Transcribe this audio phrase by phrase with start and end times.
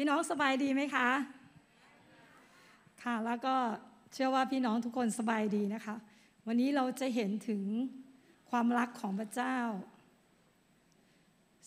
[0.00, 1.08] พี่น้องสบายดีไหมคะ
[3.02, 3.54] ค่ะ แล้วก็
[4.12, 5.94] เชื่อว่าพี่น้องทุกคนสบายดีนะคะ
[6.46, 7.62] วันนี้เราจะเห็นถึง
[8.50, 9.56] ความรักของพระเจ้า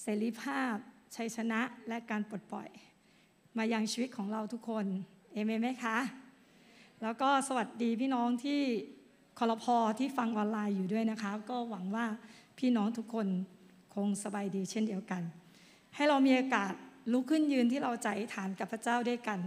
[0.02, 0.76] เสรีภาพ
[1.16, 2.70] ชัยชนะ และการปลดปล่อย
[3.58, 4.86] มายังชีวิตของเราทุกคน
[5.34, 5.98] เอเมนไหมคะ
[7.04, 8.62] แล้วก็สวัสดีพี่น้องที่
[9.40, 12.06] คอรพอที่ฟังออนไลน์อยู่ด้วยนะคะ ก็หวังว่า
[12.60, 13.28] พี่น้องทุกคน
[13.96, 15.22] คงสบายดีเช่นเดียวกัน
[15.96, 16.76] ให้เรามีโอกาส
[17.12, 19.40] ลุกขึ้นยืนที่เราใจฐานกับพระเจ้าด้วยกัน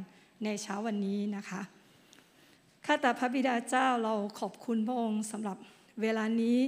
[0.45, 1.63] ในเช้าวันนี้นะคะ
[2.87, 5.57] ข้าแต่พระบิดาเจ้าเราขอบคุณพระองค์สำหรับ
[6.03, 6.59] เวลานี้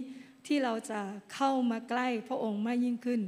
[0.46, 1.00] ที่เราจะ
[1.34, 3.20] เข้ามาใกล้พระองค์มากยิ่งขึ้น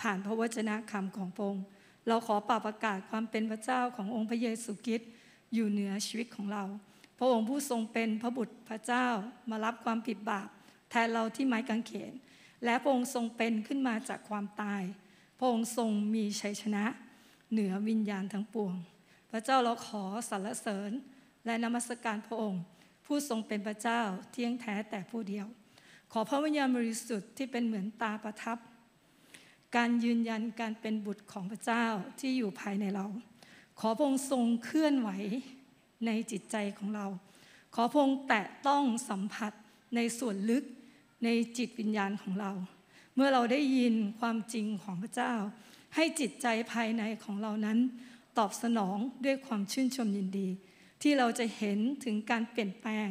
[0.00, 1.64] ผ่านพระวจนะคำของพระองค์
[2.08, 5.10] เราขอป่าประกาศความเป็นพระเจ้าขององค์พระเยซูคริสต์
[5.54, 6.64] อยู่เหนือชีวิตของเรา
[7.18, 9.06] พระองค์ผู้ทรงเป็นพระบุตรพระเจ้า
[9.50, 10.48] มารับความผิดบาป
[10.90, 12.12] แทนเราที่ไม้กางเขน
[12.64, 14.82] และพระองค์ทรงเป็นขึ้นมาจากความตาย
[15.38, 16.84] พระองค์ทรงมีชัยชนะ
[17.52, 18.74] เหนือวิญญาณทั้งปวง
[19.30, 20.90] พระเจ้าเราขอสรรเสริญ
[21.46, 22.62] และนมัสการพระองค์
[23.06, 25.46] ผู้ทรงเป็นพระเจ้าเที่ยงแท้แต่ผู้เดียว
[26.12, 28.58] ขอพระวิญญาณบริสุทธิ์ที่เป็นเหมือนตาประทับ
[29.76, 31.84] การยืนยันการเป็นบุตรของพระเจ้า
[32.20, 33.06] ที่อยู่ภายในเรา
[33.80, 35.10] ขอพระองค์ทรงเคลื่อนไหว
[36.06, 37.06] ในจิตใจของเรา
[37.74, 39.52] ขอพระองค์แตะต้องสัมผัส
[39.96, 40.64] ในส่วนลึก
[41.24, 42.52] ในจิตวิญญาณของเรา
[43.20, 45.34] เมื่อเราได้ยินความจริงของพระเจ้า
[45.94, 47.78] ให้จิตใจภายในของเรานั้น
[48.38, 50.48] ตอบสนองด้วยความชื่นชมยินดี
[51.02, 53.08] ที่เราจะเห็นถึงการเปลี่ยนแปลง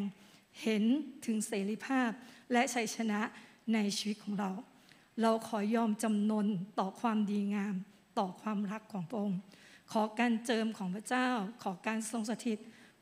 [0.64, 0.84] เห็น
[1.26, 2.10] ถึงเสรีภาพ
[2.52, 3.22] และชัยชนะ
[3.74, 4.52] ในชีวิตของเรา
[5.22, 6.48] เราขอยอมจำนน
[6.80, 7.76] ต่อความดีงาม
[8.20, 9.40] ต่อความรักของพระองค์
[9.92, 11.30] ขอการเจิมของพระเจ้า
[11.64, 12.60] ขอการทรงสถิต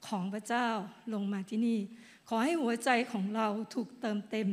[0.07, 0.67] ของพระเจ้า
[1.13, 1.79] ลงมาที่นี่
[2.27, 4.47] ขอให้หัวใจของเราถูกเติมเต็ม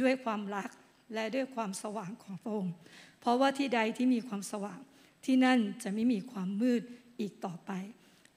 [0.00, 0.70] ด้วยความรัก
[1.14, 2.74] และด้วยความสว่างของพระองค์
[3.20, 4.80] เพราะว่าที่ใดที่มีความสว่าง
[5.24, 6.82] ที่นั่นจะไม่มีความมืด
[7.20, 7.70] อีกต่อไป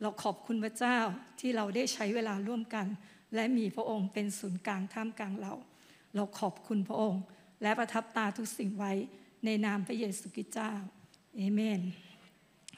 [0.02, 0.98] เราขอบคุณพระเจ้า
[1.40, 2.88] ที่เราได้ใช้เวลาร่วมกัน
[3.36, 5.54] และมีพระองค์เป็นศูนย์กลางท่ามกลางเรา
[6.16, 7.24] เราขอบคุณพระองค์
[7.62, 8.94] และประทับตาทุกสิ่งไว้
[9.46, 10.74] ในนามพระเยซูคริสต์เจ้า
[11.36, 11.82] เอเมน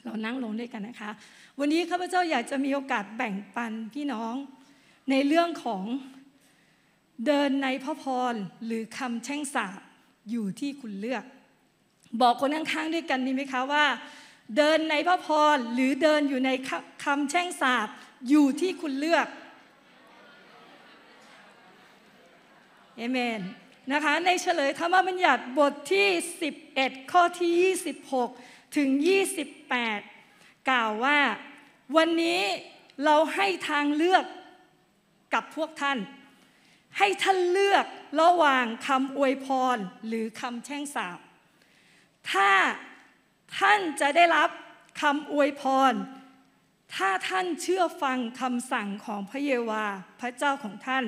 [0.04, 1.10] เรานั่งลงด้วยกันนะคะ
[1.58, 4.34] วันนี้ข้าพเจ้าอยากจะมีโอกาสแบ่งปันพี่น้อง
[5.10, 5.84] ในเรื่องของ
[7.26, 8.34] เดินในพระพร
[8.64, 9.80] หรือคำแช่งสาบ
[10.30, 11.24] อยู่ที่คุณเลือก
[12.20, 13.84] บอกคนข้างๆด้วยกันดีไหมคะว่า
[14.56, 16.50] เดินในพระพรหรือเดินอยู่ใน
[17.04, 17.88] คำแช่งสาบ
[18.28, 19.26] อยู่ที่คุณเลือก
[22.96, 23.40] เอเมน
[23.92, 26.08] นะคะในเฉลยธรรมบัญญัติบทที่
[26.58, 27.74] 11 ข้อที่
[28.30, 28.88] 26 ถึง
[29.78, 31.18] 28 กล่าวว่า
[31.96, 32.40] วันนี้
[33.04, 34.24] เราให้ทางเลือก
[35.34, 35.98] กับพวกท่าน
[36.98, 37.84] ให้ท่านเลือก
[38.20, 39.76] ระหว่างคำอวยพร
[40.06, 41.18] หรือคำแช่งสาบ
[42.32, 42.50] ถ้า
[43.58, 44.50] ท่านจะได้รับ
[45.02, 45.92] คำอวยพร
[46.94, 49.84] ถ้าท่านเชื่อฟังคำสั่งของพระเยาวา
[50.20, 51.04] พระเจ้าของท่าน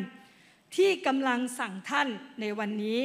[0.76, 2.08] ที่กำลังสั่งท่าน
[2.40, 3.00] ในวันนี้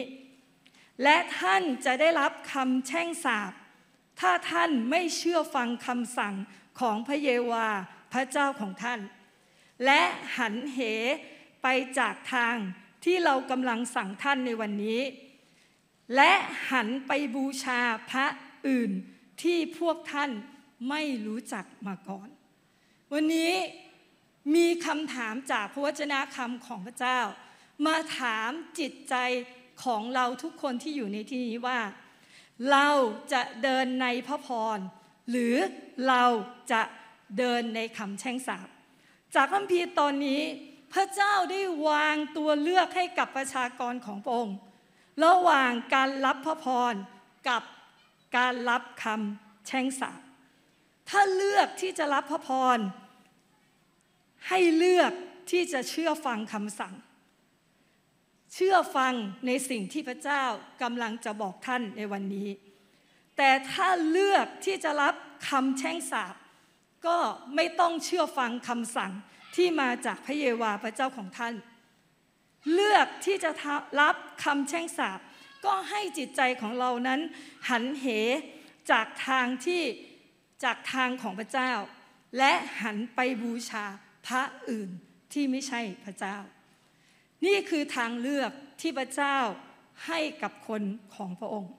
[1.03, 3.51] และท่านจะได้รับคำแช่งสาบ
[4.19, 6.35] ถ้าท่านไม่เชื่อฟังคำสั่ง
[6.79, 7.67] ของพระเยาวา
[8.13, 9.00] พระเจ้าของท่าน
[9.85, 10.01] และ
[10.38, 10.79] หันเห
[11.62, 11.68] ไป
[12.00, 12.56] จากทาง
[13.03, 15.02] ที่เรากำลังสั่งท่านในวันนี้
[16.16, 16.31] และ
[16.72, 18.25] หันไปบูชาพระ
[18.68, 18.92] อื่น
[19.42, 20.31] ที่พวกท่าน
[20.90, 22.28] ไม่รู้จักมาก่อน
[23.14, 23.53] วันนี้
[24.56, 27.20] มีคำถามจากพระวจนะคำของพระเจ้า
[27.86, 28.50] มาถาม
[28.80, 29.16] จิตใจ
[29.84, 31.80] ของเราทุกคนที่อยู่ในที่นี้ว่า
[32.72, 32.90] เรา
[33.34, 34.78] จะเดินในพระพร
[35.30, 35.56] หรือ
[36.08, 36.24] เรา
[36.72, 36.81] จะ
[37.38, 38.68] เดินในคำแช่งสาบ
[39.36, 40.41] จากคัมภีร์ตอนนี้
[40.94, 44.58] พระเจ้าได้วางตัวเลือกให้กับประชากรของพระองค์
[45.24, 46.94] ระหว่างการรับพระพร
[47.50, 47.64] กับ
[48.38, 50.20] การรับคำแช่งสาบ
[51.10, 52.78] ถ้าเลือกที่จะรับพระพร
[54.48, 55.12] ให้เลือก
[55.52, 56.94] ที่จะเชื่อฟังคำสั่ง
[58.54, 59.14] เชื่อฟัง
[59.48, 60.44] ในสิ่งที่พระเจ้า
[60.82, 62.50] กำลังจะบอกท่านในวันนี้
[63.38, 65.14] แต่ถ้าเลือกที่จะรับ
[65.50, 66.36] คำแช่งสาบ
[67.06, 67.18] ก็
[67.56, 69.12] ไม่ต้องเชื่อฟังคำสั่ง
[69.55, 71.53] ที่มาจากพระเยาวาพระเจ้าของท่าน
[72.73, 73.51] เลือกที่จะ
[74.01, 75.19] รับคำแช่งสาบ
[75.66, 77.19] ก็ให้จิตใจของเรานั้น
[77.69, 78.05] หันเห
[78.91, 79.81] จากทางที่
[80.63, 81.72] จากทางของพระเจ้า
[82.37, 83.85] และหันไปบูชา
[84.28, 84.90] พระอื่น
[85.34, 86.37] ที่ไม่ใช่พระเจ้า
[87.46, 88.51] นี่คือทางเลือก
[88.81, 89.37] ที่พระเจ้า
[90.07, 90.81] ให้กับคน
[91.16, 91.73] ของพระองค์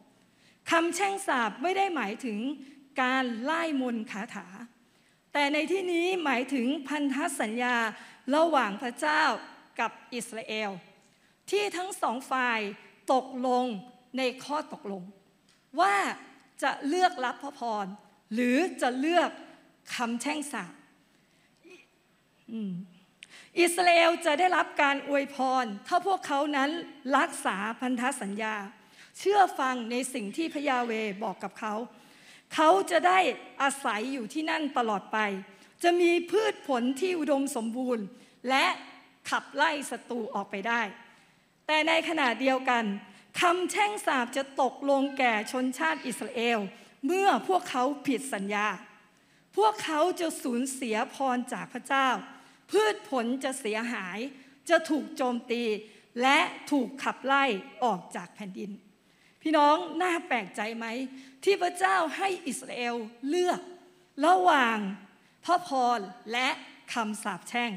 [0.71, 2.39] คำแช่งสาบไม่ได้หมายถึง
[3.03, 4.47] การไล่มนคาถา
[5.33, 7.77] แต่ในที่นี้หมายถึงพันธสัญญา
[8.35, 9.23] ระหว่างพระเจ้า
[9.81, 10.71] กับอิสราเอล
[11.51, 12.61] ที่ทั้งสองฝ่าย
[13.13, 13.65] ตกลง
[14.19, 15.03] ในข้อตกลง
[15.81, 15.97] ว่า
[16.63, 17.87] จะเลือกรับพระพร
[18.35, 19.31] หรือจะเลือก
[19.95, 20.73] คำแช่งสาป
[23.61, 26.71] อิสราเอลจะได้รับการอวยพร ถ้าพวกเขานั้น
[27.19, 28.55] รักษาพันธสัญญา
[29.19, 30.93] เชื่อฟังในสิ่งที่พระยาเว
[31.25, 31.75] บอกกับเขา
[32.55, 33.19] เขาจะได้
[33.63, 35.19] อาศัยอยู่ที่นั่นตลอดไป
[35.83, 38.05] จะมีพืชผลที่อุดมสมบูรณ์
[38.49, 38.67] และ
[39.31, 40.83] ขับไล่ศัตรูออกไปได้
[41.67, 42.85] แต่ในขณะเดียวกัน
[43.41, 46.59] คำแช่งสาปจะตกลงแก่ชนชาติอิสราเอล
[47.07, 48.67] เมื่อพวกเขาผิดสัญญา
[49.57, 52.09] พวกเขาจะสูญเสียพรจากพระเจ้า
[52.71, 54.19] พืชผลจะเสียหาย
[54.71, 55.63] จะถูกโจมตี
[56.23, 56.39] และ
[56.71, 57.45] ถูกขับไล่
[57.85, 58.71] ออกจากแผ่นดิน
[59.43, 60.87] พี่น้องน่าแปลกใจไหม
[61.45, 62.97] ที่พระเจ้าให้อิสราเอล
[63.29, 63.61] เลือก
[64.27, 64.79] ระหว่าง
[65.45, 65.99] พระพร
[66.33, 66.49] และ
[66.93, 67.73] คำสาปแช่ง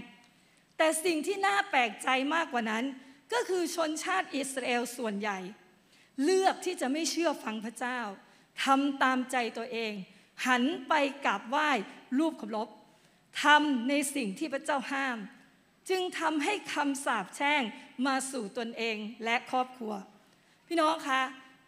[0.78, 2.84] แต่สิ่งที่น่าแปลกใจมากกว่านั้น
[3.34, 5.40] ก็คือชนชาติอิสราเอลส่วนใหญ่
[6.24, 8.00] เลือกที่จะไม่เชื่อฟังพระเจ้า
[8.64, 9.94] ทำตามใจตัวเอง
[10.48, 10.94] หันไป
[11.26, 11.70] กราบไหว้
[12.18, 12.70] รูปเคารพ
[13.44, 15.18] ทำในสิ่งที่พระเจ้าห้าม
[15.90, 17.62] จึงทำให้คำสาปแช่ง
[18.06, 19.94] มาสู่ตนเองและครอบครัว
[20.68, 21.22] พี่น้องคะ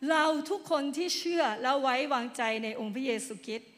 [0.10, 3.70] เราทุกคนที่เชื่อและไว้วางใจในองค์พระเยซูคริสต์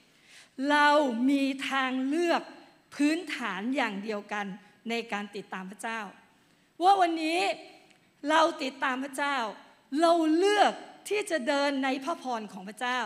[0.71, 0.89] เรา
[1.29, 2.41] มีทางเลือก
[2.95, 4.45] พื้นฐานอย่างเดียวกัน
[4.89, 5.99] ในการติดตามพระเจ้า
[6.83, 7.41] ว่าวันนี้
[8.29, 9.37] เราติดตามพระเจ้า
[10.01, 10.73] เราเลือก
[11.09, 12.99] ที่จะเดินในพระพรของพระเจ้า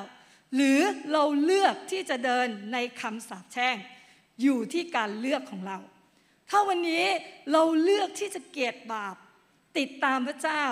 [0.55, 0.79] หรือ
[1.11, 3.77] เราเลือกที่จะเดินในคำสาปแช่ง
[4.41, 5.79] อยู่ที่การเลือกของเรา
[6.49, 7.05] ถ้าวันนี้
[7.51, 9.15] เราเลือกที่จะเกียรติบาป
[9.77, 10.63] ติดตามพระเจ้า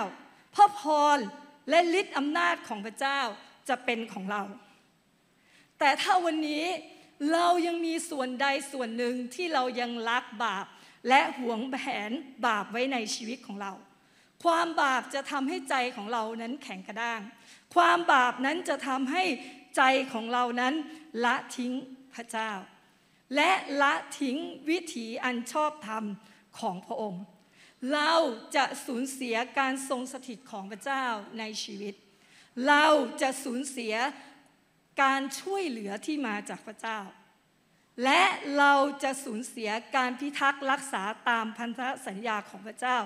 [0.54, 0.82] พระพ
[1.16, 1.18] ร
[1.68, 3.20] และฤทธิ์อำนาจของพระเจ้า
[3.68, 4.42] จะเป็นของเรา
[5.78, 6.64] แต่ถ้าวันนี้
[7.32, 10.66] เรายังมีส่วนใดส่วนหนึ่งที่เรายังรักบาป
[11.08, 11.78] และหวงแผ
[12.08, 12.10] น
[12.46, 13.72] บาปไว้ในชีวิตของเรา
[14.44, 17.20] ความบาปจะทำให้ใจของเรานั้นแข็งกระด้าง
[17.74, 19.24] ความบาปนั้นจะทำให้
[19.76, 19.82] ใจ
[20.12, 20.74] ของเรานั้น
[21.24, 21.72] ละทิ้ง
[22.14, 22.50] พระเจ้า
[23.36, 23.50] และ
[23.82, 24.36] ละทิ้ง
[24.70, 26.04] วิถีอันชอบธรรม
[26.60, 27.22] ของพระองค์
[27.94, 28.12] เรา
[28.56, 31.04] จะสูญเสียการทรงสถิตของพระเจ้า
[31.38, 31.94] ในชีวิต
[32.68, 32.86] เรา
[33.22, 33.94] จะสูญเสีย
[35.02, 36.98] การช่วยเหลือที่มาจากพระเจ้า
[38.04, 38.22] และ
[38.58, 42.96] เราจะสูญเสียการพิทักษ์รักษาตามพันธสัญญาของพระเจ้า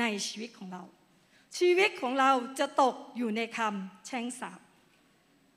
[0.00, 0.82] ในชีวิตของเรา
[1.58, 4.60] ชีวิตของเราจะตกอยู่ในคำแช่งสาป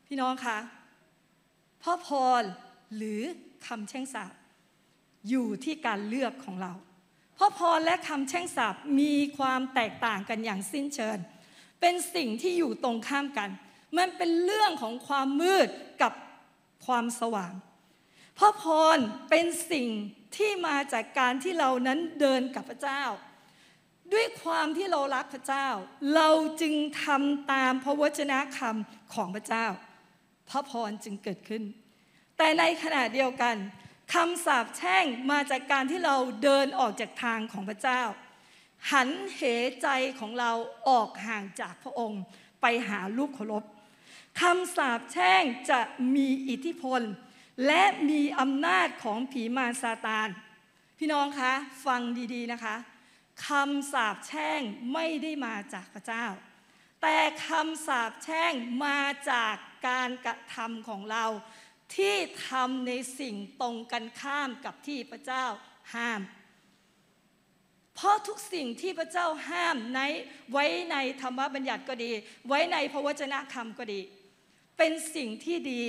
[0.07, 0.57] พี่น้องคะ
[1.83, 2.09] พ่อพ
[2.41, 2.43] ร
[2.95, 3.21] หรือ
[3.67, 4.33] คำแช่งสาป
[5.29, 6.73] อยู่ที่การเลือกของเรา
[7.37, 11.17] พ่อพรและคำแช่งสาปมีความแตกต่างกันอย่างสิ้นเชิง
[11.81, 13.49] เป็นสิ่งที่อยู่ตรงข้ามกัน
[13.97, 15.67] มันเป็นเรื่องของความมืด
[16.01, 16.13] กับ
[16.85, 17.53] ความสว่าง
[18.37, 18.63] พระพ
[18.95, 18.97] ร
[19.29, 19.87] เป็นสิ่ง
[20.35, 23.03] ที่มาจากการที่เรานั้นเดินกับพระเจ้า
[24.13, 25.67] ด้วยความที่เรารักพระเจ้า
[26.15, 26.29] เรา
[26.61, 26.73] จึง
[27.03, 29.65] ทำตามพระวจนะคำของพระเจ้า
[30.49, 31.63] พระพรจึงเกิดขึ้น
[32.37, 33.55] แต่ในขณะเดียวกัน
[34.13, 38.01] คำสาปแช่งมาจากการที่เราเดินออกจากทางของพระเจ้า
[38.91, 39.41] หันเห
[39.81, 39.87] ใจ
[40.19, 40.51] ของเรา
[40.89, 42.21] ออกห่างจากพระองค์
[42.61, 43.63] ไปหาลูกเคารพ
[44.41, 45.79] คำสาปแช่งจะ
[46.15, 47.01] มีอิทธิพล
[47.65, 50.29] และมีอำนาจของผีมารซาตาน
[50.97, 51.53] พี่น้องคะ
[51.85, 52.01] ฟัง
[52.33, 52.75] ดีๆนะคะ
[53.47, 54.61] คำสาปแช่ง
[54.93, 56.25] ไม่ได้มาจากพระเจ้า
[57.01, 57.17] แต่
[57.47, 58.53] คำสาปแช่ง
[58.85, 58.99] มา
[59.31, 59.55] จาก
[59.87, 61.25] การกระทำของเรา
[61.95, 62.15] ที่
[62.47, 65.45] ทำในสิ่งตรงกันข้ามกับที่พระเจ้า
[65.95, 66.21] ห้าม
[67.95, 69.99] เพราะทุกสิ่งที่พระเจ้าห้ามใน
[70.51, 72.11] ไว้ในธรรมบัญญัติก็ดี
[72.47, 74.01] ไว้ในพระวจนะคำก็ดี
[74.77, 75.83] เป็นสิ่งที่ดี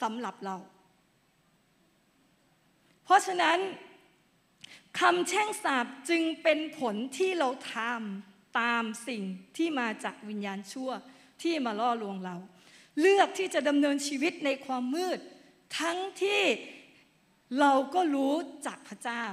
[0.00, 0.56] สำหรับเรา
[3.04, 3.58] เพราะฉะนั้น
[5.00, 9.22] คำแช่งสาบจึงเป็นผลที่เราทำตามสิ่ง
[9.56, 10.90] ที่มาจากวิญญาณชั่ว
[11.42, 12.36] ที่มาล่อลวงเรา
[13.00, 15.18] เลือกที่จะดำเนินชีวิตในความมืด
[15.78, 16.42] ทั้งที่
[17.60, 18.34] เราก็รู้
[18.66, 19.24] จักพระเจ้า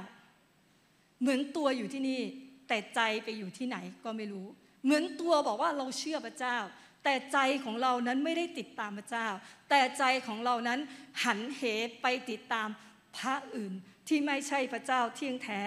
[1.20, 2.22] เหมือนตัวอยู่ที่นี่
[2.68, 4.46] แต่ใจไปอยู่ที่ไหนก็ไม่รู้
[4.84, 6.56] เหมือนตัวบอกว่าเราเชื่อพระเจ้า
[7.04, 9.28] แต่ใจของเรานั้นไม่ได้ติดตามพระเจ้า
[9.70, 10.80] แต่ใจของเรานั้น
[11.24, 11.62] หันเห
[12.02, 12.68] ไปติดตาม
[13.16, 13.72] พระอื่น
[14.08, 15.60] ที่ไม่ใช่พระเจ้าเที่ยงแท้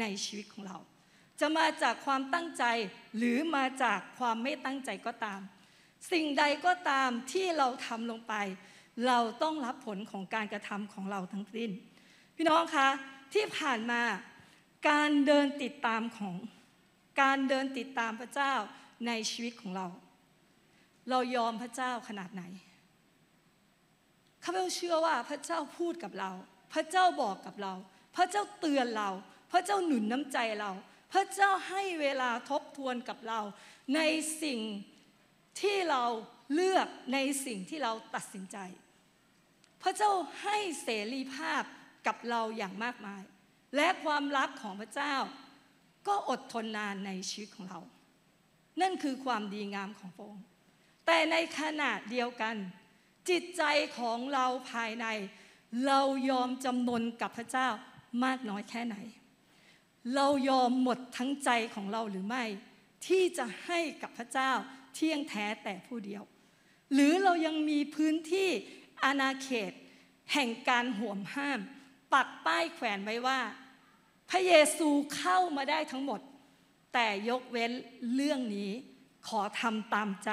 [0.00, 0.78] ในชีวิตของเรา
[1.40, 2.64] จะมาจากความตั้งใจ
[3.16, 5.40] หรือมาจากความไม่ตั้งใจก็ตาม
[6.12, 8.34] สิ่งใดก็ตามที่เราทำลงไป
[9.06, 11.70] เราต้องรับผลของการกระทำของเราทั้งสิ้น
[12.36, 12.88] พี่น้องคะ
[13.34, 14.02] ที่ผ่านมา
[14.90, 16.36] การเดินติดตามของ
[17.22, 18.52] การเดินติดตามพระเจ้า
[19.06, 19.86] ในชีวิตของเรา
[21.10, 22.42] เรายอมพระเจ้าขนาดไหน
[24.44, 26.30] ข้าพเจ้าเชื่อว่าพระเจ้าพูดกับเรา
[26.72, 27.74] พระเจ้าบอกกับเรา
[28.16, 29.10] พระเจ้าเตือนเรา
[29.52, 30.70] พระเจ้าหนุนน้ำใจเรา
[31.12, 33.40] พระเจ้าให้เวลาทบทวนกับเรา
[33.94, 34.00] ใน
[34.42, 34.60] สิ่ง
[35.60, 36.04] ที่เรา
[36.54, 38.58] เลือกในสิ่งที่เราตัดสินใจ
[39.82, 41.62] พระเจ้าให้เสรีภาพ
[42.06, 43.22] กับเราอย่างมากมาย
[43.76, 45.14] และความรักของพระเจ้า
[46.08, 47.80] ก็อดทนนานในชีวิตของเรา
[48.80, 50.46] นั่นคือความดีงามของพระองค์
[51.06, 52.56] แต่ในขณะเดียวกัน
[53.30, 53.62] จิตใจ
[53.98, 55.06] ของเราภายใน
[55.86, 57.68] เรายอมจำนนกับพระเจ้า
[58.24, 58.96] มากน้อยแค่ไหน
[60.14, 62.44] เรายอมหมดทั้งใจของเราหรือไม่
[63.06, 64.52] ที่จะให้กับพระเจ้า
[64.96, 66.22] เที่ยงแท้แต่ผู้เดียว
[66.92, 68.48] หรือเรายังมีพื้นที่
[69.04, 69.72] อาณาเขต
[70.32, 71.60] แห่งการห่วมห้าม
[72.12, 73.40] ปักป้ายแขวนไว้ว่า
[74.30, 76.20] พระเยซูเข้ามาได้ทั้งหมด
[76.94, 77.72] แต่ยกเว้น
[78.14, 78.70] เรื่องนี้
[79.28, 80.30] ขอทำตามใจ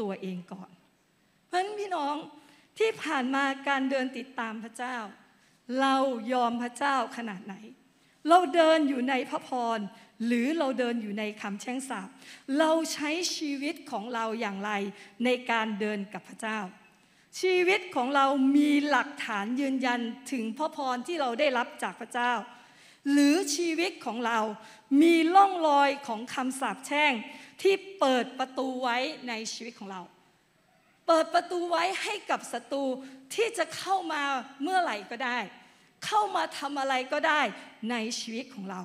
[0.00, 0.70] ตัวเองก่อน
[1.46, 2.14] เพราะฉะนั้นพี่น้อง
[2.78, 4.96] ที่ผ่านมาการเดินติดตามพระเจ้า
[5.80, 5.96] เรา
[6.32, 7.54] ยอมพระเจ้าขนาดไหน
[8.28, 9.78] เราเดินอยู่ในพระพร
[10.26, 12.08] หรือเราเดินอยู่ในคำแช่งสาป
[12.58, 14.72] เราใช้ชีวิตของเราอย่างไร
[15.24, 16.58] ในการเดินกับพระเจ้า
[17.40, 20.00] ชีวิตของเรามีหลักฐานยืนยัน
[20.32, 22.32] ถึงพระพรที่เราได้รับจากพระเจ้า
[23.12, 24.38] หรือชีวิตของเรา
[25.02, 27.12] มีล่องรอยของคำสาปแช่ง
[27.62, 28.96] ที่เปิดประตูไว้
[29.28, 30.02] ในชีวิตของเรา
[31.06, 32.84] เปิดประตูไว้ให้กับศัตรู
[33.34, 34.22] ที่จะเข้ามา
[34.62, 35.38] เมื่อไหร่ก็ได้
[36.06, 37.40] เข้ามาทำอะไรก็ได้
[37.90, 38.80] ในชีวิตของเรา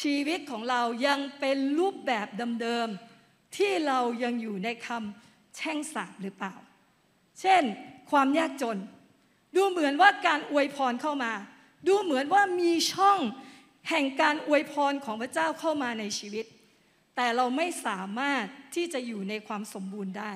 [0.00, 2.26] ชีวิตของเรายังเป็นรูปแบบ
[2.62, 6.54] เดิมๆที่เรายังอยู่ในคำแช่งสาปหรือเปล่า
[7.40, 7.62] เช่น
[8.10, 8.78] ความยากจน
[9.56, 11.32] ดูเหมือนว่าการอวยพรเข้ามา
[11.88, 13.18] ดูเหมือนว่ามีช่อง
[13.88, 16.46] แห่งการอวยพรของพระเจ้าเข้ามาในชีวิต
[17.16, 20.32] แต่เราไม่สามารถที่จะอยู่ในความสมบูรณ์ได้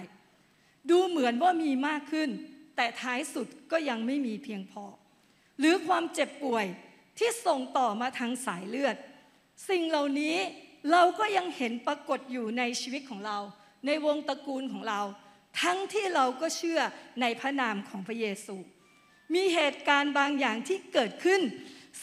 [0.90, 2.30] ดูเหมือนว่ามีมากขึ้น
[2.76, 4.84] แต่ท้ายสุดก็ยังไม่มีเพียงพอ
[5.58, 6.66] หรือความเจ็บป่วย
[7.18, 8.96] ที่ส่งต่อมาทางสายเลือด
[9.68, 10.36] สิ่งเหล่านี้
[10.90, 13.38] เราก็ยังเห็นปรากฏอยู่ในชีวิตของเรา
[13.86, 15.00] ในวงตระกูลของเรา
[15.62, 16.80] ทั้งที่เราก็เชื่อ
[17.20, 18.56] ในพระนามของพระเยซู
[19.34, 21.40] มีเหตุการณ์บางอย่างที่เกิดขึ้น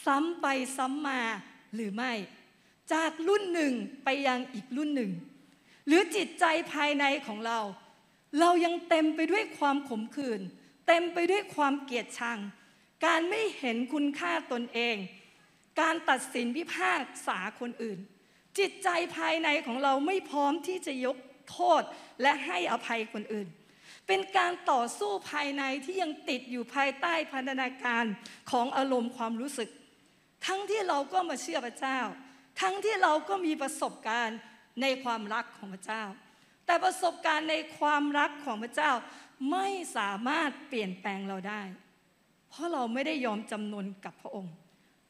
[0.05, 0.45] ซ้ำไป
[0.77, 1.21] ซ้ำมา
[1.75, 2.13] หรือไม่
[2.93, 5.11] จากรุ่นหนึ่งไปยังอีกรุ่นหนึ่ง
[5.87, 7.59] หรือจิตใจภายในของเรา
[8.39, 10.41] เรายังเต็มไปด้วยความขมขื่น
[10.87, 12.39] เต็มไปด้วยความเกลียดชัง
[13.05, 14.95] การไม่เห็นคุณค่าตนเอง
[15.81, 17.99] การตัดสินพิพากษาคนอื่น
[18.59, 21.17] จิตใจภายในของเราไม่พร้อมที่จะยก
[21.49, 21.83] โทษ
[22.21, 23.47] และให้อภัยคนอื่น
[24.07, 28.05] เป็นการต่อสู้ภายในที่ยังติดอยู่ภายใต้พันธนาการ
[28.51, 29.69] ของอารมณ์ความรู้สึก
[30.47, 31.99] ทั้งที่เราก็มาเชื่อพระเจ้า
[32.61, 34.39] ทั้งที่เราก็มีประสบการณ์
[34.81, 36.03] ในความรักของพระเจ้า
[36.65, 38.91] แต่ประสบการณ์ในความรักของพระเจ้า
[39.51, 39.67] ไม่
[39.97, 41.61] สามารถเปลี่ยนแปลงเราได้
[42.49, 44.53] เพราะเราไม่ได้ยอมจำนนกับพระองค์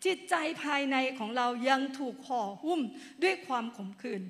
[0.05, 2.81] จิตใจภายในของเรายังถูกห่อหุ้ม
[3.23, 4.23] ด้วยความขมขื่น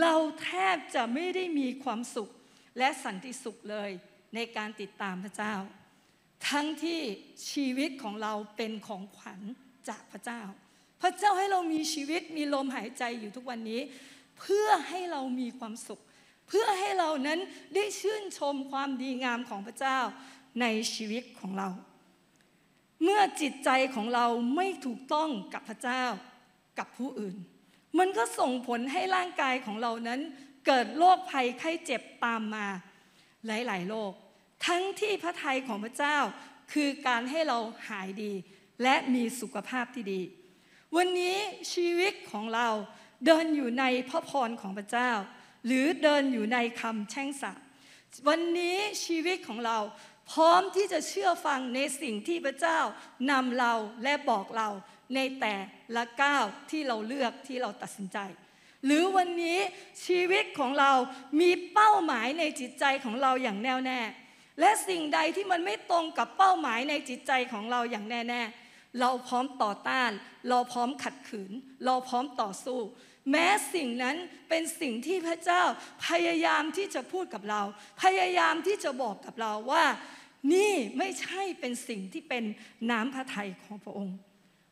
[0.00, 2.30] เราแทบจะไม่ได้มีความสุข
[2.78, 3.90] และสันติสุขเลย
[4.34, 5.54] ในการติดตามพระเจ้า
[6.50, 7.00] ทั้งที่
[7.50, 9.40] ชีวิตของเราเป็นของขวัญ
[9.88, 10.42] จากพระเจ้า
[11.02, 13.80] พระเจ้าให้เรามีชีวิตมีลมหายใจอยู่ทุกวันนี้
[14.38, 16.00] เพื่อให้เรามีความสุข
[16.48, 17.40] เพื่อให้เรานั้น
[17.74, 19.98] ได้ชื่นชมความดีงามของพระเจ้า
[20.60, 21.68] ในชีวิตของเรา
[23.04, 26.04] เมื่อจิตใจของเราไม่ถูกต้องกับพระเจ้า
[26.78, 27.36] กับผู้อื่น
[27.98, 30.20] มันก็ส่งผลให้ร่างกายของเรานั้น
[30.66, 32.66] เกิดโรคภัยไข้เจ็บตามมา
[33.46, 34.12] หลาย ๆ โรค
[34.66, 36.18] ทั้งที่พระทัยของพระเจ้า
[36.72, 37.58] คือการให้เรา
[37.88, 38.32] หายดี
[38.82, 40.20] และมีสุขภาพที่ดี
[40.96, 41.36] วันนี้
[41.72, 42.68] ชีวิตของเรา
[43.26, 45.10] เดินอยู่ในพระพรของพระเจ้า
[45.66, 47.58] หรือเดินอยู่ในคำแช่งสาป
[48.28, 49.78] วันนี้ชีวิตของเรา
[50.32, 52.78] พร้อมที่จะเชื่อฟังในสิ่งที่พระเจ้า
[53.30, 54.68] นำเราและบอกเรา
[55.14, 55.54] ในแต่
[55.96, 58.18] ละก้าวที่เราเลือกที่เราตัดสินใจ
[58.84, 59.58] หรือวันนี้
[60.06, 60.92] ชีวิตของเรา
[61.40, 64.00] มีเป้าหมายในจิตใจของเราอย่างแน่วแน่
[64.60, 68.42] และสิ่งใดที่มันไม่ตรงกับเป้าหมายในจิตใจของเราอย่างแน่แน่
[69.00, 70.10] เราพร้อมต่อต้าน
[70.48, 71.52] เราพร้อมขัดขืน
[71.86, 72.80] เราพร้อมต่อสู้
[73.30, 74.16] แม้สิ่งนั้น
[74.48, 75.62] เป็นสิ่งที่พระเจ้า
[76.08, 77.62] พยายามที่จะพูดกับเรา
[78.02, 79.84] พยายามที่จะบอกกับเราว่า
[80.52, 82.44] นี่ไม่ใช่เป็นสิ่งที่เป็น
[82.90, 84.16] น้ำพระทัยของพระองค์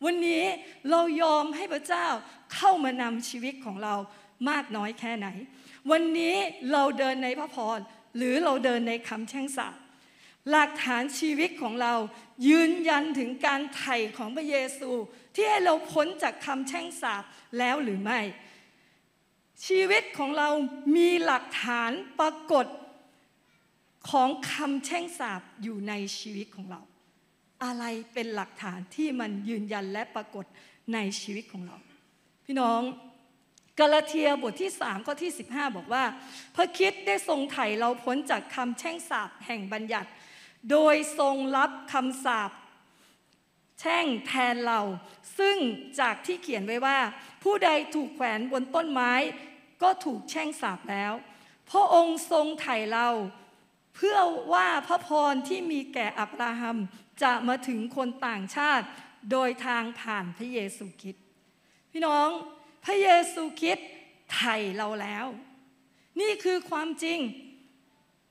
[0.04, 0.44] วันนี้
[0.90, 2.06] เรายอมให้พระเจ้า
[2.54, 3.94] เข้ามานำชีวิตของเรา
[4.50, 5.28] มากน้อยแค่ไหน
[5.90, 6.37] วันนี้
[6.73, 7.78] เราเดินในพระพร
[8.16, 9.76] หรือเราเดินในคำแช่งสาป
[10.50, 11.94] หลักฐานชีวิตของเรา
[12.49, 14.90] ยืนยันถึงการไถ่ของพระเยซู
[15.35, 17.23] ที่ให้เราพ้นจากคำแช่งสาป
[17.59, 18.21] แล้วหรือไม่
[19.67, 20.49] ชีวิตของเรา
[20.97, 22.67] มีหลักฐานปรากฏ
[24.11, 26.81] ของคำแช่งสาปอยู่ในชีวิตของเรา
[27.65, 30.45] อะไรเป็นหลักฐานที่มันยืนยันและปรากฏ
[30.95, 31.77] ในชีวิตของเรา
[32.45, 32.81] พี่น้อง
[33.79, 36.05] กาลาเทียบทที่3ข้อที่ 15 บอกว่า
[36.57, 40.11] พระคิดได้ทรงไถ่เราพ้นจากคำแช่งสาปแห่งบัญญัติ
[40.71, 42.51] โดยทรงรับคำสาป
[43.83, 44.81] แช่งแทนเรา
[45.39, 45.57] ซึ่ง
[46.01, 46.99] จากที่เขียนไว้ว่า
[47.43, 49.12] ผู้ใดถูกแขวนบนต้นไม้
[49.83, 51.12] ก็ถูกแช่งสาปแล้ว
[51.71, 53.09] พระองค์ทรงไถ่เรา
[53.97, 54.19] เพื่อ
[54.53, 56.79] ว่าพระพรที่มีแก่อับราฮัม
[57.23, 58.87] จะมาถึงคนต่างชาติ
[59.31, 61.25] โดยทางผ่านพระเยซูคริสต์
[61.91, 62.29] พี่น้อง
[62.85, 63.89] พระเยซูคริสต์
[64.35, 65.27] ไถ่เราแล้ว
[66.21, 67.19] นี่คือความจริง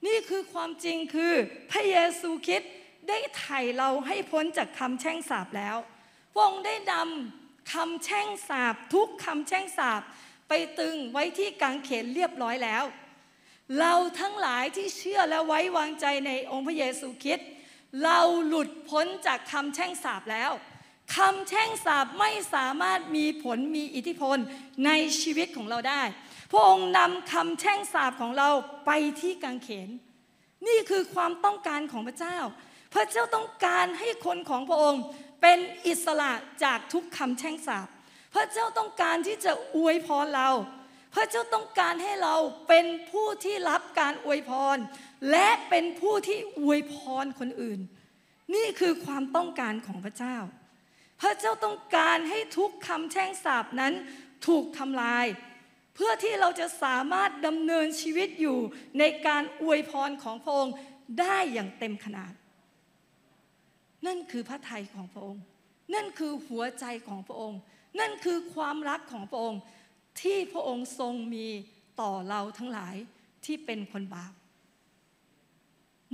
[0.07, 1.33] นี่คือความจริงคือ
[1.71, 2.71] พระเยซูคริสต์
[3.07, 5.77] ได้ไถ่เราให้พ้นจากคำแช่งสาปแล้ว
[6.33, 10.01] พระองค์ได้นำคำแช่งสาปทุกคำแช่งสาป
[10.49, 12.83] ไปตึงไว้ที่กางเขนเรียบร้อยแล้ว
[13.79, 17.49] เราทั้งหลายที่เชื่อและไว้วางใจในองค์พระเยซูคริสต์
[18.03, 20.51] เราหลุดพ้นจากคำแช่งสาปแล้ว
[21.15, 24.37] คำแช่งสาปไม่สามารถมีผลมีอิทธิพล
[24.85, 24.91] ใน
[25.21, 26.01] ชีวิตของเราได้
[26.51, 28.49] พระองค์นำคำแช่งสาปของเรา
[28.85, 28.91] ไป
[29.21, 29.89] ที่กางเขน
[30.67, 32.37] นี่คือความต้องการของพระเจ้า
[32.93, 35.03] พระเจ้าต้องการให้คนของพระองค์
[35.41, 36.31] เป็นอิสระ
[36.63, 37.87] จากทุกคำแช่งสาป
[38.35, 40.49] พระเจ้าต้องการที่จะอวยพรเรา
[41.15, 42.35] พระเจ้าต้องการให้เรา
[42.67, 44.77] เป็นผู้ที่รับการอวยพร
[45.31, 47.79] และเป็นผู้ที่อวยพรคนอื่น
[48.55, 50.37] นี่คือความต้องการของพระเจ้า
[51.21, 53.93] พระเจ้าต้องการให้ทุกคำแช่งสาปนั้น
[54.47, 55.25] ถูกทำลาย
[55.95, 58.57] เพื่อที่เราจะสามารถดำเนินชีวิตอยู่
[58.99, 60.75] ในการอวยพรของพระองค์
[61.19, 62.33] ได้อย่างเต็มขนาด
[64.07, 65.43] นั่นคือพระทัยของพระองค์
[65.93, 67.59] นั่นคือหัวใจของพระองค์
[67.99, 69.61] นั่นคือความรักของพระองค์
[70.21, 71.47] ที่พระองค์ทรงมี
[72.01, 72.95] ต่อเราทั้งหลาย
[73.45, 74.33] ที่เป็นคนบาป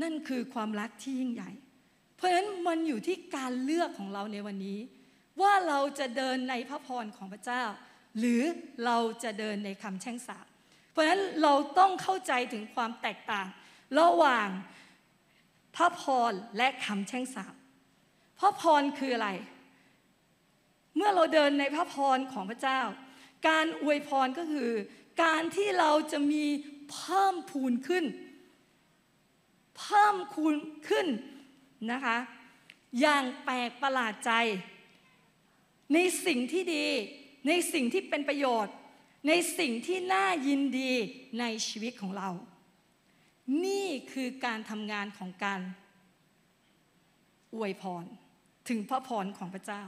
[0.01, 1.51] นั่นคือความรักที่ยิ่งใหญ่
[2.15, 4.79] เพราะฉะนั้นมันอยู่ที่การเลือกของเราในวันนี้
[5.41, 7.63] ว่าเราจะเดินในพระพรของพระเจ้า
[8.20, 8.41] หรือ
[8.86, 10.46] เราจะเดินในคำแช่งสาป
[10.91, 13.48] เพราะฉะนั้นเราต้องเข้าใจถึงความแตกต่าง
[14.00, 14.50] ระหว่าง
[15.75, 17.53] พระพรและคำแช่งสาป
[18.39, 19.29] พระพรคืออะไร
[20.96, 22.82] เมื่อเราเดินในพระพรของพระเจ้า
[23.47, 24.71] การอวยพรก็คือ
[25.23, 26.45] การที่เราจะมี
[26.91, 28.06] เพิ่มพูนขึ้น
[29.78, 30.54] เพิ่มคูณ
[30.89, 31.08] ขึ้น
[31.91, 32.17] นะคะ
[33.00, 34.32] อย่างแปลกประหลาดใจ
[35.93, 36.86] ในสิ่งที่ดี
[37.47, 38.73] ในสิ่งที่เป็นประโยชน์
[39.28, 40.91] ในสิ่งที่น่ายินดี
[41.39, 42.30] ในชีวิตของเรา
[43.65, 45.62] นี่คือการทำงานของการ
[47.56, 48.06] อวยพร
[48.69, 49.84] ถึงพระพรของพระเจ้า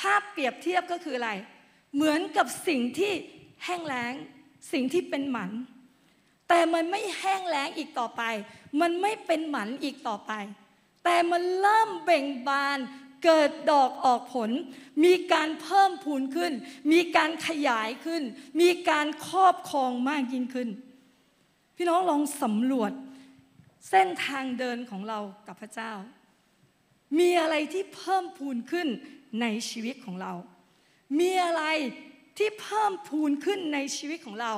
[0.00, 1.30] ภาพเปรียบเทียบก็คืออะไร
[1.94, 3.12] เหมือนกับสิ่งที่
[3.64, 4.14] แห้งแล้ง
[4.72, 5.50] สิ่งที่เป็นหมัน
[6.48, 8.22] แต่มันไม่แห้งแล้งอีกต่อไป
[8.80, 10.32] มันไม่เป็นหมันอีกต่อไป
[11.04, 12.78] แต่มันเริ่มเบ่งบาน
[13.24, 14.50] เกิดดอกออกผล
[15.04, 16.52] มีการเพิ่มพูนขึ้น
[16.92, 18.22] มีการขยายขึ้น
[18.60, 20.68] มีการครอบครองมากยิ่งขึ้น
[21.76, 22.92] พี่น้องลองสำรวจ
[23.90, 25.92] เส้นทางเดินของเรากับพระเจ้า
[27.18, 28.88] มีอะไรที่เพิ่มพูนขึ้น
[29.40, 30.32] ในชีวิตของเรา
[31.20, 31.64] มีอะไร
[32.38, 34.52] ที่เพิ่มพูนขึ้นในชีวิตของเรา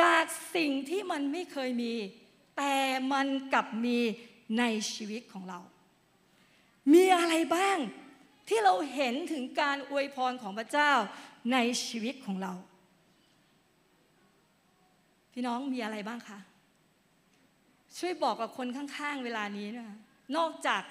[0.00, 1.94] จากสิ่งที่มันไม่เคยมี
[2.56, 2.74] แต่
[3.12, 3.98] มันกลับมี
[4.58, 5.60] ในชีวิตของเรา
[6.92, 7.78] มีอะไรบ้าง
[8.48, 10.92] ที่เราเห็นถึงการอวยพรของพระเจ้า
[11.52, 12.52] ในชีวิตของเรา
[15.32, 16.38] พี่น้องมีอะไรบ้างคะ
[17.98, 19.98] ช่วยบอกกับคนข้างๆ เวลานี้นะ
[20.36, 20.82] นอกจาก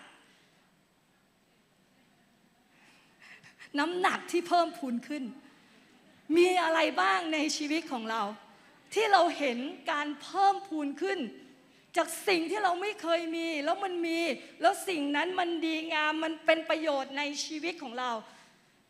[3.79, 5.23] น้ำหนักที่เพิ่มพูนขึ้น
[6.38, 8.21] มีอะไรบ้างในชีวิตของเรา
[8.93, 9.59] ที่เราเห็น
[9.91, 11.19] การเพิ่มพูนขึ้น
[11.97, 14.19] จากสิ่งที่เราไม่เคยมีแล้วมันมี
[14.62, 18.12] แล้วสิ่งนั้นมันดีงามมันเป็นประโยชน์ในชีวิตของเรา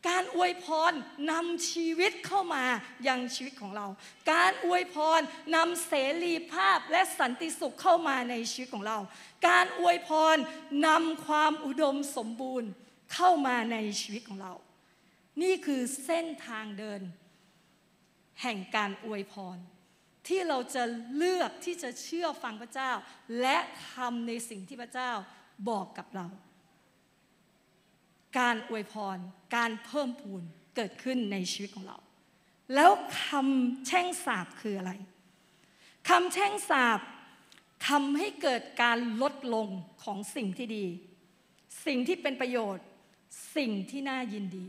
[0.09, 0.93] การอวยพร
[1.31, 2.63] นำชีวิตเข้ามา
[3.07, 3.87] ยังชีวิตของเรา
[4.31, 5.21] การอวยพร
[5.55, 5.93] นำเส
[6.23, 8.97] รีภาพและสันติสุขเข้ามาในชีวิตของเรา
[9.47, 10.37] การอวยพร
[10.87, 12.69] นำความอุดมสมบูรณ์
[13.13, 14.53] เข้ามาในชีวิตของเรา
[15.41, 17.01] นี่คือเส้นทางเดิน
[18.41, 19.57] แห่งการอวยพร
[20.27, 20.83] ที่เราจะ
[21.15, 22.91] เลือกที่จะเชื่อฟังพระเจ้า
[23.41, 23.57] และ
[23.91, 25.11] ทำในสิ่งที่พระเจ้า
[25.69, 26.27] บอกกับเรา
[28.39, 29.17] การอวยพร
[29.55, 30.43] การเพิ่มพูน
[30.75, 31.97] เกิดขึ้นในชีวิตของเรา
[32.75, 32.91] แล้ว
[33.23, 34.91] คำแช่งสาบคืออะไร
[36.09, 36.99] คำแช่งสาบ
[37.87, 39.67] ทำให้เกิดการลดลง
[40.03, 40.85] ของสิ่งที่ดี
[41.85, 42.85] สิ่งที่เป็นประโยชน์
[43.55, 44.67] สิ่งที่น่ายินดี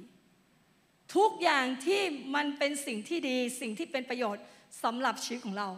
[1.17, 2.03] ทุกอย่างที่
[2.35, 4.45] มันเป็นสิ่งที่ดีสิ่งที่เป็นประโยชน์
[4.83, 5.69] สำหรับชีวิตของเรา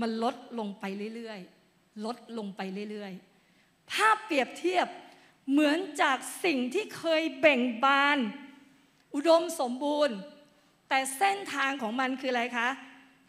[0.00, 4.86] มันลดลงไปเรื่อยๆ ลดลงไปเรื่อยๆ ภาพเปรียบเทียบ
[5.50, 8.18] เหมือนจากสิ่งที่เคยแบ่งบาน
[9.14, 10.16] อุดมสมบูรณ์
[10.88, 12.68] แต่เส้นทางของมันคืออะไรคะ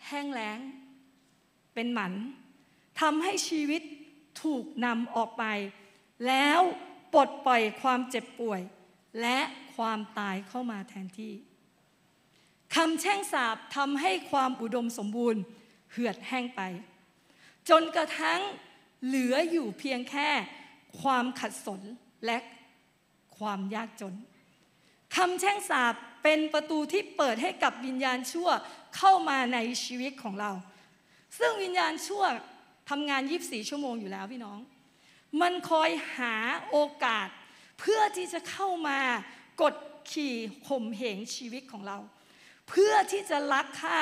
[0.08, 0.60] แห้งแล้ง
[1.74, 2.14] เป็นหมัน
[3.02, 3.82] ทำให้ชีวิต
[4.44, 5.44] ถูกนำออกไป
[6.28, 6.62] แล้ว
[7.14, 8.62] ปลดปล่อยความเจ็บป่วย
[9.22, 9.40] และ
[9.76, 11.34] ความตายเข้ามาแทนที่
[12.76, 15.42] คำแช่งสาปทำให้ความอุดมสมบูรณ์
[15.92, 16.62] เหือดแห้งไป
[17.70, 18.40] จนกระทั่ง
[19.06, 20.30] เหลืออยู่เพียงแค่
[21.02, 21.82] ความขัดสน
[22.26, 22.38] และ
[23.38, 24.16] ความยากจน
[25.16, 28.50] คำแช่งสาปเป็นประตูที่เปิดให้กับวิญญาณชั่ว
[28.98, 30.52] เข้ามาในชีวิตของเรา
[31.38, 32.24] ซึ่งวิญญาณชั่ว
[32.90, 34.60] ทำงาน 24 ชั่วโมงอยู่แล้วพี่น้อง
[35.42, 36.36] มันคอยหา
[36.70, 37.28] โอกาส
[37.80, 39.00] เพื่อที่จะเข้ามา
[39.62, 39.76] กด
[40.12, 40.36] ขี่
[40.68, 41.98] ข่มเหงชีวิตของเรา
[42.70, 44.00] เพื่อที่จะลักฆ่า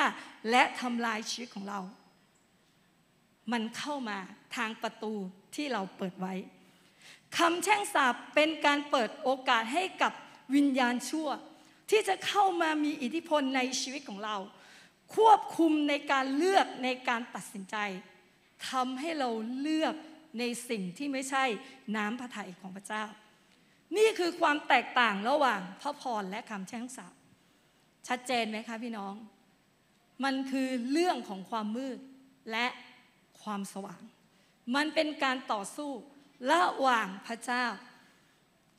[0.50, 1.80] และทำลายชีวิตของเรา
[3.52, 4.18] มันเข้ามา
[4.56, 5.14] ทางประตู
[5.54, 6.34] ที่เราเปิดไว้
[7.38, 10.12] คำแช่งสาปเป็นการเปิดโอกาสให้กับ
[10.54, 11.28] วิญญาณชั่ว
[11.90, 14.36] ที่จะเข้ามามีอิทธิพลในชีวิตของเรา
[15.14, 17.76] ควบคุมในการเลือกในการตัดสินใจ
[18.70, 19.94] ทำให้เราเลือก
[20.38, 21.44] ในสิ่งที่ไม่ใช่
[21.96, 23.04] น้ำพระทัยของพระเจ้า
[23.96, 27.14] นี่คือความแตกต่างระหว่างพระพรและคำแช่งสาป
[28.08, 29.14] ชัดเจนไหมคะพี่น้อง
[30.24, 31.98] มันคือเรื่องของความมืด
[32.50, 32.66] และ
[33.42, 34.02] ความสว่าง
[34.76, 35.90] มันเป็นการต่อสู้
[36.50, 37.64] ระหว่างพระเจ้า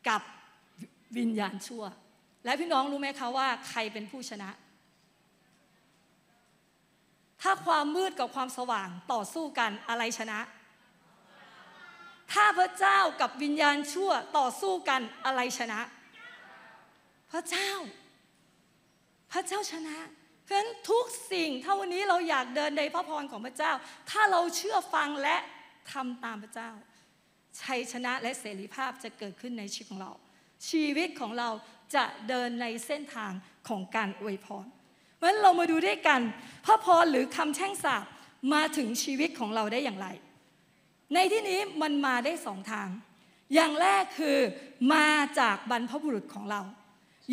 [0.09, 0.21] กับ
[1.17, 1.83] วิญญาณชั่ว
[2.45, 4.49] และพี่น้องรู้ไหมคะว่าใครเป็นผู้ชนะ
[7.41, 10.39] ถ้าความมืดกับความสว่างต่อสู้กันอะไรชนะ
[12.31, 15.79] ถ้าพระเจ้ากับวิญญาณชั่วต่อสู้กันอะไรชนะ
[17.31, 17.71] พระเจ้า
[19.31, 19.97] พระเจ้าชนะ
[20.43, 23.71] เพราะฉะนั้นทุกสิ่งถ้าวันนี้เราอยากเดินในพระพรของพระเจ้า
[24.09, 25.37] ถ้าเราเชื่อฟังและ
[25.91, 26.69] ทำตามพระเจ้า
[27.61, 30.11] ชัยชนะและเสรีภาพจะเกิดขึ้นในชีวิตของเรา
[30.69, 31.49] ชีวิตของเรา
[31.95, 33.31] จะเดินในเส้นทาง
[33.67, 34.65] ของการอวยพร
[35.15, 36.21] เพราะฉะนั้นเรามาดูด้วยกัน
[36.65, 38.05] พระพรหรือคำแช่งสาบ
[38.53, 40.07] มาถึงชีวิตของเราได้อย่างไร
[41.13, 42.89] ในที่นี้มันมาได้สองทาง
[43.53, 44.37] อย่างแรกคือ
[44.93, 46.61] มาจากบรรพบุรุษของเรา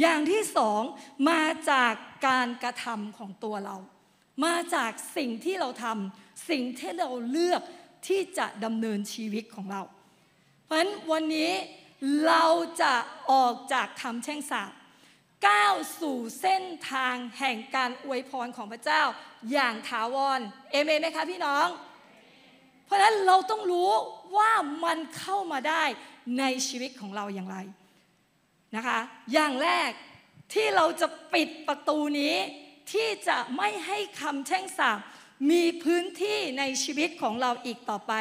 [0.00, 0.82] อย่างที่สอง
[1.30, 1.92] มาจาก
[2.26, 3.76] การกระทำของตัวเรา
[4.44, 7.62] มาจากสิ่งที่เราทำสิ่งที่เราเลือก
[8.06, 9.82] ที่จะดำเนินชีวิตของเรา
[10.64, 11.52] เพราะฉะนั้นวันนี้
[12.26, 12.44] เรา
[12.82, 12.94] จะ
[13.32, 14.72] ออกจากคำแช่งสาบ
[15.48, 19.02] ก้าวสู่เส้นทางแห่งการอวยพรของพระเจ้า
[19.52, 21.66] อย่างถาวร เอเมนไหมคะพี่น้อง
[22.88, 23.90] เพราะฉะนั้นเราต้องรู้
[24.36, 24.52] ว่า
[24.84, 25.84] มันเข้ามาได้
[26.38, 27.56] ในชีวิตของเราอย่างไร
[28.76, 28.98] นะคะ
[29.32, 29.90] อย่างแรก
[30.52, 32.34] ที่เราจะปิดประตูนี้
[32.92, 34.98] ที่จะไม่ให้คำแช่งสาบ
[35.50, 38.12] มีพื้นที่ในชีวิตของเราอีกต่อไป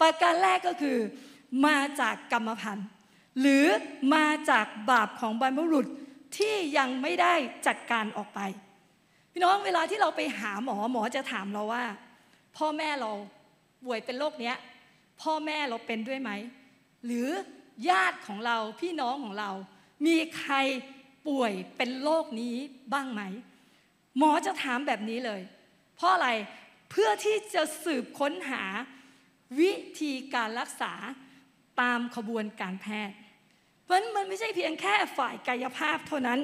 [0.00, 0.98] ประการแรกก็คือ
[1.66, 2.88] มาจากกรรมพันธุ์
[3.40, 3.66] หรือ
[4.14, 5.86] มาจากบาปของบรรพบุรุษ
[6.38, 7.34] ที่ยังไม่ได้
[7.66, 8.40] จัดการออกไป
[9.32, 11.84] พี่น้องเวลาที่เราไปหาหมอหมอจะถามเราว่า
[12.56, 13.10] พ่อแม่เรา
[13.84, 14.56] ป่วยเป็นโรคเนี้ย
[15.20, 16.30] พ่อแม่เราเป็นด้วยไหม
[17.04, 17.28] หรือ
[17.88, 19.50] ญาติของเราพี่น้องของเรา
[20.06, 20.54] มีใคร
[21.28, 22.54] ป่วยเป็นโรคนี้
[22.92, 23.22] บ้างไหม
[24.18, 25.40] หมอจะถามแบบนี้เลย
[25.96, 26.28] เพราะอะไร
[26.90, 28.64] เพื่อที่จะสืบค้นหา
[29.60, 30.92] วิธีการรักษา
[31.80, 33.16] ตามขบวนการแพทย์
[33.82, 36.40] เพราะมันไม่ใช่เพียงแค่ฝ่ายกายภาพเท่านั้น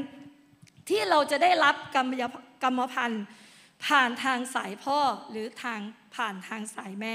[0.88, 1.96] ที่เราจะได้รับก
[2.64, 3.24] รรมพันธุ์
[3.87, 4.99] ผ่านทางสายพ่อ
[5.31, 5.81] หรือทาง
[6.14, 7.14] ผ่านทางสายแม่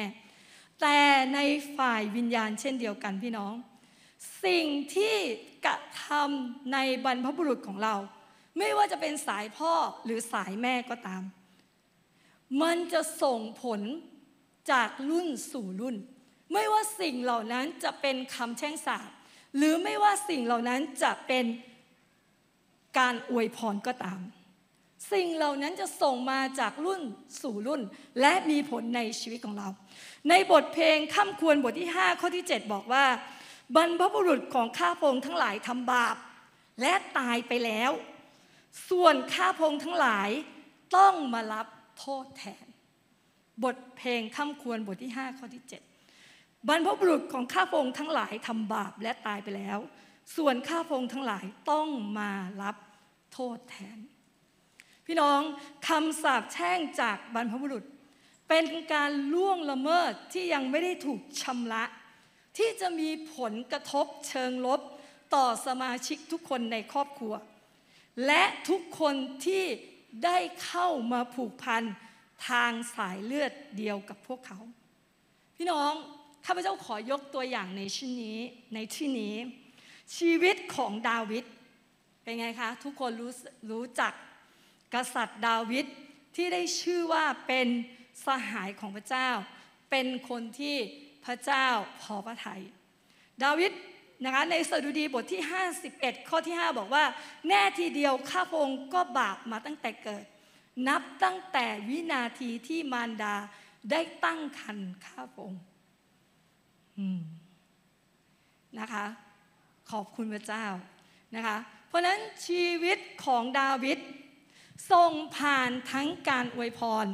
[0.81, 0.99] แต่
[1.33, 1.39] ใน
[1.77, 3.53] ฝ่ายวิญญาณเช่นเดียวกันพี่น้อง
[4.45, 5.15] สิ่งที่
[5.65, 7.95] กระทำในบรรพบุรุษของเรา
[8.57, 9.73] ไม่ว่าจะเป็นสายพ่อ
[10.05, 11.23] หรือสายแม่ก็ตาม
[12.61, 13.81] มันจะส่งผล
[14.71, 15.95] จากรุ่นสู่รุ่น
[16.53, 19.09] ไม่ว่าสิ่งเหล่านั้นจะเป็นคำแช่งสาบ
[19.55, 21.45] หรือไม่ว่าสิ่งเหล่านั้นจะเป็น
[22.99, 24.19] การอวยพรก็ตาม
[25.11, 27.01] สิ่งเหล่านั้นจะส่งมาจากรุ่น
[27.41, 27.81] สู่รุ่น
[28.21, 29.67] และมีผลในชีวิตของเรา
[30.29, 33.05] ในบทเพลงข้ามควรบทที่ 5 ข้อที่ 7 บอกว่า
[33.75, 36.15] บรรพบุรุษของข้าพงทั้งหลายทำบาป
[36.81, 37.91] และตายไปแล้ว
[38.89, 40.29] ส่วนข้าพงทั้งหลาย
[40.97, 41.67] ต้องมารับ
[41.99, 42.65] โทษแทน
[43.63, 45.63] บทเพลงข้ามควรบทที่ 5 ข้อที่
[46.09, 49.77] 7 บรรพบุรุษของข้าพงทั้งหลายทำบาปและตายไปแล้ว
[50.37, 51.87] ส่วนข้าพงทั้งหลายต้อง
[52.19, 52.75] มารับ
[53.33, 53.97] โทษแทน
[55.05, 55.39] พี่น้อง
[55.87, 57.83] คำสาปแช่งจากบรรพบุรุษ
[58.49, 61.83] เป็นการล่วงละเมิดที่ยังไม่ได้ถูกชำระ
[62.57, 64.81] ที่จะมีผลกระทบเชิงลบ
[65.35, 67.33] ต่อสมาชิกทุกคนในครอบครัว
[68.25, 69.15] และทุกคน
[69.45, 69.63] ที่
[70.25, 71.83] ได้เข้ามาผูกพัน
[72.49, 74.59] ทางสายเลือดเดียวกับพวกเขา
[75.55, 75.91] พี่น้อง
[76.45, 78.39] ข้าพเจ้าขอยกตัวอย่างในชิ้นนี้
[78.73, 79.35] ในที่นี้
[80.17, 81.43] ชีวิตของดาวิด
[82.23, 83.31] เป็นไงคะ ทุกคนรู้
[83.71, 84.13] รู้จัก
[84.95, 85.85] กษัตริย์ดาวิด
[86.35, 87.67] ที่ได้ชื่อว่าเป็น
[88.25, 89.29] สหายของพระเจ้า
[89.91, 90.77] เป็นคนที่
[91.25, 91.67] พระเจ้า
[92.01, 92.61] พอพระทยัย
[93.43, 93.71] ดาวิด
[94.23, 95.41] นะคะในสดุดีบทที่
[95.85, 97.03] 51 ข้อที่ 5 บอกว่า
[97.47, 100.25] แน่ทีเดียวข้าพงก็บาปมาตั้งแต่เกิด
[100.87, 103.35] นับตั้งแต่วินาทีที่มารดา
[103.91, 105.51] ได้ตั้งคันข้าพง
[108.79, 109.05] นะคะ
[109.91, 110.65] ขอบคุณพระเจ้า
[111.35, 113.97] นะคะ เพราะนั้นชีวิตของดาวิด
[114.91, 117.05] ทรงผ่านทั้งการอวยพร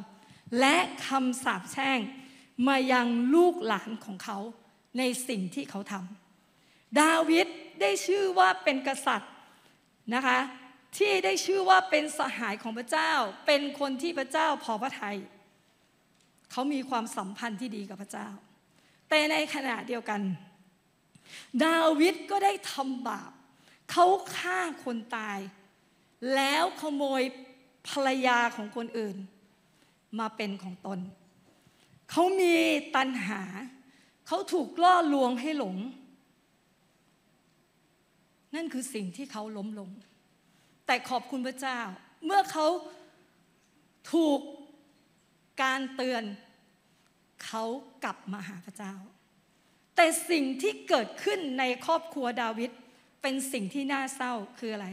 [0.60, 2.00] และคำสาปแช่ง
[2.67, 4.39] มายังลูกหลานของเขา
[4.97, 7.47] ในสิ่งที่เขาทำดาวิด
[7.82, 9.32] ได้ชื่อว่าเป็นกษัตริย์
[10.15, 10.39] นะคะ
[10.97, 13.12] ที่ได้ชื่อว่าเป็นสหายของพระเจ้า
[13.45, 15.17] เป็นคนที่พระเจ้าพอพระทัย
[16.52, 18.28] เขามีความสัมพันธ์ที่ดีกับพระเจ้า
[19.10, 20.21] แต่ในขณะเดียวกัน
[21.65, 23.32] ดาวิดก็ได้ทำบาป
[23.91, 24.06] เขา
[24.38, 25.39] ฆ่าคนตาย
[26.36, 27.21] แล้วขโมย
[27.89, 29.17] ภรรยาของคนอื่น
[30.20, 31.00] มาเป็นของตน
[32.12, 32.56] เขามี
[32.96, 33.41] ตัณหา
[34.28, 35.78] เขาถูกล่อลวงให้หลง
[38.56, 39.89] นั่นคือสิ่งที่เขาล้มลง
[40.86, 41.80] แต่ขอบคุณพระเจ้า
[42.26, 42.67] เมื่อเขา
[44.13, 44.39] ถูก
[45.63, 46.24] การเตือน
[47.46, 47.63] เขา
[48.04, 48.94] กลับมาหาพระเจ้า
[49.96, 52.72] แต่สิ่งที่เกิดขึ้นในครอบครัวดาวิด
[53.22, 54.88] เป็นสิ่งที่น่าเศร้าคืออะไร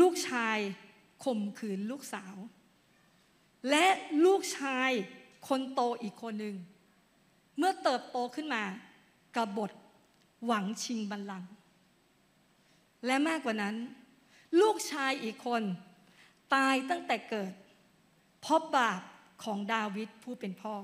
[0.00, 0.58] ลูกชาย
[1.24, 2.34] ข่มขืนลูกสาว
[3.70, 3.86] และ
[4.24, 4.90] ลูกชาย
[5.48, 6.56] คนโตอีกคนหนึ่ง
[7.58, 8.62] เมื่อเติบโตขึ้นมา
[9.36, 9.70] กบฏ
[10.46, 11.50] หวังชิงบัลลังก์
[13.06, 13.76] และมากกว่านั้น
[14.60, 15.62] ลูกชายอีกคน
[16.54, 17.52] ตายตั้งแต่เกิด
[18.40, 19.00] เพราะบาป
[19.44, 20.74] ของดาวิดผู้เป็นพ่อ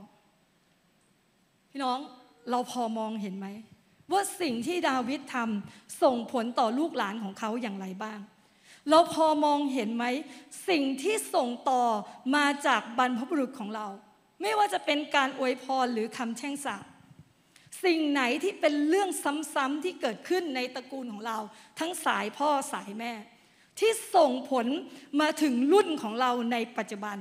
[1.70, 1.98] พี่น้อง
[2.50, 3.46] เราพอมองเห็นไหม
[4.12, 8.20] ว่าสิ่งที่ดาวิดทำส่งผลต่อลูกหลานของเขาอย่างไรบ้าง
[8.90, 10.04] เราพอมองเห็นไหม
[10.68, 11.84] สิ่งที่ส่งต่อ
[12.36, 13.86] มาจากบรรพบุรุษของเรา
[14.42, 16.84] ไม่ว่าจะเป็นการอวยพรหรือคำแช่งสาป
[17.84, 19.08] สิ่งไหนที่เป็นเรื่อง
[19.54, 21.38] ซ้ำๆที่เกิดขึ้นในตระกูลของเรา
[21.78, 23.12] ทั้งสายพ่อสายแม่
[23.78, 24.66] ที่ส่งผล
[25.20, 27.16] มาถึงรุ่นของเราในปัจจุบัน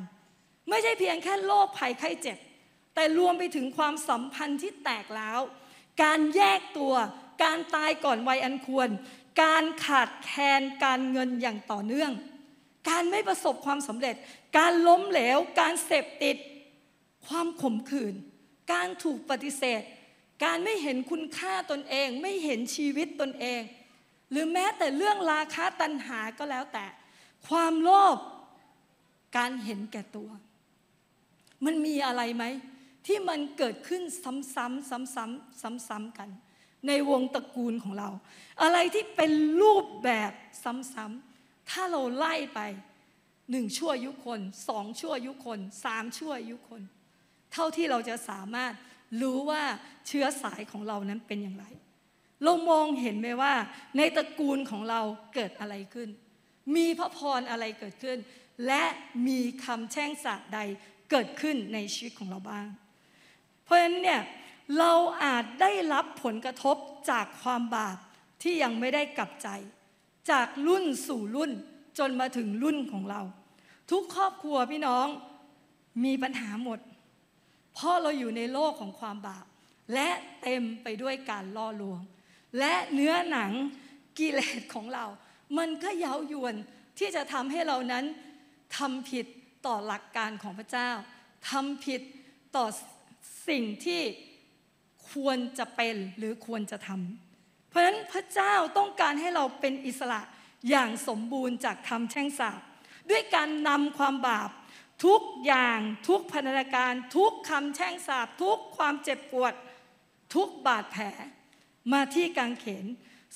[0.69, 2.37] ไม่ใช่เพียงแค่โรคภัยไข้เจ็บ
[2.95, 5.39] แต่รวมไปถึงความสัมพันธ์ที่แตกแล้ว
[6.03, 6.93] การแยกตัว
[7.43, 8.89] การตายก่อนวัยอันควร
[9.41, 12.11] การขาดแคลนการเงินอย่างต่อเนื่อง
[12.89, 14.15] การไม่ประสบความสำเร็จ
[14.57, 16.37] การล้มเหลว การเสพติด
[17.27, 18.15] ความขมขื่น
[18.73, 19.81] การถูกปฏิเสธ
[20.43, 23.61] การไม่เห็นคุณค่าตนเอง ไม่เห็นชีวิตตนเอง
[24.31, 26.85] หรือแม้แต่เรื่องราคาตัณหาก็แล้วแต่
[27.47, 28.17] ความโลภ
[29.37, 30.29] การเห็นแก่ตัว
[31.65, 32.43] มันมีอะไรไหม
[33.05, 36.29] ที่มันเกิดขึ้นซ้ำๆซ้ำๆซ้ำๆกัน
[36.87, 38.09] ในวงตระกูลของเรา
[38.61, 40.31] อะไรที่เป็นรูปแบบ
[40.63, 42.59] ซ้ำๆถ้าเราไล่ไป
[43.51, 46.81] หนึ่งชั่วยุคนสองชั่วยุคนสามชั่วยุคน
[47.53, 48.73] เท่าที่เราจะสามารถ
[49.21, 49.63] รู้ว่า
[50.07, 51.65] เชื้อสายของเรานั้นเป็นอย่างไร
[52.43, 53.53] เรามองเห็นไหมว่า
[53.97, 55.01] ในตระกูลของเรา
[55.33, 56.09] เกิดอะไรขึ้น
[56.75, 58.17] มีพระพรอะไรเกิดขึ้น
[58.67, 58.83] และ
[59.27, 60.59] มีคำแช่งสาปใด
[61.11, 62.67] เกิดขึ้นในชีวิตของเราบ้าง
[63.63, 64.21] เพราะฉะนั้นเนี่ย
[64.79, 66.77] เราอาจได้รับผลกระทบ
[67.11, 67.97] จากความบาป
[68.45, 69.49] ที่ยังไม่ได้กลับใจ
[70.31, 71.51] จากรุ่นสู่รุ่น
[71.99, 73.21] จนมาถึงรุ่นของเรา
[73.91, 75.07] ทุกครอบครัวพี่น้อง
[76.03, 76.79] มีปัญหาหมด
[77.73, 79.45] เพราะเราอยู่ในโลกของความบาป
[79.93, 80.09] และ
[80.41, 82.01] เต็มไปด้วยการล่อลวง
[82.59, 83.51] และเนื้อหนัง
[84.19, 85.05] กิเลสของเรา
[85.57, 86.55] มันก็เย้ายวน
[86.97, 88.05] ที่จะทำให้เรานั้น
[88.77, 89.25] ทำผิด
[89.65, 90.89] ต่อหลักการของพระเจ้า
[91.49, 92.01] ทำผิด
[92.55, 92.65] ต่อ
[93.49, 94.01] สิ่งที่
[95.11, 97.24] ควรจะเป็นหรือควรจะทำ
[97.75, 100.21] ราะฉะนั้นพระเจ้าต้องการให้เราเป็นอิสระ
[100.69, 102.61] อย่างสมบูรณ์จากคำแช่งสาป
[103.09, 104.49] ด้วยการนำความบาป
[105.05, 109.53] ทุกอย่างทุกพันธการ ทุกคำแช่งสาปทุกความเจ็บปวด
[110.35, 111.05] ทุกบาดแผล
[111.91, 112.85] มาที่กางเขน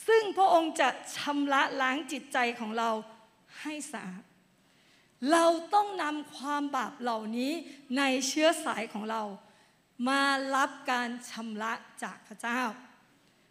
[0.08, 2.89] ซึ่งพระองค์จะชำระล้างจิตใจของเรา
[3.62, 4.23] ให้สะอาด
[5.32, 7.52] เราต้องนำความบาปเหล่านี้
[7.97, 9.23] ในเชื้อสายของเรา
[10.08, 10.21] มา
[10.56, 11.73] รับการชำระ
[12.04, 12.62] จากพระเจ้า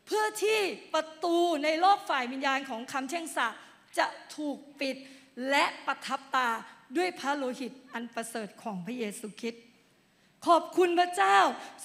[0.09, 0.61] เพื่อที่
[0.95, 3.49] ประตูในโลกฝ่ายวิญญาณของคำแช่งสา
[3.99, 4.97] จะถูกปิด
[5.51, 6.49] และประทับตา
[6.97, 9.63] ด้วยพระโลหิตอันประเสริฐของพระเยซูคริสต์
[10.47, 11.39] ขอบคุณพระเจ้า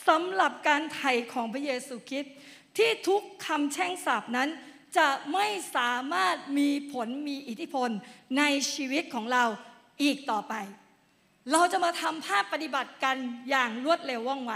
[0.07, 2.33] สำหรับการไถ่ของพระเยซูคริสต์
[2.77, 4.49] ที่ทุกคำแช่งสาปนั้น
[4.97, 7.89] จะไม่สามารถมีผลมีอิทธิพล
[8.37, 9.43] ในชีวิตของเรา
[10.03, 10.53] อีกต่อไป
[11.51, 13.17] เราจะมาทำภาพปฏิบัติกัน
[13.49, 14.53] อย่างรวดเร็วว่องไว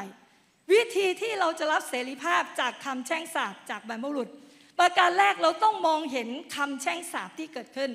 [0.73, 4.29] วิธีที่เราจะรับเสรีภาพจากคำแช่งสาบจากบรรพบุรุษ
[4.79, 7.91] ประการแรกเราต้องมองเห็นคำแช่งสาบที่เกิดขึ้น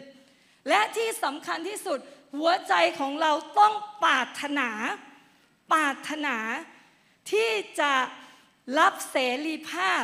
[0.68, 1.98] และที่สำคัญที่สุด
[2.36, 4.70] หัวใจของเราต้องปาถนา
[5.72, 6.36] ปาถนา
[7.32, 7.92] ที่จะ
[8.78, 10.02] รับเสรีภาพ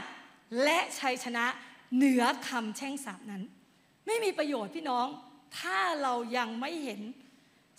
[0.64, 1.46] และชัยชนะ
[1.94, 3.42] เหนือคำแช่งสาปนั้น
[4.06, 5.06] ไม่มีประโยชน์พี่น้อง
[5.58, 7.00] ถ้าเรายังไม่เห็น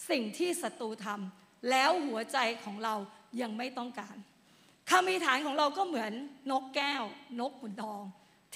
[0.09, 2.95] สิ่งที่ศัตรูทำแล้วหัวใจของเรา
[3.41, 4.15] ยังไม่ต้องการ
[4.89, 6.11] คำอธิษฐานของเราก็เหมือน
[6.51, 7.03] นกแก้ว
[7.39, 8.01] นกขุนทอง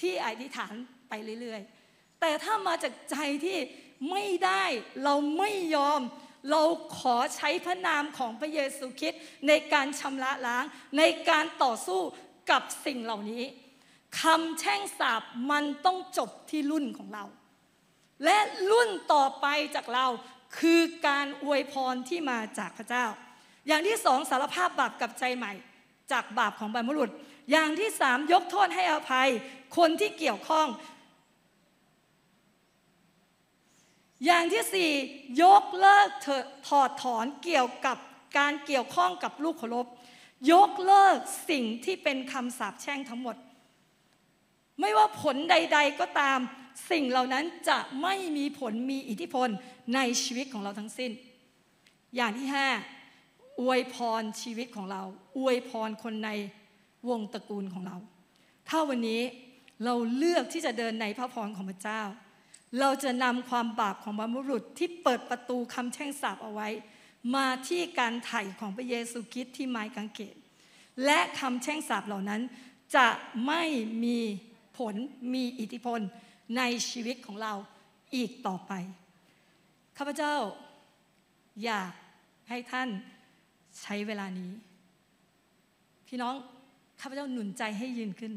[0.00, 0.74] ที่อธิษฐาน
[1.08, 3.58] ไปเรื่อยๆ แต่ถ้ามาจากใจที่
[4.10, 4.64] ไม่ได้
[5.04, 6.00] เราไม่ยอม
[6.50, 6.62] เรา
[6.98, 10.64] ขอใช้พระนามของพระเยซูคริสต์ในการชำระล้าง
[10.98, 12.00] ในการต่อสู้
[12.50, 13.44] กับสิ่งเหล่านี้
[14.20, 17.24] คำแช่งสาบมันต้องจบที่รุ่นของเรา
[18.24, 18.38] และ
[18.70, 20.06] รุ่นต่อไปจากเรา
[20.58, 23.06] คือการอวยพรที่มาจากพระเจ้า
[23.66, 25.52] อย่างที่สองสารภาพบาปกับใจใหม่
[26.12, 27.10] จากบาปของบรรพบุรุษ
[27.50, 29.28] อย่างที่สามยกโทษให้อภัย
[29.76, 30.66] คนที่เกี่ยวข้อง
[34.24, 34.90] อย่างที่สี่
[35.42, 36.08] ยกเลิก
[36.68, 37.98] ถอดถอนเกี่ยวกับ
[38.38, 39.86] การเกี่ยวข้องกับลูกขรบ
[40.52, 41.18] ยกเลิก
[41.50, 43.36] สิ่งที่เป็นคำสาปแช่งทั้งหมด
[44.80, 46.38] ไม่ว่าผลใด ๆ ก็ตาม
[46.90, 49.48] สิ่งเหล่านั้นจะไม่มีผลมีอิทธิพล
[49.94, 51.10] ในชีวิตของเราทั้งสิ้น
[52.16, 52.68] อย่างที่ห้า
[53.60, 55.02] อวยพรชีวิตของเรา
[55.38, 56.30] อวยพรคนใน
[57.08, 57.96] วงตระกูลของเรา
[58.68, 59.22] ถ้าวันนี้
[59.84, 62.02] เราเลือกที่จะเดินในพระพรของพระเจ้า
[62.80, 66.68] เราจะนำความบาปของบรรพบุรุษที่เปิดประตูคำแช่งสาปเอาไว้
[67.34, 70.36] มาที่การไถ่ของพระเยซูคริสต์ที่ไม้กางเขน
[71.04, 72.42] และคำแช่งสาปเหล่านั้น
[72.96, 73.08] จะ
[73.46, 73.62] ไม่
[74.04, 74.18] มี
[74.78, 74.94] ผล
[75.34, 76.00] มีอิทธิพล
[76.56, 77.54] ในชีวิตของเรา
[78.14, 78.72] อีกต่อไป
[79.96, 80.34] ข้าพเจ้า
[81.64, 81.92] อยาก
[82.48, 82.88] ให้ท่าน
[83.80, 84.52] ใช้เวลานี้
[86.06, 86.34] พี่น้อง
[87.00, 88.34] ข้าพเจ้าหนุนใจให้ยืนขึ้น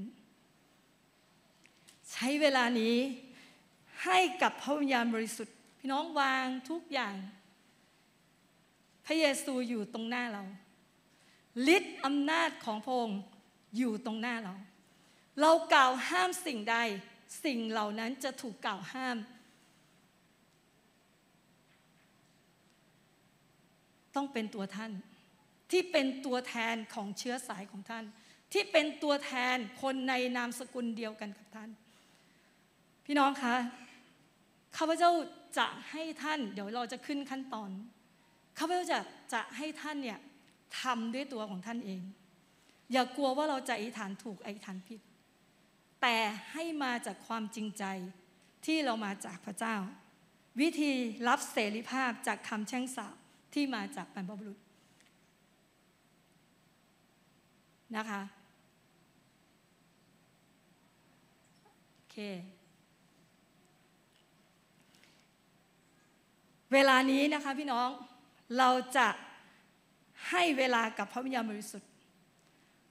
[2.12, 2.96] ใช้เวลานี้
[4.04, 7.16] ให้กับพระวิญญาณบริสุทธิ์ พี่น้องวางทุกอย่าง
[9.06, 10.44] พระเยซูอยู่ตรงหน้าเรา
[11.76, 13.22] ฤทธิ์อำนาจของพระองค์
[13.78, 14.56] อยู่ตรงหน้าเรา
[15.42, 16.78] เรากล่าวห้ามสิ่งใด
[17.44, 19.18] สิ่งเหล่านั้นจะถูกกล่าวห้าม
[24.16, 24.92] ต้องเป็นตัวท่าน
[25.72, 28.06] ที่เป็นตัวแทนของเชื้อสายของท่าน
[28.54, 31.70] ที่เป็นตัวแทนคนในนามสกุลเดียวกันกับท่าน
[33.06, 33.56] พี่น้องคะ
[34.78, 35.12] ข้าพเจ้า
[35.58, 37.70] จะให้ท่าน เดี๋ยวเราจะขึ้นขั้นตอน
[38.60, 39.00] ข้าพเจ้าจะ
[39.34, 40.20] จะให้ท่านเนี่ย
[40.82, 42.02] ทำด้วยตัวของท่านเอง
[42.92, 45.02] อย่ากลัวว่าเราจะอธิษฐานถูกอธิษฐานผิด
[46.02, 46.18] แต่
[46.54, 47.84] ให้มาจากความจริงใจ
[48.66, 49.76] ที่เรามาจากพระเจ้า
[50.62, 50.92] วิธี
[51.28, 53.16] รับเสรีภาพจากคำแช่งสาป
[53.54, 54.60] ที่มาจากบรรพบุรุษ
[57.96, 58.22] นะคะ
[61.94, 62.18] โอเค
[66.74, 67.90] เวลานี้นะคะพี่น้อง
[68.58, 69.08] เราจะ
[70.30, 71.92] ให้เวลากับพระวิญญาณบริสุทธิ์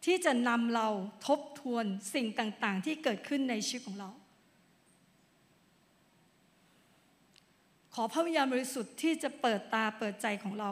[0.04, 0.88] ที่จะนำเรา
[1.26, 4.10] ทบทวนสิ่งต่างๆ ที่เกิดขึ้นในชีวิตของเรา
[7.94, 10.70] ขอพระวิญญาณบริสุทธิ์ที่จะเปิดตาเปิดใจของเรา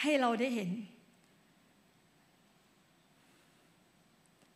[0.00, 0.70] ให้เราได้เห็น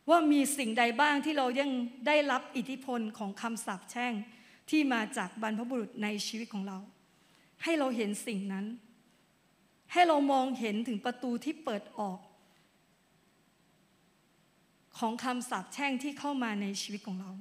[0.09, 1.71] ว่ามีสิ่งใดบ้างที่เรายัง
[2.07, 4.13] ได้รับอิทธิพลของคำสาปแช่ง
[4.69, 6.77] ที่มาจากบรรพบุรุษในชีวิตของเรา
[7.63, 8.65] ให้เราเห็นสิ่งนั้น
[9.93, 12.19] ให้เรามองเห็นถึงประตูที่เปิดออก
[14.99, 17.31] ของคำสาปแช่งที่เข้ามาในชีวิตของเรา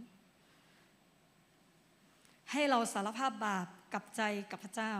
[2.53, 4.95] ให้เราสารภาพบาปกับใจกับพระเจ้า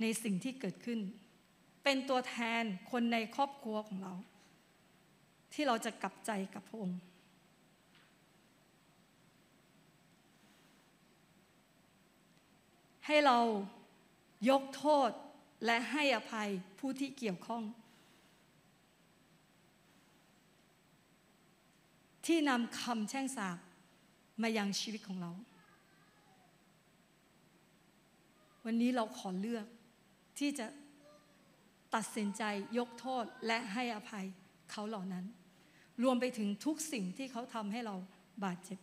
[0.00, 1.00] ในสิ่งที่เกิดขึ้น
[1.84, 4.14] เป็นตัวแทนคนในครอบครัวของเรา
[5.54, 7.00] ที่เราจะกลับใจกับพระองค์
[13.06, 13.38] ให้เรา
[14.50, 15.10] ยกโทษ
[15.64, 17.62] และให้อภัยผู้ที่เกี่ยวข้อง
[22.26, 23.58] ที่นำคำแช่งสาบ
[24.42, 25.32] มายังชีวิตของเรา
[28.64, 29.66] วันนี้เราขอเลือก
[30.38, 30.66] ที่จะ
[31.94, 32.42] ตัดสินใจ
[32.78, 34.26] ยกโทษและให้อภัย
[34.70, 35.24] เขาเหล่านั้น
[36.02, 37.94] รวมไปถึงทุกสิ่งที่เขาทำให้เรา
[38.44, 38.78] บาดเจ็บ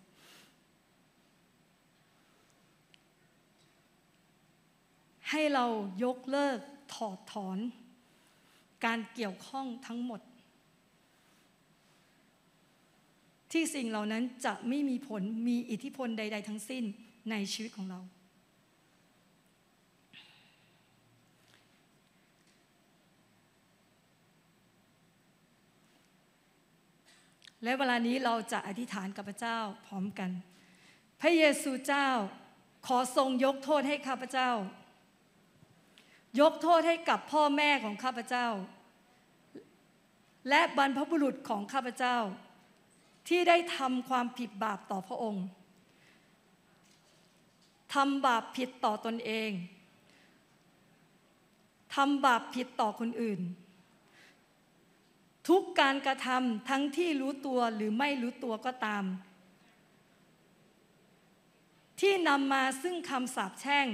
[5.30, 5.66] ให้เรา
[6.04, 6.60] ยกเลิก
[6.94, 7.58] ถอดถอน
[8.86, 10.22] การเกี่ยวข้องทั้งหมด
[13.52, 16.84] ที่สิ่งเหล่านั้นจะไม่มีผลมีอิทธิพลใด ๆ ทั้งสิ้น
[17.32, 18.00] ในชีวิตของเรา
[27.64, 29.58] และเวลานี้เราจะอธิษฐานกับพระเจ้า
[29.88, 30.32] พร้อมกัน
[31.22, 32.10] พระเยซูเจ้า
[32.88, 34.52] ขอทรงยกโทษให้ข้าพเจ้า
[36.40, 38.48] ยกโทษให้กับพ่อแม่ของข้าพเจ้า
[40.50, 42.18] และบรรพบุรุษของข้าพเจ้า
[43.28, 45.46] ที่ได้ทำความผิดบาปต่อพระองค์
[47.94, 49.52] ทำบาปผิดต่อตนเอง
[51.96, 53.40] ทำบาปผิดต่อคนอื่น
[55.50, 59.04] ทุกการกระทำทั้งที่รู้ตัวหรือไม่รู้ตัวก็ตาม
[62.02, 63.88] ที่นำมาซึ่งคำสาปแช่ง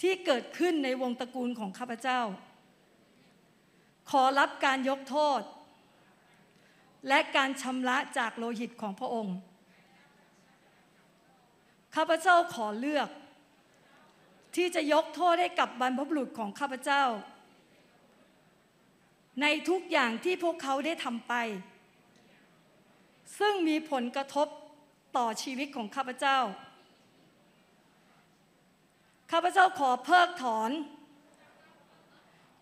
[0.00, 2.20] ที่เกิดขึ้นในวงตระกูลของข้าพเจ้า
[4.10, 5.40] ขอรับการยกโทษ
[7.08, 9.36] และการชำระจากโลหิตของพระองค์
[11.96, 13.08] ข้าพเจ้าขอเลือก
[14.56, 17.02] ที่จะยกโทษให้กับบรรพบุรุษของข้าพเจ้า
[19.42, 21.34] ในทุกอย่างที่พวกเขาได้ทำไป
[23.38, 24.48] ซึ่งมีผลกระทบ
[25.16, 26.38] ต่อชีวิตของข้าพเจ้า
[29.32, 30.70] ข้าพเจ้าขอเพิกถอน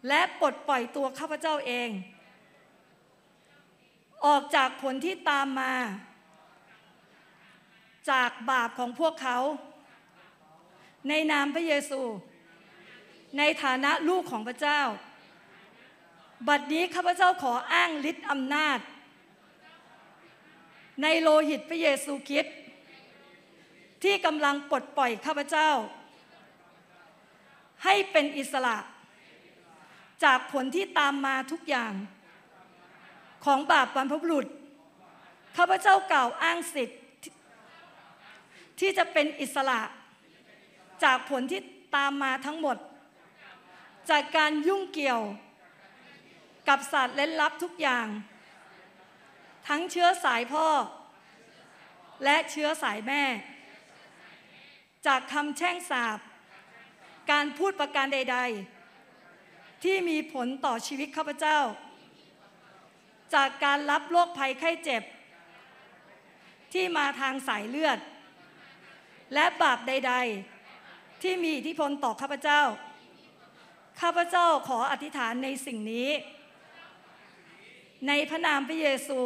[0.08, 1.90] และปลดปล่อยตัวข้าพเจ้าเอง
[4.26, 5.74] ออกจากผลที่ตามมา
[8.10, 9.38] จากบาปของพวกเขา
[11.08, 12.00] ในนามพระเยซู
[13.38, 14.80] ในฐานะลูกของพระเจ้า
[16.48, 18.78] บัดนี้ข้าพเจ้าขออ้างฤทธิ์อำนาจ
[21.02, 22.56] ในโลหิตพระเยซูคริสต์
[24.02, 25.70] ที่กำลังปลดปล่อยข้าพเจ้า
[27.84, 28.76] ให้เป็นอิสระ
[30.24, 31.92] จากผลที่ตามมาทุกอย่าง
[33.44, 34.46] ของบาปบรรพบุรุษ
[35.56, 37.00] ข้าพเจ้ากล่าวอ้างสิทธิ์
[38.80, 39.80] ที่จะเป็นอิสระ
[41.04, 41.60] จากผลที่
[41.96, 42.76] ตามมาทั้งหมด
[44.10, 45.22] จากการยุ่งเกี่ยว
[46.68, 48.06] กับศาสตร์เล่นลับทุกอย่าง
[49.68, 50.68] ทั้งเชื้อสายพ่อ
[52.24, 53.22] และเชื้อสายแม่
[55.06, 56.18] จากคำแช่งสาบ
[57.30, 58.38] การพูดประการใด
[59.10, 61.58] ๆ ที่มีผลต่อชีวิตข้าพเจ้า
[63.34, 65.02] จากการรับโรคภัยไข้เจ็บ
[66.72, 67.98] ที่มาทางสายเลือด
[69.34, 70.14] และบาปใด
[70.68, 72.62] ๆ ที่มีอิทธิพลต่อข้าพเจ้า
[74.00, 76.08] ข้าพเจ้าขออธิษฐานในสิ่งนี้
[78.08, 79.20] ในพระนามพระเยซู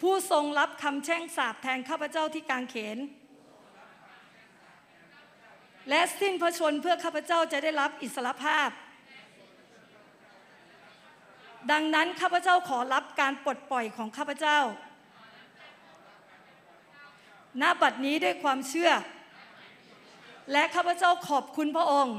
[0.00, 2.98] ผู้ทรงรับคำแช่งสาปแทนข้าพเจ้าที่กางเขน
[5.90, 8.70] และสิ้นพระชนเพื่อข้าพเจ้าจะได้รับอิสรภาพ
[11.72, 14.58] ดังนั้นข้าพเจ้าขอรับการปลดปล่อยของข้าพเจ้า
[17.62, 18.90] ณบัดนี้ด้วยความเชื่อ
[20.52, 22.18] และข้าพเจ้าขอบคุณพระองค์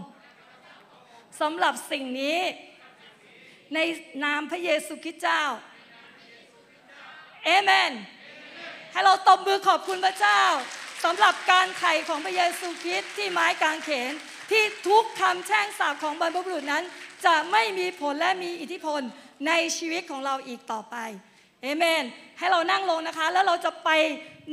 [1.42, 2.38] สำหรับสิ่งนี้
[3.74, 3.80] ใน
[4.24, 5.44] นามพระเยซูคริสต์เจ้า
[7.46, 7.92] เอเมน
[8.92, 10.42] ให้เราตบมือขอบคุณพระเจ้า
[11.04, 14.12] สำหรับการไถ่ของพระเยซูคริสต์ที่ไม้กางเขน
[14.52, 16.84] ที่ทุกคำแช่งสาปของบรรพบุรุษนั้น
[17.26, 19.02] จะไม่มีผลและมีอิทธิพล
[19.48, 20.96] ในชีวิตของเราอีกต่อไป
[21.62, 22.04] เอเมน
[22.38, 23.90] ให้เรานั่งลงนะคะ แล้วเราจะไป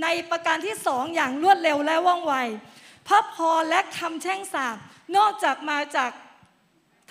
[0.03, 2.35] ในประการที่สองอย่างรวดเร็วและว่องไว
[3.09, 4.77] พระพรและคำแช่งสาบ
[5.17, 6.11] นอกจากมาจาก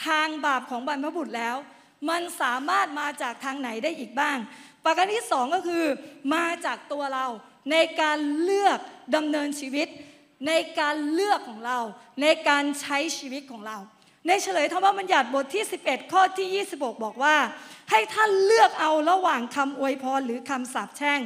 [0.05, 1.55] ทางบาปของบรรพบุรุษแล้ว
[2.09, 4.37] มันสามารถมาจากทางไหนได้อีกบ้าง
[4.85, 5.85] ประการที่สองก็คือ
[6.35, 7.27] มาจากตัวเรา
[7.71, 8.79] ในการเลือก
[9.15, 9.87] ดำเนินชีวิต
[10.47, 11.79] ในการเลือกของเรา
[12.21, 13.77] ในการใช้ชีวิตของเรา
[14.27, 17.35] ในเฉลยธรรมบัญญัติบทที่ 11 ข้อที่ 26 บอกว่า
[17.91, 21.19] ให้ท่านเลือกเอาระหว่างคำอวยพรหรือคำสาปแช่ง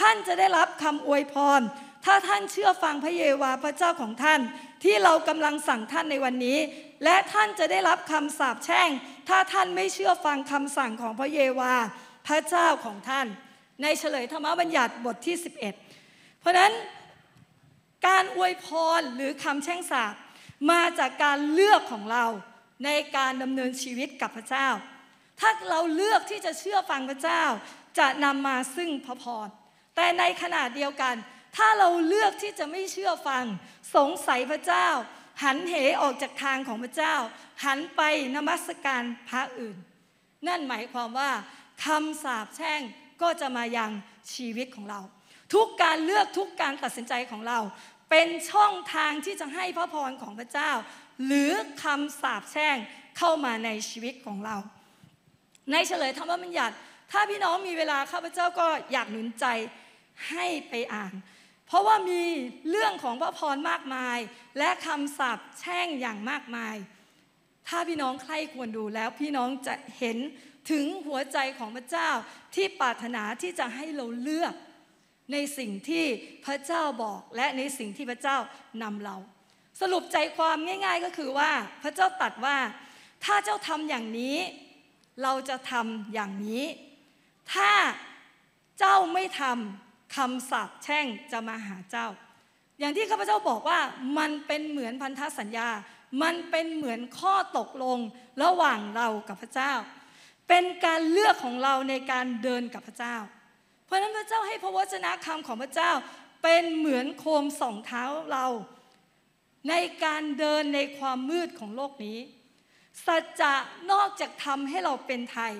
[0.00, 1.60] ท่านจะได้รับคำอวยพร
[2.04, 4.40] ถ้าท่านเชื่อฟังพระเยาวาพระเจ้าของท่าน
[4.82, 6.58] ที่เรากำลังสั่งท่านในวันนี้
[7.04, 8.88] และท่านจะได้รับคำสาปแช่ง
[9.28, 11.74] ถ้าท่านไม่เชื่อฟังคำสั่งของพระเยาวา
[12.26, 13.26] พระเจ้าของท่าน
[13.82, 15.36] ในเฉลยธรรมบัญญัติบทที่
[15.86, 16.72] 11 เพราะนั้น
[18.06, 18.66] การอวยพ
[18.98, 20.14] รหรือคำแช่งสาป
[20.70, 22.24] มาจากการเลือกของเรา
[22.84, 24.68] ในการดำเนินชีวิตกับพระเจ้า
[25.40, 27.42] ถ้าเราเลือกที่จะเชื่อฟังพระเจ้า
[27.98, 29.48] จะนำมาซึ่งพระพร
[29.96, 31.14] แต่ในขณะเดียวกัน
[31.56, 33.44] ถ้าเราเลือกที่จะไม่เชื่อฟัง
[33.96, 34.88] สงสัยพระเจ้า
[35.42, 37.14] หันเหออกจากทางของพระเจ้า
[37.64, 38.02] หันไป
[38.36, 39.76] นมัสการพระอื่น
[40.46, 41.30] นั่นหมายความว่า
[41.84, 42.80] คำสาปแช่ง
[43.22, 43.90] ก็จะมายัง
[44.34, 45.00] ชีวิตของเรา
[45.54, 47.58] ทุกการเลือกทุกการตัดสินใจของเรา
[48.10, 50.70] เป็นช่องทางที่จะให้พระพรของพระเจ้า
[51.26, 52.76] หรือคำสาปแช่ง
[53.18, 54.56] เข้ามาในชีวิตของเรา
[55.72, 56.74] ในเฉลยธรรมบัญญัติ
[57.10, 59.46] ถ้าพี่น้องมีเวลาข้าพเจ้าก็อยากหนุนใจ
[60.30, 61.12] ให้ไปอ่าน
[61.70, 62.22] เพราะว่ามี
[62.70, 64.18] เรื่องของพระพรมากมาย
[64.58, 66.76] และคำสาปแช่งอย่างมากมาย
[67.68, 70.18] ถ้าพี่น้องใครควรดูแล้วพี่น้องจะเห็น
[70.70, 72.10] ถึงหัวใจของพระเจ้า
[72.54, 74.54] ที่ปรารถนาที่จะให้เราเลือก
[75.32, 76.04] ในสิ่งที่
[76.46, 78.36] พระเจ้าบอกและในสิ่งที่พระเจ้า
[78.82, 79.16] นำเรา
[79.80, 81.50] สรุปใจความง่าย ๆก็คือว่า
[81.82, 82.58] พระเจ้าตัดว่า
[83.24, 84.36] ถ้าเจ้าทำอย่างนี้
[85.22, 86.64] เราจะทำอย่างนี้
[87.54, 87.72] ถ้า
[88.78, 92.06] เจ้าไม่ทำ คำสาปแช่งจะมาหาเจ้า
[92.78, 93.80] อย่างที่ข้าพเจ้าบอกว่า
[94.18, 95.68] มันเป็นเหมือนพันธสัญญา
[96.22, 97.98] มันเป็นเหมือนข้อตกลง
[98.42, 99.72] ระหว่างเรากับพระเจ้า
[100.48, 103.16] เป็นการเลือกของเราในการเดินกับพระเจ้า
[103.84, 105.90] เพราะนั้นพระเจ้าให้พระวจนะคำของพระเจ้า
[106.42, 108.46] เป็นเหมือนโคมส่องเท้าเรา
[109.68, 112.18] ในการเดินในความมืดของโลกนี้
[113.06, 113.54] สัจจะ
[113.90, 115.52] นอกจากทำให้เราเป็นไทย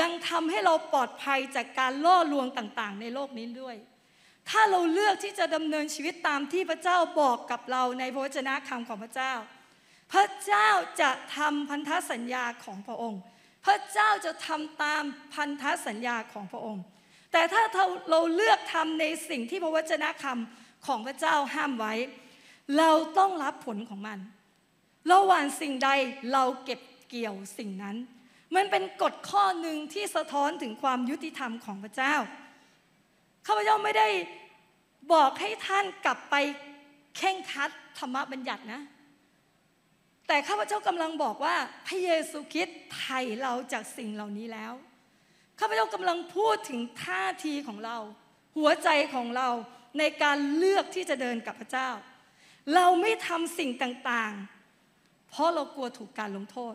[0.00, 3.76] ยังทำให้เราปลอดภัยจากการล่อลวงต่างๆ ในโลกนี้ด้วย
[4.50, 9.32] ถ้าเราเลือกที่จะดำเนินชีวิตตามที่พระเจ้าบอกกับเราในพระวจนะคำของพระเจ้า
[10.12, 10.68] พระเจ้า
[11.00, 13.20] จะทำพันธสัญญาของพระองค์
[13.66, 16.84] พระเจ้าจะทำตามพันธสัญญาของพระองค์
[17.32, 17.62] แต่ถ้า
[18.10, 21.94] เราเลือกทำในสิ่งที่พระวจนะคำของพระเจ้าห้ามไว้
[22.78, 24.18] เราต้องรับผลของมัน
[25.12, 25.90] ระหว่างสิ่งใด
[26.32, 27.96] เราเก็บเกี่ยวสิ่งนั้น
[28.54, 32.14] มันเป็นกฎข้อหนึ่งที่สะท้อนถึงความยุติธรรมของพระเจ้า
[33.46, 34.08] ข้าพเจ้าไม่ได้
[35.12, 36.34] บอกให้ท่านกลับไป
[37.16, 38.80] เข่งคัดธรรมบัญญัตินะ
[40.26, 44.72] แต่ข้าพเจ้ากำลังบอกว่าพระเยซูคริสต์ไถ่เราจากสิ่งเหล่านี้แล้ว
[45.60, 47.96] ข้าพเจ้ากำลังพูดถึงท่าทีของเรา
[48.56, 49.48] หัวใจของเรา
[49.98, 51.88] ในการเลือกที่จะเดินกับพระเจ้า
[52.74, 56.74] เราไม่ทำสิ่งต่างๆ เพราะเรากลัวถูกการลงโทษ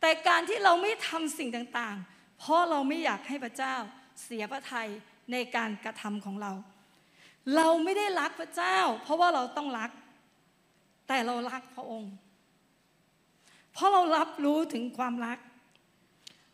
[0.00, 3.74] แต่การที่เราไม่ทำสิ่งต่างๆ เพราะเราไม่อยากให้พระเจ้า
[4.24, 4.88] เสียพระทัย
[5.32, 6.52] ในการกระทำของเรา
[7.56, 9.90] เราไม่ได้รักพระเจ้า เพราะว่าเราต้องรัก
[11.08, 12.12] แต่เรารักพระองค์
[13.72, 15.38] เพราะเรารับรู้ถึงความรัก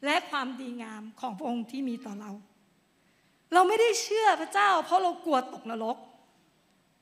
[0.04, 2.30] และความดีงามของพระองค์ที่มีต่อเรา
[3.52, 5.96] เราไม่ได้เชื่อพระเจ้า เพราะเรากลัวตกนรก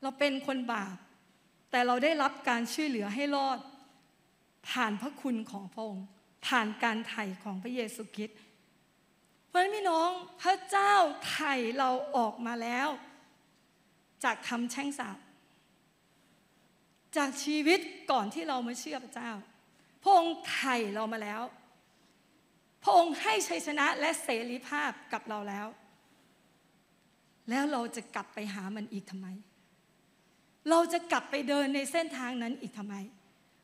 [0.01, 0.95] เราเป็นคนบาป
[1.71, 3.59] แต่เราได้รับการช่วยเหลือให้รอด
[4.69, 6.05] ผ่านพระคุณของพระองค์
[6.45, 8.39] ผ่านการไถ่ของพระเยซูคริสต์
[9.47, 10.09] เพราะฉะนั้นพี่น้อง
[10.41, 10.93] พระเจ้า
[11.29, 12.89] ไถ่เราออกมาแล้ว
[14.23, 15.17] จากคำแช่งสาป
[17.17, 17.79] จากชีวิต
[18.11, 19.31] ก่อนที่เรามาเชื่อพระเจ้า
[20.03, 21.41] พระองค์ไถ่เรามาแล้ว
[22.83, 25.67] พระองค์ให้ชัยชนะและเสรีภาพกับเราแล้ว
[27.49, 29.27] แล้วเราจะกลับไปหามันอีกทำไม
[30.69, 32.95] เราจะกลับไปเดินในเส้นทางนั้นอีกทำไม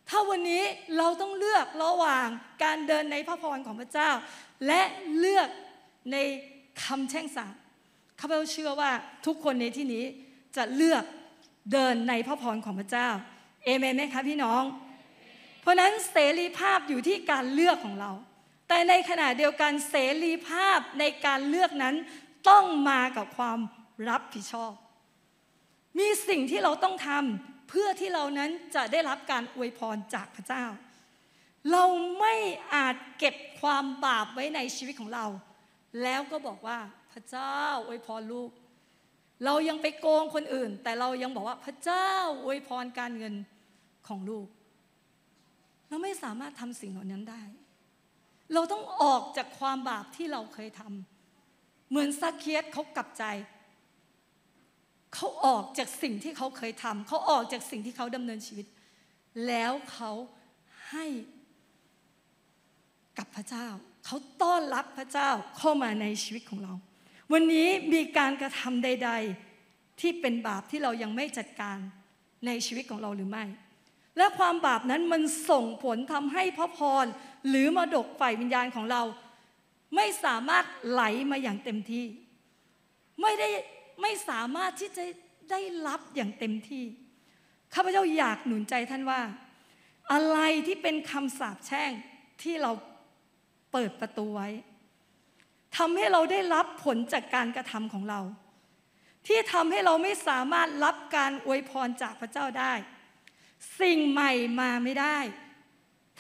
[0.10, 0.64] ถ้าวันนี้
[0.98, 2.28] เราต้องเลือกระหว่าง
[2.64, 4.10] การเดินในพระพรของพระเจ้า
[4.68, 4.82] และ
[5.18, 5.50] เลือก
[6.12, 6.18] ใน
[6.84, 7.54] คำแช่งสาป
[8.20, 8.92] ข้าพเจ้าเชื่อว่า
[9.26, 10.04] ทุกคนในที่นี้
[10.56, 11.04] จะเลือก
[11.74, 13.10] เดินในพระพรของพระเจ้า
[13.66, 14.64] เอเมนไหมคะพี่น้อง
[15.62, 18.12] เพราะนั้นเสรีภาพอยู่ที่การเลือกของเรา
[18.68, 21.96] แต่ในขณะเดียวกันเสรีภาพในการเลือกนั้น
[22.50, 23.60] ต้องมากับความ
[24.10, 24.74] รับผิดชอบ
[26.00, 30.66] มีสิ่งที่เราต้องทำ เพื่อที่เรานั้นจะได้รับการอวยพรจากพระเจ้า
[31.72, 31.84] เรา
[32.20, 32.36] ไม่
[32.74, 35.26] อาจเก็บความบาปไว้ในชีวิตของเรา
[36.04, 36.80] แล้วก็บอกว่า
[37.12, 38.50] พระเจ้าอวยพรลูก
[39.46, 42.10] เรายังไปโกงคนอื่น แต่เรายังบอกว่าพระเจ้า
[42.44, 43.36] อวยพรการเงิน
[44.08, 44.48] ของลูก
[45.88, 47.42] เราไม่สามารถทำสิ่งเหล่านั้นได้
[48.54, 53.24] เราต้องออกจากความบาปที่เราเคยทำเหมือนซักเคียสเขากลับใจ
[55.16, 58.66] เขาออกจากสิ่งที่เขาเคยทำเขาออกจากสิ่งที่เขาดำเนินชีวิต
[59.48, 60.12] แล้วเขา
[60.90, 61.06] ให้
[63.18, 63.68] กับพระเจ้า
[64.06, 66.74] เขาต้อนรับพระเจ้าเข้ามาในชีวิตของเรา
[67.34, 69.12] วันนี้มีการกระทำใด
[69.56, 71.78] ๆ ที่เป็นบาปที่เรายังไม่จัดการ
[72.46, 73.46] ในชีวิตของเราหรือไม่
[74.18, 77.06] และความบาปนั้นมันส่งผลทำให้พระพร
[77.50, 79.04] หรือมรดกฝ่ายวิญญาณของเรา
[79.96, 82.06] ไม่สามารถไหลมาอย่างเต็มที่
[83.22, 83.50] ไม่ได้
[84.02, 85.04] ไม่สามารถที่จะ
[85.52, 86.86] ได้รับอย่างเต็มที่
[87.74, 89.22] ข้าพเจ้าอยากหนุนใจท่านว่า
[90.12, 91.92] อะไรที่เป็นคำสาปแช่ง
[92.42, 92.72] ที่เรา
[93.72, 94.50] เปิดประตูไว้
[95.78, 98.22] ทำให้เราได้รับผลจากการกระทำของเรา
[99.28, 102.74] ที่ทำให้เราไม่สามารถรับการอวยพรจากพระเจ้าได้
[103.80, 105.18] สิ่งใหม่มาไม่ได้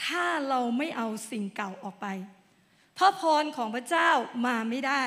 [0.05, 2.07] ถ้าเราไม่เอาสิ่งเก่าออกไป
[2.97, 4.09] พระพรของพระเจ้า
[4.45, 5.03] มาไม่ได้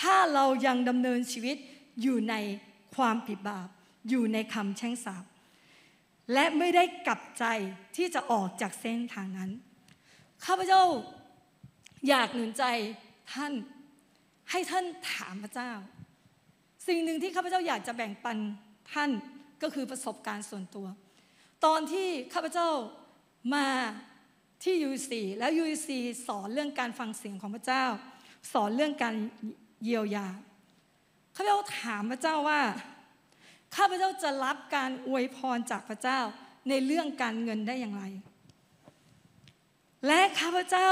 [0.00, 1.56] ถ้าเรายังดำเนินชีวิต
[2.02, 2.34] อยู่ใน
[2.96, 3.68] ความผิดบาป
[4.08, 5.24] อยู่ในคำแช่งสาป
[6.32, 7.44] และไม่ได้กลับใจ
[7.96, 9.50] ที่จะออกจากเส้นทางนั้น
[10.44, 10.82] ข้าพเจ้า
[12.08, 12.64] อยากหนุนใจ
[13.32, 13.52] ท่าน
[14.50, 15.72] ให้ท่านถามพระเจ้า
[16.86, 18.38] สิ่งหนึ่งที่ข้าพเจ้าอยากจะแบ่งปัน
[18.92, 19.10] ท่าน
[19.62, 20.86] ก็คือประสบการณ์ส่วนตัว
[21.64, 22.68] ตอนที่ข้าพเจ้า
[23.54, 23.66] มา
[24.64, 25.88] ที่ UC แล้ว UC
[26.26, 27.84] สอนเรื่องการฟังเสียงของพระเจ้า
[28.52, 29.14] สอนเรื่องการ
[29.84, 30.26] เยียวยา
[31.36, 32.60] ข้าพเจ้าถามพระเจ้าว่า
[33.76, 36.20] ข้าพเจ้าจะรับการอวยพรจากพระเจ้า
[36.68, 38.04] ในเรื่องการเงินได้อย่างไร
[40.06, 40.90] และข้าพเจ้า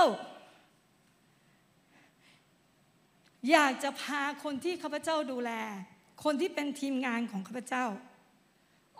[3.50, 5.50] อยากจะพาคนที่ข้าพเจ้าดูแล
[6.24, 7.84] คนที่เป็นทีมงานของข้าพเจ้า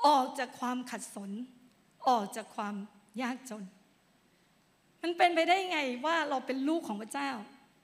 [0.07, 1.31] ออกจากความขัดสน
[2.09, 2.75] ออกจากความ
[3.23, 3.65] ยากจน
[5.03, 7.31] มันเป็นไปได้ไงว่าเราเป็นลูกของพระเจ้า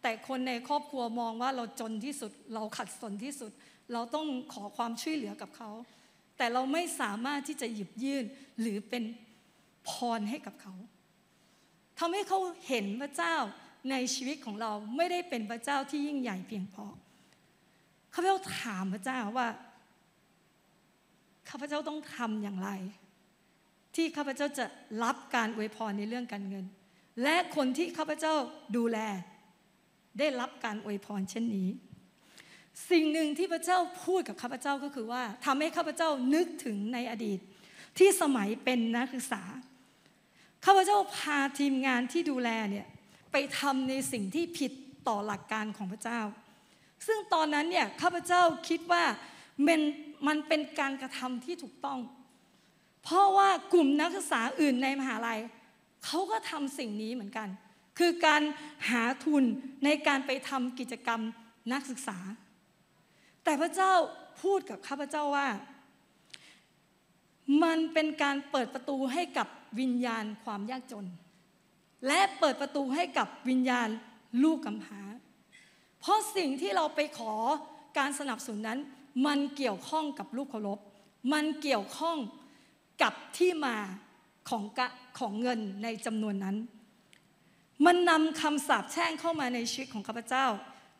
[0.08, 3.52] แต่คนในครอบครัวมองว่าเราจนที่สุด เราขัดสนที่สุด
[3.92, 5.70] เราต้องขอความช่วยเหลือกับเขา
[6.36, 8.24] แต่เราไม่สามารถที่จะหยิบยื่น
[8.60, 9.04] หรือเป็น
[9.88, 10.74] พรให้กับเขา
[11.98, 13.36] ทำให้เขาเห็นพระเจ้า
[13.90, 16.86] ในชีวิตของเราไม่ได้เป็นพระเจ้าที่ยิ่งใหญ่เพียงพอ
[18.12, 19.48] ข้าพเจ้าถามพระเจ้าว่า
[21.48, 22.70] ข้าพเจ้าต้องทำอย่างไร
[23.94, 24.66] ที่ข้าพเจ้าจะ
[25.02, 26.64] รับการอวยพรในเรื่องการเงิน
[27.22, 28.34] และคนที่ข้าพเจ้า
[28.78, 29.00] ดูแล
[30.18, 31.68] ได้รับการอวยพรเช่นนี้
[32.90, 37.38] สิ่งหนึ่งที่พระเจ้าพูดกับข้าพเจ้าก็คือว่าทำให้ข้าพเจ้านึกถึงในอดีต
[37.98, 39.42] ที่สมัยเป็นนักศึกษา
[40.64, 42.86] ข้าพเจ้าพาทีมงานที่ดูแลเนี่ย
[43.32, 44.72] ไปทำในสิ่งที่ผิด
[45.08, 46.20] ต่อหลักการของพระเจ้า
[47.06, 49.04] ซึ่งตอนนั้นเนี่ยข้าพเจ้าคิดว่า
[49.66, 49.80] มัน
[50.26, 51.98] มันเป็นการกระทำที่ถูกต้อง
[53.02, 55.40] เพราะว่ากลุ่มนักศึกษาอื่นในมหาลัย
[56.04, 57.48] เขาก็ทำสิ่งนี้เหมือนกัน
[57.98, 58.42] คือการ
[58.90, 59.44] หาทุน
[59.84, 61.20] ในการไปทำกิจกรรม
[61.72, 62.18] นักศึกษา
[63.44, 63.92] แต่พระเจ้า
[64.42, 65.48] พูดกับข้าพเจ้าว่า
[67.62, 69.48] มันเป็นการเปิดประตูให้กับ
[69.80, 71.06] วิญญาณความยากจน
[72.06, 73.88] และเปิดประตูให้กับวิญญาณ
[74.42, 75.02] ลูกกำพร้า
[76.00, 77.32] เพราะสิ่งที่เราไปขอ
[77.98, 78.80] การสนับสนุนนั้น
[79.26, 80.78] มันเกี่ยวข้องกับลูกเคารพ
[81.32, 82.16] มันเกี่ยวข้อง
[83.02, 83.76] กับที่มา
[84.48, 84.64] ของ
[85.18, 86.56] ของเงินในจำนวนนั้น
[87.84, 90.46] มันนำคำสาปแช่งเข้ามาในชีวิตของข้าพเจ้า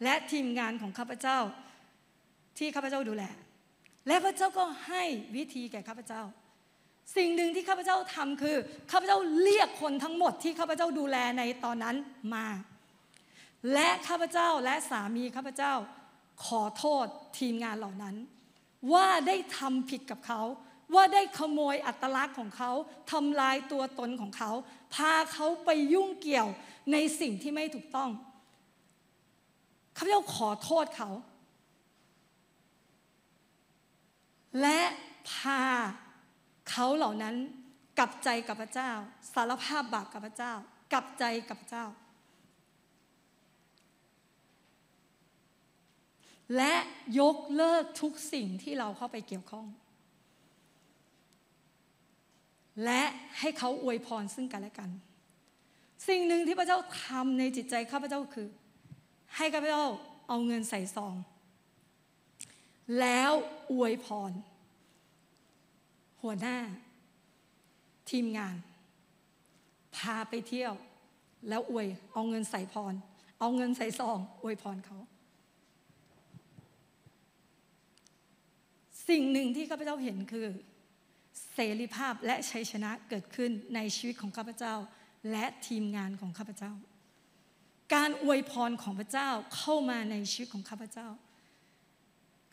[0.05, 1.39] และทีมงานของข้าพเจ้า
[2.59, 3.25] ที่ข้าพเจ้าดูแล
[4.07, 5.03] และพระเจ้าก็ให้
[5.37, 6.23] วิธีแก่ข้าพเจ้า
[7.17, 8.57] สิ่งหนึ่งที่ข้าพเจ้าทำคือ
[8.91, 11.97] ข้าพเจ้าเรียกคนทั้งหมดที่ข้าพเจ้าดูแลในตอนนั้น
[12.35, 12.47] มา
[13.73, 15.75] และข้าพเจ้าและสามีข้าพเจ้า
[16.47, 17.07] ขอโทษ
[17.39, 18.17] ทีมงานเหล่านั้น
[18.93, 20.43] ว่าได้ทำผิดกับเขา
[20.95, 22.71] ว่าได้ขโมยอัตลักษณ์ของเขา
[23.13, 24.51] ทำลายตัวตนของเขา
[24.95, 26.49] พาเขาไปยุ่งเกี่ยว
[26.93, 28.11] ในสิ่งที่ไม่ถูกต้อง
[29.97, 31.11] ข้าพเจ้าขอโทษเขา
[34.61, 34.81] และ
[35.31, 35.63] พา
[36.71, 37.35] เขาเหล่านั้น
[37.99, 38.91] กลับใจกับพระเจ้า
[39.35, 40.53] สารภาพบาปกับพระเจ้า
[40.93, 41.87] กลับใจกับพระเจ้า
[46.57, 46.75] และ
[47.21, 49.67] ยกเลิกทุกสิ่งที่เราเข้าไปเกี่ยวข้อง
[52.85, 53.03] และ
[53.39, 54.91] ให้เขาอวยพรซึ่งกันและกัน
[56.09, 58.49] สิ่งหนึ่งที่พระเจ้าทำในจิตใจข้าพเจ้าคือ
[59.37, 59.83] ให้ข้าพเจ้า
[60.29, 61.15] เอาเงินใส่ซอง
[63.01, 63.33] แล้ว
[63.73, 64.33] อวยพร
[66.23, 66.59] หัวหน้า
[68.11, 68.57] ทีมงาน
[69.97, 70.75] พาไปเที่ยว
[71.49, 72.95] แล้วอวยเอาเงินใส่พร
[73.41, 74.99] เอาเงินใส่ซองอวยพรเขา
[79.09, 80.47] สิ่งหนึ่งที่ข้าพเจ้าเห็นคือ
[81.57, 84.75] เสรีภาพและชัยชนะเกิดขึ้นในชีวิตของข้าพเจ้า
[85.33, 86.73] และทีมงานของข้าพเจ้า
[87.95, 91.09] การอวยพรของพระเจ้าเข้ามาในชีวิตของข้าพเจ้า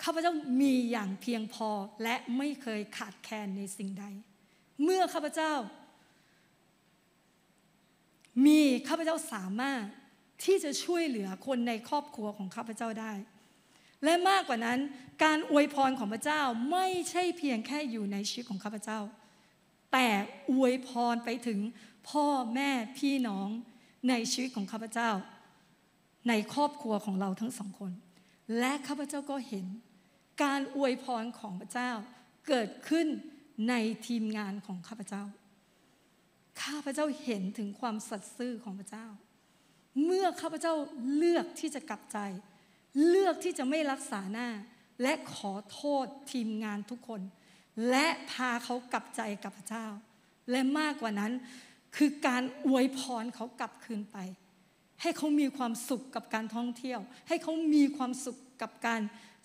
[0.03, 1.69] ข้าพเจ้ามีอย่างเพียงพอ
[2.03, 4.05] และไม่เคยขาดแคลนในสิ่งใด
[4.83, 5.53] เมื่อข้าพเจ้า
[8.45, 9.83] มีข้าพเจ้าสามารถ
[10.45, 13.13] ที่จะช่วยเหลือคนในครอบครัวของข้าพเจ้าได้
[14.03, 14.79] และมากกว่านั้น
[15.23, 16.41] การอวยพรของพระเจ้า
[16.71, 18.99] ไม่ใช่เพียงแค่อยู่ในชีวิตของข้าพเจ้า
[19.93, 20.07] แต่
[20.51, 21.59] อวยพรไปถึง
[22.09, 22.25] พ่อ
[22.55, 23.49] แม่พี่น้อง
[24.09, 25.11] ในชีวิตของข้าพเจ้า
[26.29, 27.91] ในครอบครัวของเราทั้งสองคน
[28.59, 29.65] และข้าพเจ้าก็เห็น
[30.43, 31.91] การอวยพรของพระเจ้า
[32.47, 33.07] เกิดขึ้น
[33.69, 33.73] ใน
[34.07, 35.23] ทีมงานของข้าพเจ้า
[36.63, 39.07] ข้าพเจ้าเห็นถึงความสัตย์ซื่อของพระเจ้า
[40.03, 40.73] เมื่อข้าพเจ้า
[41.15, 42.17] เลือกที่จะกลับใจ
[43.07, 44.49] เลือกที่จะไม่รักษาหน้า
[45.01, 47.21] และขอโทษทีมงานทุกคน
[47.89, 49.87] และพาเขากลับใจกับพระเจ้า
[50.51, 51.31] และมากกว่านั้น
[51.95, 54.17] คือการอวยพรเขากลับคืนไป
[55.01, 59.01] ให้เขามีความสุขกับการท่องเที่ยว ให้เขามีความสุขกับการ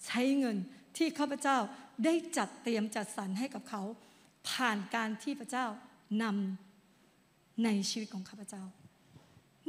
[0.06, 0.56] ใช้เงิน
[0.96, 1.58] ที่ข้าพเจ้า
[2.04, 3.82] ได้จัดเตรียมจัดสรรให้กับเขา
[4.48, 5.66] ผ่านการที่พระเจ้า
[6.22, 8.64] นำในชีวิตของข้าพเจ้า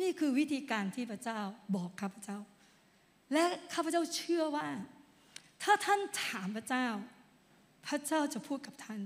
[0.01, 1.39] นี่คือวิธีการที่พระเจ้า
[1.75, 2.37] บอกข้าพเจ้า
[3.33, 4.67] และข้าพเจ้าเชื่อว่า
[5.63, 6.87] ถ้าท่านถามพระเจ้า
[7.87, 9.01] พระเจ้าจะพูดกับท่าน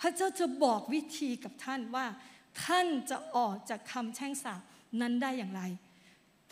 [0.00, 2.06] พระเจ้าจะบอกวิธีกับท่านว่า
[2.64, 4.60] ท่านจะออกจากคำแช่งสาป
[5.00, 5.62] นั้นได้อย่างไร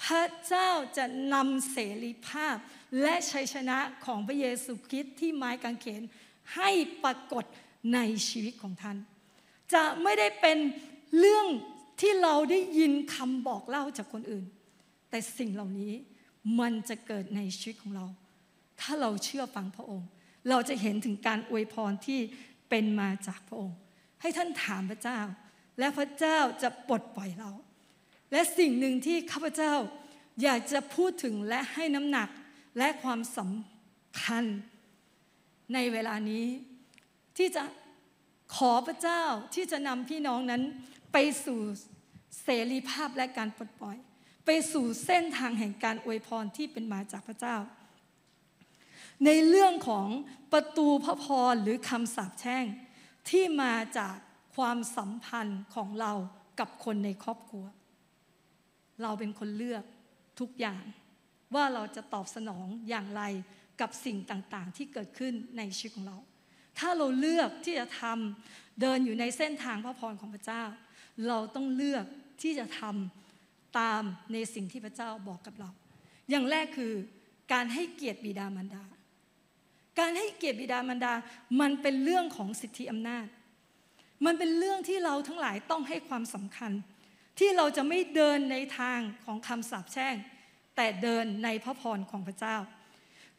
[0.05, 1.05] พระเจ้าจะ
[1.35, 2.57] นำเสรีภาพ
[3.03, 6.03] และชัยชนะของพระเยซูคริสต์ที่ไม้กางเขน
[6.55, 6.71] ให้
[7.05, 7.45] ปรากฏ
[7.95, 7.99] ใน
[8.29, 8.97] ชีวิตของท่าน
[9.75, 10.59] จะไม่ได้เป็น
[11.19, 11.47] เรื่อง
[12.01, 14.45] ที่เราได้ยินคำบอกเล่าจากคนอื่น
[15.11, 15.93] แต่สิ่งเหล่านี้
[16.61, 18.07] มันจะเกิดในชีวิตของเรา
[18.81, 20.09] ถ้าเราเชื่อฟังพระองค์
[20.51, 22.21] เราจะเห็นถึงการอวยพรที่
[22.69, 23.79] เป็นมาจากพระองค์
[24.21, 25.21] ให้ท่านถามพระเจ้า
[25.79, 27.51] และพระเจ้าจะปลดปล่อยเรา
[28.33, 29.73] และสิ่งหนึ่งที่ข้าพเจ้า
[30.43, 32.29] อยากจะพูดถึงและให้น้ำหนัก
[32.79, 34.45] และความสำคัญ
[35.75, 36.47] ในเวลานี้
[37.37, 37.63] ที่จะ
[38.57, 39.23] ขอพระเจ้า
[39.55, 40.63] ที่จะนำพี่น้องนั้น
[41.13, 41.61] ไปสู่
[42.43, 43.97] เสรีภาพและการปลดปล่อย
[44.47, 47.57] ไปสู่เส้นทางแห่งการอวยพรที่เป็นมาจากพระเจ้า
[49.25, 50.07] ในเรื่องของ
[50.53, 52.65] ประตูพระพรหรือคำสาปแช่ง
[53.31, 54.17] ที่มาจาก
[54.57, 56.13] ความสัมพันธ์ของเรา
[56.61, 57.65] กับคนในครอบครัว
[59.03, 59.85] เราเป็นคนเลือก
[60.41, 60.83] ทุกอย่าง
[61.55, 63.23] ว่าเราจะตอบสนองอย่างไร
[63.81, 66.19] กับสิ่งต่างๆ ที่เกิดขึ้นในชีวิตของเรา
[66.79, 70.65] ถ้าเราเลือกที่จะทำเดินอยู่ในเส้นทางพระพรของพระเจ้า
[71.29, 72.05] เราต้องเลือก
[72.43, 73.26] ที่จะทำ
[73.79, 74.03] ตาม
[74.33, 75.71] ในสิ่งที่พระเจ้าบอกกับเรา
[76.31, 76.93] อย่างแรกคือ
[77.53, 78.85] การให้เกียรติบิดามารดา
[79.99, 81.13] การให้เกียรติบิดามารดา
[81.61, 83.27] มันเป็นเรื่องของสิทธิอำนาจ
[84.25, 86.73] มันเป็นเรื่องที่เราทั้งหลายต้องให้ความสำคัญ
[87.39, 90.15] ที่เราจะไม่เดินในทางของคำสาปแช่ง
[90.77, 92.57] แต่เดินในพระพรของพระเจ้า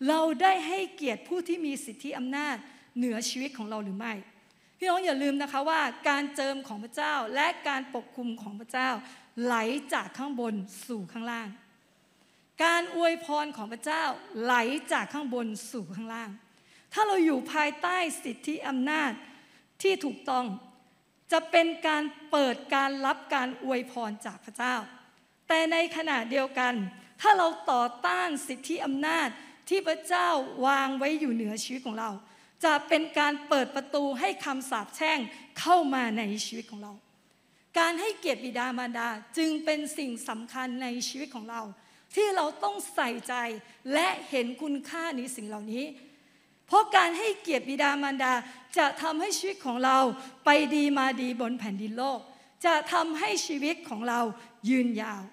[0.07, 2.55] เราได้ให้เกียรติผู้ที่มีสิทธิอำนาจ
[2.97, 4.13] เหนือชีวิตของเราหรือไม่
[4.77, 8.89] พี่น้องอย่าลืมนะคะว่าการเจิมของพระเจ้าและการปกคุมของพระเจ้า
[9.43, 9.55] ไหล
[9.93, 10.53] จากข้างบน
[10.87, 11.49] สู่ข้างล่าง
[12.63, 14.03] การอวยพรของพระเจ้า
[14.43, 14.55] ไหล
[14.91, 16.29] จากข้างบนสู่ข้างล่าง
[16.93, 19.11] ถ้าเราอยู่ภายใต้สิทธิอำนาจ
[19.81, 20.45] ที่ถูกต้อง
[21.31, 24.75] จะเป็นการเปิดการรับการอวยพรจากพระเจ้า
[25.47, 26.73] แต่ในขณะเดียวกัน
[27.21, 29.27] ถ้าเราต่อต้านสิทธิอำนาจ
[29.69, 30.29] ที่พระเจ้า
[30.67, 32.11] วางไว้อยู่เหนือชีวิตของเรา
[32.65, 35.19] จะเป็นการเปิดประตูให้คำสาปแช่ง
[35.59, 36.93] เข้ามาในชีวิตของเรา
[37.79, 39.07] การให้เกียรติบิดามารดา
[39.37, 41.61] จึงเป็นสิ่งสำคัญในชีวิตของเรา
[42.15, 43.33] ที่เราต้องใส่ใจ
[43.93, 45.85] และเห็นคุณค่าในสิ่งเหล่านี้
[46.67, 48.33] เพราะการให้เกียรติบิดามารดา
[48.77, 49.97] จะทำให้ชีวิตของเรา
[50.45, 52.19] ไปดีมาดีบนแผ่นดินโลก
[52.65, 54.21] จะทำให้ชีวิตของเรา
[54.69, 55.23] ยืนยาว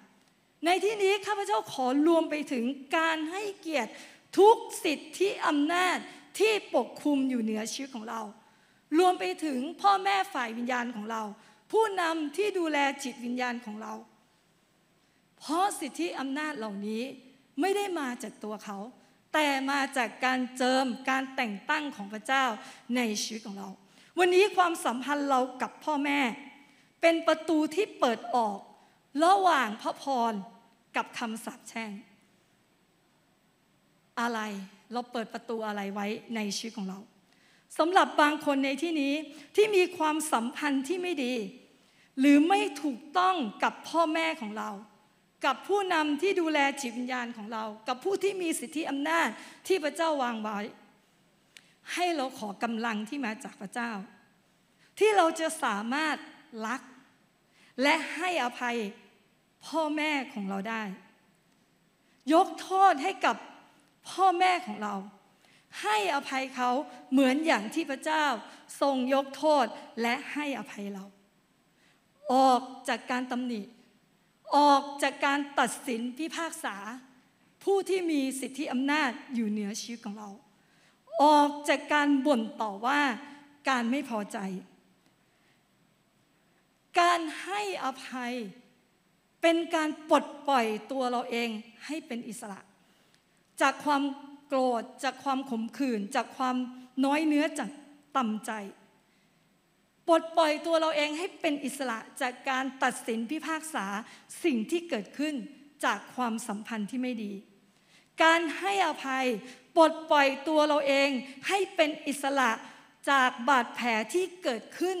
[0.65, 2.65] ในที่นี้ข้าพเจ้าขอรวมไปถึง
[2.97, 3.91] การให้เกียรติ
[4.37, 5.97] ทุกสิทธิอำนาจ
[6.39, 8.21] ที่ปกคลุมอยู่เหนือชีวิตของเรา
[8.97, 11.23] รวมไปถึงพ่อแม่ฝ่ายวิญญาณของเรา
[11.75, 13.93] ผู้นำที่ดูแลจิตวิญญาณของเรา
[15.37, 17.03] เพราะสิทธิอำนาจเหล่านี้
[17.61, 18.77] ไม่ได้มาจากตัวเขา
[19.33, 22.45] แต่มาจากการเจิมการแต่งตั้งของพระเจ้า
[22.95, 23.69] ในชีวิตของเรา
[24.19, 26.19] วันนี้ความสัมพันธ์เรากับพ่อแม่
[27.01, 28.59] เป็นประตูที่เปิดออก
[29.23, 30.33] ระหว่างพระพร
[30.95, 31.91] กับคำสาปแช่ง
[34.19, 34.39] อะไร
[34.93, 36.99] เราเปิดประตูอะไรไว้ในชีวิตของเรา
[37.77, 39.13] สำหรับบางคนในที่นี้
[39.55, 41.33] ที่มีความสัมพันธ์ที่ไม่ดี
[42.19, 44.69] หรือไม่ถูกต้องกับพ่อแม่ของเรา
[45.45, 49.27] กับผู้นำที่ดูแลจิตวิญญาณของเรา กับผู้ที่มีสิทธิอำนาจ
[49.67, 50.59] ที่พระเจ้าวางไว้
[51.93, 53.91] ให้เราขอกำลังที่มาจากพระเจ้า
[54.99, 56.17] ที่เราจะสามารถ
[56.67, 56.81] รัก
[57.81, 58.77] และให้อภัย
[59.67, 60.83] พ่อแม่ของเราได้
[62.33, 63.35] ยกโทษให้กับ
[64.09, 64.95] พ่อแม่ของเรา
[65.81, 66.69] ให้อภัยเขา
[67.11, 68.25] เหมือนอย่างที่พระเจ้า
[68.81, 69.65] ทรงยกโทษ
[70.01, 71.05] และให้อภัยเรา
[72.33, 73.61] ออกจากการตำหนิ
[74.57, 76.77] ออกจากการตัดสินพิพากษา
[77.63, 80.29] ผู้ที่มีสิทธิอำนาจอยู่เหนือชีวิตของเรา
[81.23, 83.01] ออกจากการบ่นต่อว่า
[83.69, 84.37] การไม่พอใจ
[86.99, 88.33] การให้อภัย
[89.41, 91.49] เป็นการปลดปล่อยตัวเราเอง
[91.85, 92.59] ให้เป็นอิสระ
[93.61, 94.03] จากความ
[94.47, 96.55] โกรธจากความขมขื่นจากความ
[97.05, 97.69] น้อยเนื้อจาก
[98.17, 98.51] ต่ำใจ
[100.07, 103.85] ปลดปล่อยตัวเราเองให้เป็นอิสระจากการตัดสินพิพากษา
[104.43, 105.35] สิ่งที่เกิดขึ้น
[105.85, 107.33] จากความสัมพันธ์ที่ไม่ดี
[108.23, 109.25] การให้อภัย
[109.75, 111.09] ปลดปล่อยตัวเราเอง
[111.47, 112.51] ให้เป็นอิสระ
[113.09, 114.97] จากบาดแผลที่เกิดขึ้น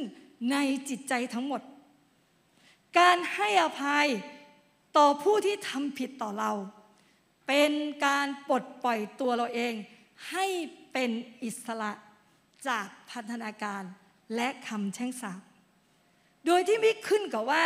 [0.51, 0.57] ใน
[0.89, 1.61] จิตใจทั้งหมด
[2.99, 4.07] การให้อภัย
[4.97, 6.51] ต่อผู้ที่ทำผิดต่อเรา
[7.47, 7.71] เป็น
[8.05, 9.73] การปลดปล่อยตัวเราเอง
[10.31, 10.45] ให้
[10.91, 11.09] เป็น
[11.43, 11.91] อิสระ
[12.67, 13.83] จากพันธนาการ
[14.35, 15.41] และคำแช่งสาบ
[16.45, 17.65] โดยที่ไม่ขึ้นกับว่า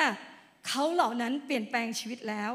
[0.67, 2.51] เขาเหล่านั้นเปลี่ยนแปลงชีวิตแล้ว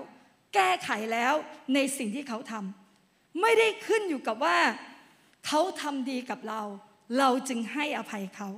[0.54, 1.34] แก้ไขแล้ว
[1.74, 4.58] ในสิ่งที่เขาทำไม่ได้ขึ้นอยู่กับว่า
[5.46, 6.62] เขาทำดีกับเรา
[7.18, 8.50] เราจึงให้อภัยเขา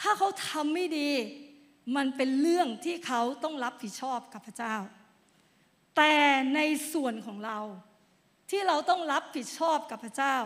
[0.00, 1.10] ถ้าเขาทำไม่ดี
[1.96, 4.76] มันเป็นเรื่องที่เขาต้องรับผิดชอบกับพระเจ้า
[5.96, 6.14] แต่
[6.54, 6.60] ใน
[6.92, 7.58] ส่วนของเรา
[8.50, 10.36] ที่เราต้องรับผิดชอบกับพระเจ้า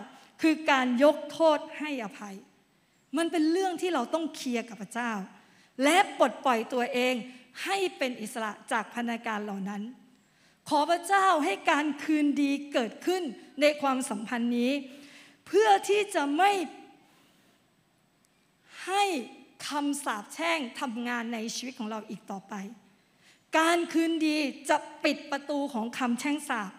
[0.43, 2.37] คือการยกโทษให้อภัย
[3.17, 5.13] มันเป็นเรื่องที่เราต้องเคลียร์กับพระเจ้า
[5.85, 7.15] และปลดปล่อยตัวเอง
[7.65, 9.83] ให้เป็นอิสระจากพนักการเหล่านั้น
[10.69, 13.23] ขอพระเจ้าให้การคืนดีเกิดขึ้น
[13.61, 14.73] ในความสัมพันธ์นี้
[15.47, 16.51] เพื่อที่จะไม่
[18.87, 19.05] ให้
[19.69, 22.55] คำสาปแช่งทำงานในชีวิตของเราอีกต่อไป
[23.59, 24.37] การคืนดี
[24.71, 26.71] จะปิดประตูของคำแช่งสาป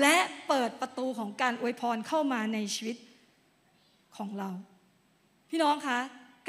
[0.00, 0.16] และ
[0.48, 2.96] เปิดประตูของการอวยพรเข้ามาในชีวิต
[4.16, 4.50] ของเรา
[5.50, 5.98] พี่น้องคะ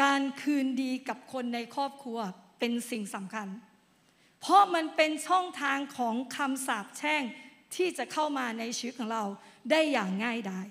[0.04, 2.20] การคืนดีกับคนในครอบครัว
[2.60, 3.48] เป็นสิ่งสำคัญ
[4.42, 7.24] เพราะมันเป็นช่องทางของคำสาปแช่ง
[7.76, 9.24] ที่จะเข้ามาในชีวิตของเรา
[9.72, 10.68] ได้อย่างง่ายดาย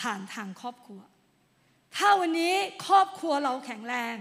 [0.00, 1.00] ผ่านทางครอบครัว
[1.96, 2.54] ถ้าวันนี้
[2.86, 4.14] ครอบครัวเราแข็งแรง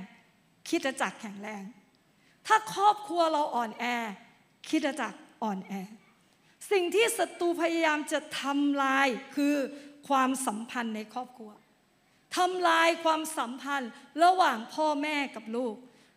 [0.70, 1.64] คิดจักแข็งแรง
[2.48, 3.86] ถ้าครอบครัวเราอ่อนแอ
[4.70, 5.14] คิดจัก
[5.44, 5.74] อ่อนแอ
[6.72, 9.56] สิ่งที่ศัตรูพยายามจะทำลายคือ
[10.08, 11.52] ความสัมพันธ์ในครอบครัว
[12.38, 13.92] ทำลายความสัมพันธ์
[14.24, 15.76] ระหว่างพ่อแม่กับลูก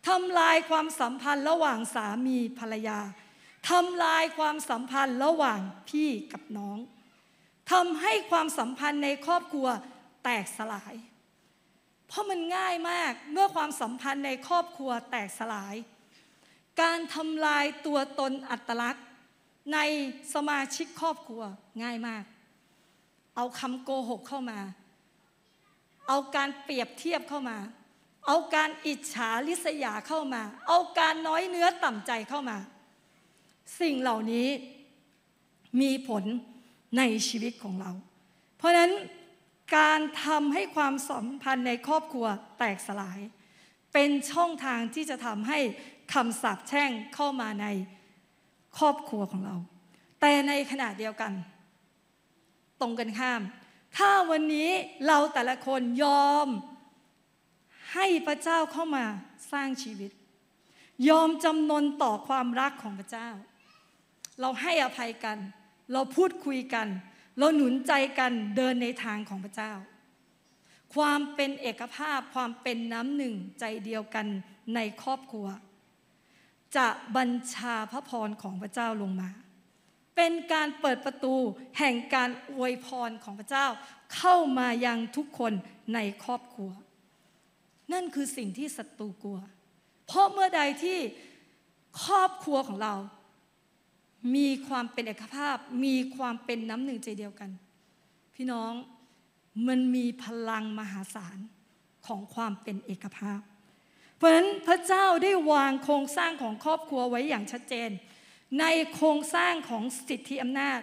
[0.09, 2.99] ทำลายความสัมพันธ์ระหว่างสามีภรรยา
[3.69, 5.59] ทำลายความสัมพันธ์ระหว่าง
[5.89, 6.77] พี่กับน้อง
[7.71, 9.67] ทำให้ความสัมพันธ์ในครอบครัว
[10.23, 10.95] แตกสลาย
[12.07, 15.75] เพราะมันง่ายมากเมื่อความสัมพันธ์ในครอบครัวแตกสลาย
[16.81, 19.05] การทำลายตัวตนอัตลักษณ์
[19.73, 19.79] ใน
[20.33, 21.43] สมาชิกครอบครัว
[21.83, 22.23] ง่ายมาก
[23.35, 24.59] เอาคำโกหกเข้ามา
[26.07, 27.57] เอาการเปรียบเทียบเข้ามา
[28.27, 32.57] เอาการอิจฉาริษยาเข้ามา เอาการน้อยเนื้อต่ำใจเข้ามา
[33.79, 34.47] สิ่งเหล่านี้
[35.81, 36.23] มีผล
[36.97, 37.91] ในชีวิตของเรา
[38.57, 38.91] เพราะนั้น
[39.77, 42.27] การทำให้ความสัมพันธ์ในครอบครัว
[42.59, 43.19] แตกสลาย
[43.93, 45.59] เป็นช่องทางที่จะทำให้
[46.13, 47.67] คำสาปแช่งเข้ามาใน
[48.77, 49.55] ครอบครัวของเรา
[50.21, 51.31] แต่ในขณะเดียวกัน
[52.81, 53.41] ตรงกันข้าม
[53.97, 54.69] ถ้าวันนี้
[55.07, 56.47] เราแต่ละคนยอม
[57.93, 59.05] ให้พระเจ้าเข้ามา
[59.51, 60.11] สร้างชีวิต
[61.09, 63.29] ยอมจำนนต่อความรักของพระเจ้า
[64.41, 65.37] เราให้อภัยกัน
[65.93, 66.87] เราพูดคุยกัน
[67.37, 69.73] เราหนุนใจกันเดินในทางของพระเจ้า
[70.95, 74.27] ความเป็นเอกภาพความเป็นน้ำหนึ่งใจเดียวกัน
[74.75, 75.47] ในครอบครัว
[76.77, 76.87] จะ
[77.17, 79.29] บัญชาพระพรของพระเจ้าลงมา
[80.15, 81.35] เป็นการเปิดประตู
[81.79, 83.67] แห่งการอวยพรของพระเจ้า
[84.15, 85.53] เข้ามายังทุกคน
[85.93, 86.71] ในครอบครัว
[87.93, 89.39] นั่นคือสิ่งที่ศัตรูกลัว
[90.07, 90.99] เพราะเมื่อใดที่
[92.05, 92.93] ครอบครัวของเรา
[94.35, 97.49] มีความเป็นเอกภาพ มีความเป็นน้ำหนึ่งใจเดียวกัน
[98.35, 98.71] พี่น้อง
[99.67, 101.37] มันมีพลังมหาศาล
[102.07, 103.39] ของความเป็นเอกภาพ
[104.15, 107.89] เพราะฉะนั้นพระเจ้าได้วางโครงสร้างของครอบครัวไว้อย่างชัดเจน
[108.59, 110.79] ในโครงสร้างของสิทธิอำนาจ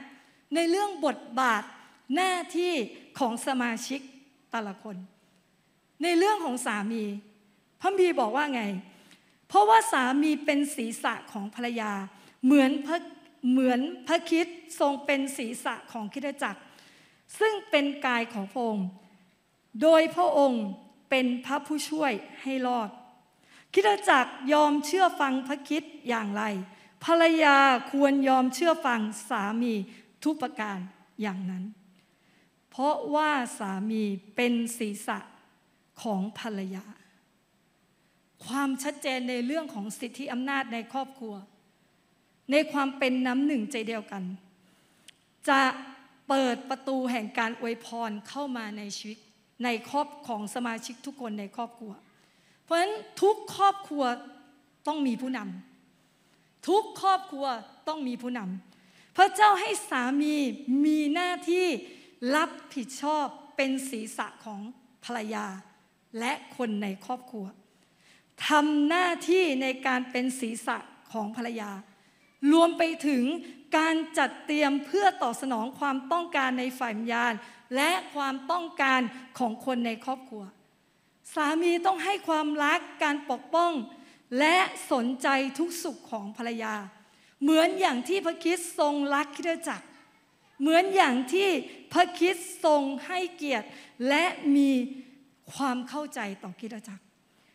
[0.54, 1.62] ในเรื่องบทบาท
[2.14, 2.72] หน้าที่
[3.18, 4.00] ของสมาชิก
[4.50, 4.96] แต่ละคน
[6.02, 7.04] ในเรื่องของสามี
[7.80, 8.62] พระบีบอกว่าไง
[9.48, 11.92] เพราะว่าสามีเป็นศีรษะของภรรยา
[12.44, 12.96] เหมือนพระ
[13.50, 14.46] เหมือนพระคิด
[14.80, 16.60] ทรงเป็นศีรษะของคิดจักร
[17.38, 18.88] ซึ่งเป็นกายของพระองค์
[19.82, 20.64] โดยพระองค์
[21.10, 22.12] เป็นพระผู้ช่วย
[22.42, 22.90] ให้รอด
[23.72, 26.42] คิดจักรยอมเชื่อฟังพระคิดอย่างไร
[27.04, 27.56] ภรรยา
[27.92, 29.74] ควรยอมเชื่อฟังสามี
[30.24, 30.78] ทุกประการ
[31.22, 31.64] อย่างนั้น
[32.70, 34.02] เพราะว่าสามี
[34.36, 35.18] เป็นศีรษะ
[36.02, 36.84] ของภรรยา
[38.46, 41.34] ความชัดเจนในเรื่องของสิทธิอำนาจในครอบครัว
[42.50, 44.24] ในความเป็นน้ำหนึ่งใจเดียวกัน
[45.48, 45.62] จะ
[46.28, 49.18] เปิดประตูแห่งการอวยพรเข้ามาในชีวิต
[49.64, 51.92] ในครอบของสมาชิกทุกคนในครอบครัว
[52.62, 54.04] เพราะฉะนั้นทุกครอบครัว
[54.86, 55.69] ต้องมีผู้นำ
[56.68, 57.46] ทุกครอบครัว
[57.88, 60.34] ต้องมีผู้นำพระเจ้าให้สามี
[60.84, 61.66] มีหน้าที่
[62.36, 64.60] รับผิดชอบเป็นศีรษะของ
[65.04, 65.46] ภรรยา
[66.18, 67.46] และคนในครอบครัว
[68.48, 70.76] ทำหน้าที่ในการเป็นศีรษะ
[71.12, 71.70] ของภรรยา
[72.52, 73.24] รวมไปถึง
[73.76, 77.32] การจัดเตรียมเพื่อตอบสนองความต้องการในฝ่ายวิญญาณ
[77.76, 79.00] และความต้องการ
[79.38, 80.44] ของคนในครอบครัว
[81.34, 83.72] สามีต้องให้ความรักการปกป้อง
[84.38, 84.56] และ
[84.92, 85.28] สนใจ
[85.58, 86.74] ทุกสุขของภรรยา
[87.42, 89.86] เหมือนอย่างที่พระคิดทรงรักคิดจักร
[90.60, 91.48] เหมือนอย่างที่
[91.92, 93.68] พระคิดทรงให้เกียรติ
[94.08, 94.24] และ
[94.56, 94.70] มี
[95.52, 97.04] ความเข้าใจต่อคิดจักร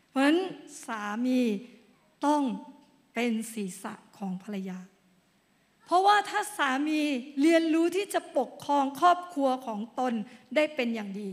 [0.09, 0.39] เพราะฉะนั้น
[0.85, 1.41] สามี
[2.25, 2.41] ต้อง
[3.13, 4.79] เป็นศีรษะของภรรยา
[5.85, 7.01] เพราะว่าถ้าสามี
[7.41, 10.13] เรียนรู้ที่จะปกครองครอบครัวของตน
[10.55, 11.29] ได้เป็นอย่างดี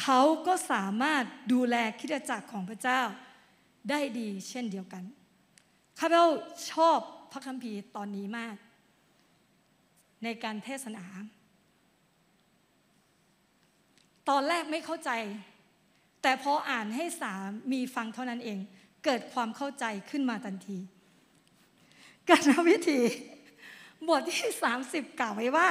[0.00, 3.02] เขาก็สามารถดูแลคิดจักรของพระเจ้า
[3.90, 5.04] ได้ดีเช่นเดียวกัน
[5.98, 6.26] ข้าพเจ้า
[6.72, 6.98] ชอบ
[7.32, 8.56] พระคัมภีร์ตอนนี้มาก
[10.24, 11.04] ในการเทศนา
[14.28, 15.10] ตอนแรกไม่เข้าใจ
[16.22, 17.32] แต่พออ่านให้สา
[17.72, 18.58] มีฟังเท่านั้นเอง
[19.04, 20.78] เกิดความเข้าใจขึ้นมาทันที
[22.30, 23.00] การวิธี
[24.08, 24.50] บทที่
[24.82, 25.70] 30 กล่าวไว้ว่า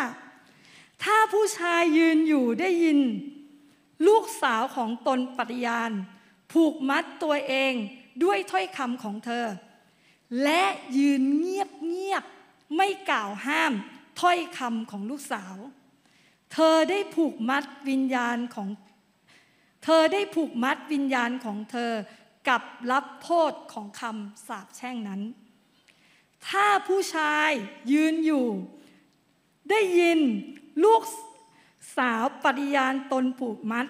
[1.03, 2.99] ถ้าผู้ชายยืนอยู่ได้ยิน
[4.07, 5.91] ลูกสาวของตนปฏิญาณ
[6.51, 7.73] ผูกมัดตัวเอง
[8.23, 9.45] ด้วยถ้อยคำของเธอ
[10.43, 10.63] และ
[10.97, 12.23] ยืนเงียบเงียบ
[12.75, 13.73] ไม่กล่าวห้าม
[14.21, 15.55] ถ้อยคำของลูกสาว
[16.53, 18.69] เธอได้ผูกมัดวิญญาณของ
[19.83, 21.91] เธอได้ผูกมัดวิญญาณของเธอ
[22.49, 25.21] กับรับโทษของคำสาปแช่งนั้น
[26.47, 27.49] ถ้าผู้ชาย
[27.91, 28.45] ยืนอยู่
[29.69, 30.19] ได้ยิน
[30.83, 31.01] ลูก
[31.97, 33.85] สาวปฏิญาณตนผูกมัด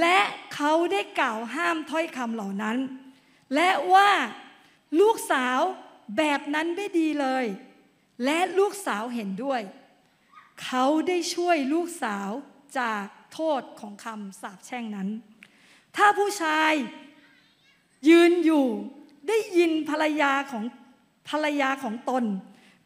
[0.00, 0.18] และ
[0.54, 2.76] เขาได้กล่าวห้ามถ้อยคำเหล่านั้น
[3.54, 4.10] และว่า
[5.00, 5.58] ลูกสาว
[6.16, 7.44] แบบนั้นไม่ดีเลย
[8.24, 9.62] และลูกสาวเห็นด้วย
[10.62, 12.30] เขาได้ช่วยลูกสาว
[12.78, 15.08] จากโทษของคำสาปแช่งนั้น
[15.96, 16.72] ถ้าผู้ชาย
[18.08, 18.66] ยืนอยู่
[19.28, 20.64] ได้ยินภรรยาของ
[21.28, 22.24] ภรรยาของตน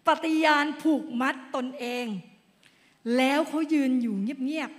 [0.06, 2.06] ปฏิญาณผูกมัดตนเอง
[3.16, 4.70] แล้วเขายืนอยู่เงียบ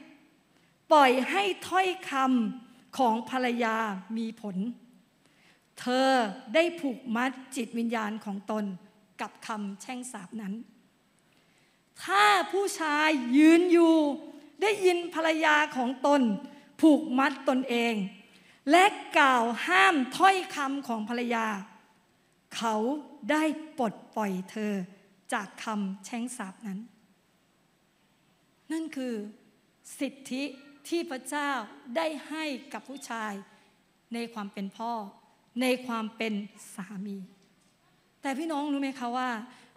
[0.42, 3.76] ๆปล่อยให้ถ้อยคำของภรรยา
[4.18, 4.56] มีผล
[5.80, 6.10] เธอ
[6.56, 8.66] ได้ผูกมัดจิตวิญญาณของตน
[9.22, 10.54] กับคำแช่งสาปนั้น
[12.04, 13.96] ถ้าผู้ชายยืนอยู่
[14.62, 16.22] ได้ยินภรรยาของตน
[16.82, 17.94] ผูกมัดตนเอง
[18.72, 18.86] และ
[19.18, 21.48] กล่าวห้ามถ้อยคำของภรรยา
[22.56, 22.76] เขา
[23.32, 23.44] ได้
[23.78, 24.74] ปลดปล่อยเธอ
[25.34, 26.80] จากคำแช่งสาปนั้น
[28.72, 29.14] นั่นคือ
[30.00, 30.44] สิทธิ
[30.88, 31.50] ที่พระเจ้า
[31.96, 33.34] ได้ให้กับผู้ชาย
[34.14, 34.94] ในความเป็นพ่อ
[35.62, 36.34] ในความเป็น
[36.76, 37.18] สามี
[38.22, 39.30] แต่พี่น้องรู้ไหมคะว่า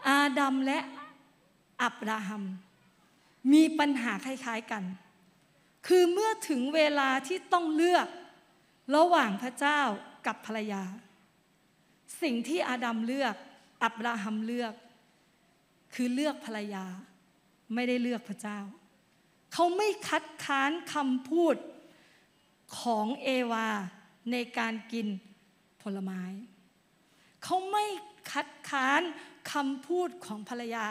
[0.09, 0.79] อาดัมและ
[1.83, 2.45] อับราฮัม
[3.53, 4.85] มีปัญหาคล้ายๆกัน
[5.87, 8.09] คือเมื่อถึงเวลาที่ต้องเลือก
[8.97, 9.81] ระหว่างพระเจ้า
[10.27, 10.83] กับภรรยา
[12.23, 13.35] สิ่งที่อาดัมเลือก
[13.85, 14.75] อับราฮัมเลือก
[15.95, 16.85] คือเลือกภรรยา
[17.75, 18.59] ไม่ได้เลือกพระเจ้า
[19.53, 21.57] เขาไม่คัดค้านคำพูด
[22.81, 23.69] ของเอวา
[24.33, 25.07] ในการกิน
[25.97, 26.23] ลไม้
[27.45, 27.85] เขาไม่
[28.33, 29.03] คัดค้าน
[29.53, 30.87] คำพูดของภรรยา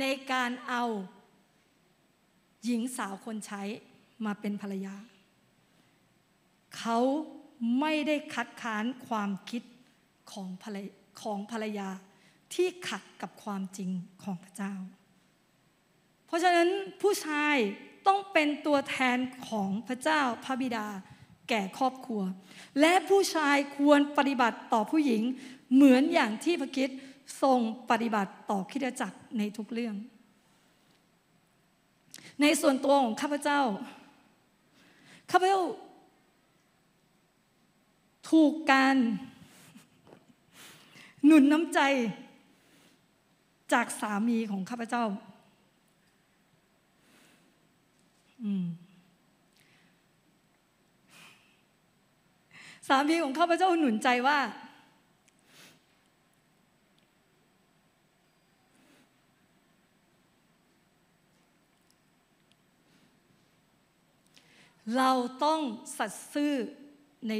[0.00, 0.84] ในการเอา
[2.64, 3.62] หญิงสาวคนใช้
[4.24, 4.94] มาเป็นภรรยา
[6.78, 6.98] เขา
[7.80, 9.62] ไม่ได้คัดค้านความคิด
[10.32, 10.76] ของภรร
[11.22, 11.88] ของภรรยา
[12.54, 13.90] ที่ขัดกับความจริง
[14.22, 14.74] ของพระเจ้า
[16.26, 16.68] เพราะฉะนั้น
[17.02, 17.56] ผู้ชาย
[18.06, 20.86] ต้องเป็นตัวแทนของพระเจ้าพระบิดา
[21.48, 22.22] แก่ครอบครัว
[22.80, 25.22] และผู้ชายควรปฏิบัติต่อผู้หญิง
[25.74, 26.88] เหมือนอย่างที่พระคิด
[27.42, 27.58] ทรง
[27.90, 29.94] ปฏิบัติต่อคิดจักรในทุกเรื่อง
[32.40, 33.60] ในส่วนตัวของข้าพเจ้า
[35.30, 35.62] ข้าพเจ้า
[38.30, 38.96] ถูกการ
[41.24, 41.80] หนุนน้ำใจ
[43.72, 45.04] จากสามีของข้าพเจ้า
[52.86, 54.38] สามีของข้าพเจ้าหนุนใจว่า
[64.96, 65.10] เรา
[65.44, 65.60] ต้อง
[65.98, 66.52] สัตย์ซื่อ
[67.28, 67.32] ใน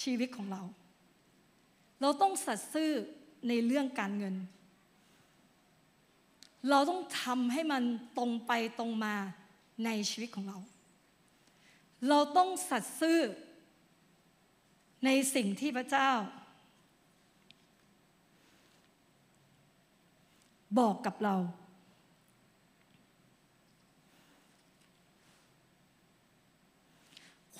[0.00, 0.62] ชีวิตของเรา
[2.00, 2.90] เราต้องสัตย์ซื่อ
[3.48, 4.34] ในเรื่องการเงิน
[6.70, 7.82] เราต้องทำให้มัน
[8.18, 9.14] ตรงไปตรงมา
[9.84, 10.58] ในชีวิตของเรา
[12.08, 13.20] เราต้องสัตย์ซื่อ
[15.06, 16.10] ในสิ่งที่พระเจ้า
[20.78, 21.36] บอกกับเรา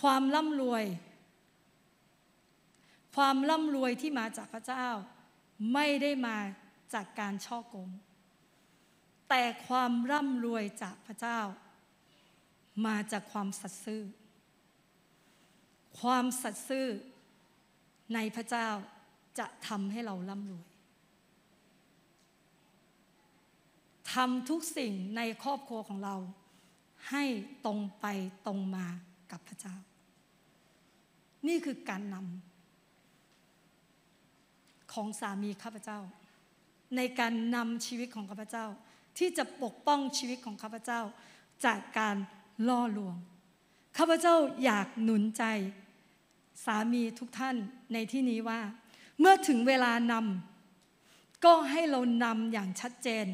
[0.00, 0.84] ความร่ำรวย
[3.16, 4.86] ความร่ำรวยที่มาจากพระเจ้า
[5.72, 6.36] ไม่ได้มา
[6.94, 7.90] จากการช่อโกง
[9.28, 11.40] แต่ความร่ำรวยจากพระเจ้า
[12.86, 14.02] มาจากความสัตย์ซื่อ
[16.00, 16.86] ความสัตย์ซื่อ
[18.14, 18.68] ในพระเจ้า
[19.38, 20.66] จะทำให้เราร่ำรวย
[24.12, 26.16] ทำทุกสิ่งในครอบครัวของเรา
[27.10, 27.24] ให้
[27.66, 28.06] ตรงไป
[28.46, 28.86] ตรงมา
[29.32, 29.74] กับพระเจ้า
[31.48, 35.98] นี่คือการนำของสามีข้าพเจ้า
[36.96, 38.66] ในการนำชีวิตของข้าพเจ้า
[39.18, 41.00] ที่จะปกป้องชีวิตของข้าพเจ้า
[41.64, 42.16] จากการ
[42.68, 43.16] ล่อลวง
[43.98, 44.34] ข้าพเจ้า
[44.64, 45.44] อยากหนุนใจ
[46.64, 47.56] สามีทุกท่าน
[47.92, 48.60] ในที่นี้ว่า
[49.18, 53.26] เมื่อถึงเวลานำก็ให้เรานำอย่างชัดเจน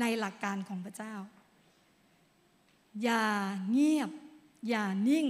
[0.00, 1.14] ในหลักการของพระเจ้า
[3.02, 3.26] อย่า
[3.70, 4.10] เงียบ
[4.68, 5.26] อย่านิ่ง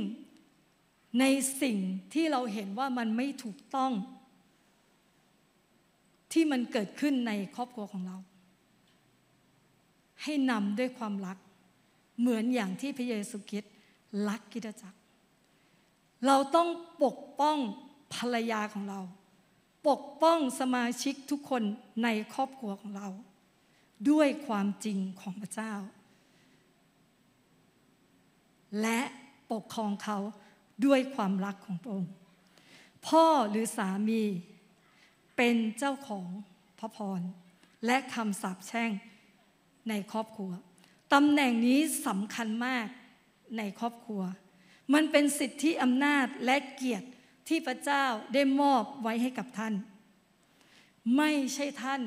[1.21, 1.25] ใน
[1.63, 1.79] สิ่ง
[2.15, 3.93] ที่เราเห็นว่ามันไม่ถูกต้อง
[6.33, 8.17] ที่มันเกิดขึ้นในครอบครัวของเรา
[10.23, 11.39] ให้นำด้วยความรัก
[12.21, 13.73] เหมือนอย่างที่พระเยซูคริสต์
[14.29, 14.98] รักกิจจักร
[16.27, 16.69] เราต้อง
[17.05, 17.59] ปกป้อง
[18.15, 19.01] ภรรยาของเรา
[19.89, 21.63] ปกป้องสมาชิกทุกคน
[22.03, 23.09] ในครอบครัวของเรา
[24.11, 25.73] ด้วยความจริงของพระเจ้า
[28.83, 29.01] และ
[29.53, 30.19] ปกครองเขา
[30.87, 32.13] ด้วยความรักของพระองค์
[33.07, 34.23] พ่อหรือสามี
[35.37, 36.27] เป็นเจ้าของ
[36.79, 37.21] พระพร
[37.87, 38.91] และคำสาปแช่ง
[39.89, 40.51] ในครอบครัว
[41.13, 42.87] ตำแหน่งนี้สำคัญมาก
[43.59, 44.23] ในครอบครัว
[44.95, 47.09] มันเป็นสิทธิอำนาจและเกียรติ
[47.49, 49.75] ที่พระเจ้าได้มอบไว้ให้กับท่าน
[51.17, 52.03] ไม่ใช่ท่าน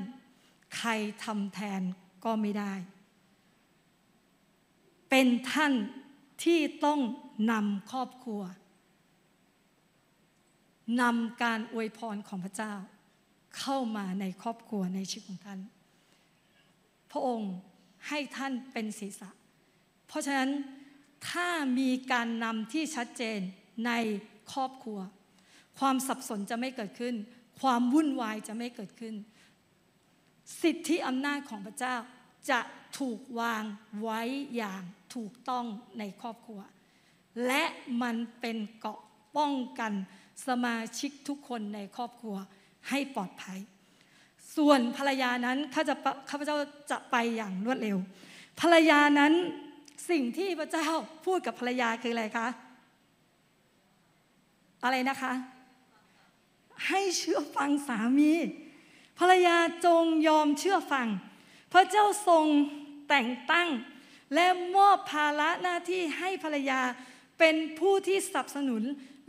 [0.77, 0.89] ใคร
[1.23, 1.81] ทำแทน
[2.25, 2.73] ก็ไม่ได้
[5.09, 5.73] เป็นท่าน
[6.43, 6.99] ที่ต้อง
[7.51, 8.41] นำครอบครัว
[11.01, 12.73] นำการอวยพรของพระเจ้า
[13.59, 15.59] เข้ามาในครอบครัวในชีวิตของท่าน
[17.11, 17.53] พระองค์
[18.07, 19.29] ให้ท่านเป็นศีรษะ
[20.07, 20.49] เพราะฉะนั้น
[21.29, 21.49] ถ้า
[21.79, 23.39] มีการนำที่ชัดเจน
[23.85, 23.91] ใน
[24.53, 24.99] ครอบครัว
[25.79, 27.15] ความสับสนจะไม่เกิดขึ้น
[27.61, 29.15] ความวุ่นวายจะไม่เกิดขึ้น
[30.61, 31.95] สิทธิอำนาจของพระเจ้า
[32.49, 32.59] จะ
[32.99, 33.63] ถูกวาง
[34.01, 34.21] ไว้
[34.55, 34.83] อย่าง
[35.15, 35.65] ถูกต้อง
[35.99, 36.59] ในครอบครัว
[37.47, 37.63] และ
[38.01, 38.99] มันเป็นเกาะ
[39.37, 39.93] ป้องกัน
[40.47, 42.35] สมาชิกทุกคนในครอบครัว
[42.89, 43.59] ให้ปลอดภัย
[44.55, 45.95] ส่วนภรรยานั้นข้าจะ
[46.29, 46.57] ข้าพเจ้า
[46.91, 47.97] จะไปอย่างรวดเร็ว
[48.59, 49.33] ภรรยานั้น
[50.09, 50.87] สิ่งที่พระเจ้า
[51.25, 52.47] พูดกับภรรยาคืออะไรคะ
[54.83, 55.33] อะไรนะคะ
[56.87, 58.31] ให้เชื่อฟังสามี
[59.19, 61.07] ภรรยาจงยอมเชื่อฟัง
[61.73, 62.45] พระเจ้าทรง
[63.09, 63.69] แต่งตั้ง
[64.35, 66.81] และมอบภาระหน้าที่ให้ภรรยา
[67.39, 68.83] เป็นผู้ที่สนับสนุน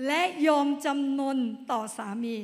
[0.06, 1.38] และยอมจำนน
[1.70, 2.36] ต่อสามี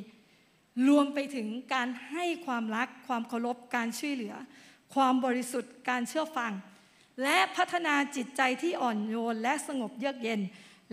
[0.88, 4.34] รวมไปถึงการให้ความรัก ความเคารพการช่วยเหลือ
[4.94, 6.52] ความบริสุทธิ์การเชื่อฟัง
[7.22, 10.40] และพัฒนาจิตใจที่อ่อนโยนและสงบเยือกเย็น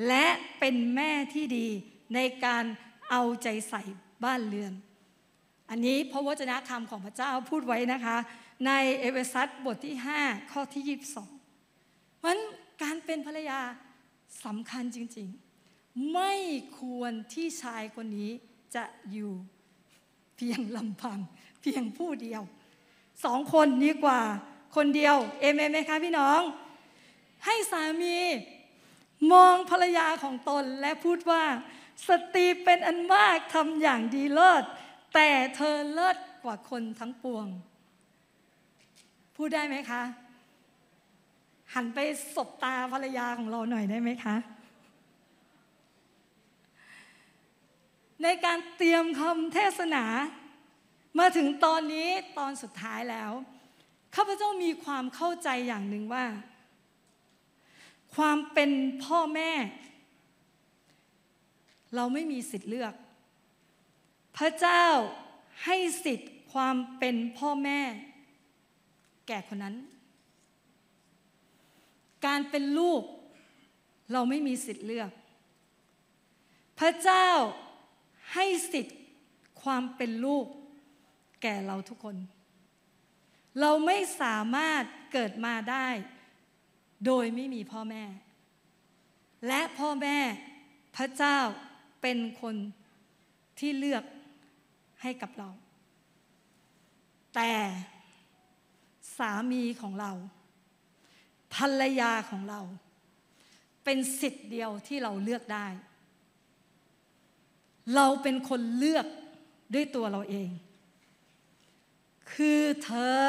[0.08, 0.26] และ
[0.60, 1.68] เป็นแม่ที่ดี
[2.16, 2.66] ในการ
[3.10, 3.84] เอาใจใส่
[4.24, 4.74] บ้านเรือน
[5.70, 8.18] อันนี้พระวจนะคำของพระเจ้าพูดไว้นะคะ
[8.68, 11.00] ในเอเวซัสบทที่ 5 ข้อที่
[11.58, 12.42] 22 เพราะนั้น
[12.82, 13.60] การเป็นภรรยา
[14.46, 16.34] สำคัญจริงๆ ไม่
[16.80, 18.32] ควรที่ชายคนนี้
[18.76, 19.34] จะอยู่
[20.36, 21.20] เพียงลำพัง
[21.62, 22.42] เพียงผู้เดียว
[23.26, 24.22] สองคนดีกว่า
[24.76, 26.42] คนเดียวเอเมนไหมคะพี่น้อง
[27.46, 28.18] ให้สามี
[29.32, 31.44] มองภรรยาของตนและพูดว่า
[32.08, 34.64] สตรีเป็นอันมากทำอย่างดีเลิศ
[35.14, 37.48] แต่เธอเลิศกว่าคนทั้งปวง
[39.36, 40.02] พูดได้ไหมคะ
[41.74, 42.00] หันไป
[42.36, 44.36] สบตาภรรยาของเราหน่อยได้ไหมคะ
[48.24, 50.06] ในการเตรียมคำเทศนา
[51.20, 53.32] มาถึงตอนนี้ตอนสุดท้ายแล้ว
[54.16, 56.26] ข้าพเจ้ามีความเข้าใจอย่างหนึ่งว่า
[58.16, 58.72] ความเป็น
[59.06, 59.52] พ่อแม่
[61.96, 62.94] เราไม่มีสิทธิ์เลือก
[64.38, 64.86] พระเจ้า
[65.66, 67.80] ให้สิทธิ์ความเป็นพ่อแม่
[69.28, 69.76] แก่คนนั้น
[72.26, 73.02] การเป็นลูก
[74.12, 75.12] เราไม่มีสิทธิ์เลือก
[76.80, 77.28] พระเจ้า
[78.34, 78.98] ให้สิทธิ์
[79.62, 80.46] ความเป็นลูก
[81.42, 82.16] แก่เราทุกคน
[83.60, 85.88] เราไม่สามารถเกิดมาได้
[87.06, 88.04] โดยไม่มีพ่อแม่
[89.48, 90.18] และพ่อแม่
[90.96, 91.38] พระเจ้า
[92.02, 92.56] เป็นคน
[93.60, 94.04] ที่เลือก
[95.02, 95.50] ให้กับเรา
[97.36, 97.54] แต่
[99.18, 100.12] สามีของเรา
[101.56, 102.62] ภรรยาของเรา
[103.84, 105.68] เป็นสิทธิ์เดียวที่เราเลือกได้
[107.96, 109.06] เราเป็นคนเลือก
[109.74, 110.50] ด้วยตัวเราเอง
[112.34, 113.24] คือเธอ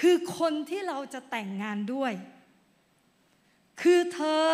[0.00, 2.12] คือคนที่เราจะแต่งงานด้วย
[3.82, 4.48] คือเธอ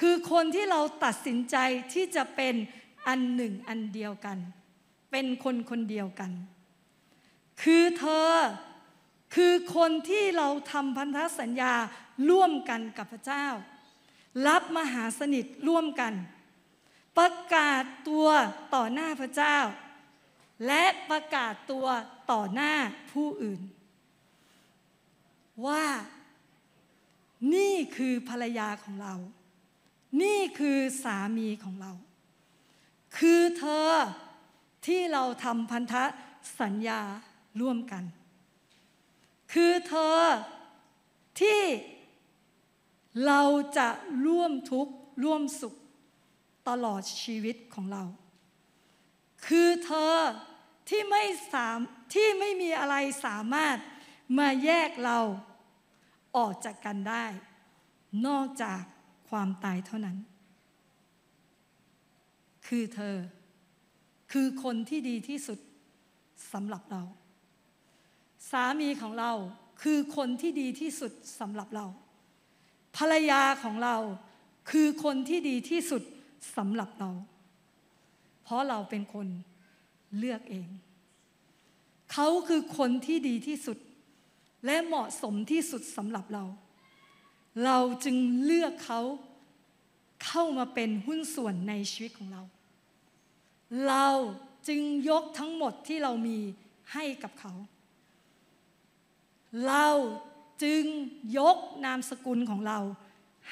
[0.00, 1.56] คือคนที่เราตัดสินใจ
[1.92, 2.54] ที่จะเป็น
[3.08, 4.38] อันหนึ่งอันเดียวกัน
[5.10, 6.30] เป็นคนคนเดียวกัน
[7.62, 8.30] คือเธอ
[9.34, 11.74] คือคนที่เราทำพันธสัญญา
[12.30, 13.46] ร่วมกันกับพระเจ้า
[14.46, 16.12] รับมหาสนิทร่วมกัน
[17.18, 18.28] ประกาศตัว
[18.74, 19.56] ต่อหน้าพระเจ้า
[20.66, 21.86] และประกาศตัว
[22.30, 22.74] ต่อหน้า
[23.12, 23.60] ผู้อื่น
[25.66, 25.84] ว่า
[27.54, 29.14] นี่คือภรรยาของเรา
[30.22, 31.92] นี่คือสามีของเรา
[33.18, 33.88] คือเธอ
[34.86, 35.94] ที่เราทำพันธ
[36.60, 37.00] สัญญา
[37.60, 38.04] ร่วมกัน
[39.52, 40.18] คือเธอ
[41.40, 41.60] ที่
[43.26, 43.42] เรา
[43.78, 43.88] จะ
[44.26, 44.92] ร่วมทุกข์
[45.24, 45.74] ร่วมสุข
[46.68, 48.02] ตลอดชีวิตของเรา
[49.46, 50.14] คือเธอ
[50.88, 51.78] ที่ไม่สาม
[52.14, 52.96] ที่ไม่มีอะไร
[53.26, 53.76] สามารถ
[54.38, 55.18] มาแยกเรา
[56.36, 57.24] ออกจากกันได้
[58.26, 58.80] นอกจาก
[59.28, 60.16] ความตายเท่านั้น
[62.66, 63.16] คือเธอ
[64.32, 65.58] คือคนที่ดีที่สุด
[66.52, 67.02] สำหรับเรา
[68.50, 69.32] สามีของเรา
[69.82, 71.86] คือคนที่ดีที่สุดสำหรับเรา
[72.96, 73.96] ภรรยาของเรา
[74.70, 76.02] คือคนที่ดีที่สุด
[76.56, 77.10] สำหรับเรา
[78.48, 79.28] เพราะเราเป็นคน
[80.18, 80.68] เลือกเอง
[82.12, 83.78] เขาคือคนที่ดีที่สุด
[84.66, 86.44] และเหมาะสมที่สุดสำหรับเรา
[87.64, 89.00] เราจึงเลือกเขา
[90.24, 92.42] เข้ามาเป็นหุ้นส่วนในชีวิตของเรา
[93.88, 94.08] เรา
[94.68, 96.38] จึงยกทั้งหมดที่เรามี
[96.92, 97.52] ให้กับเขา
[99.66, 99.88] เรา
[100.62, 100.84] จึง
[101.38, 102.78] ยกนามสกุลของเรา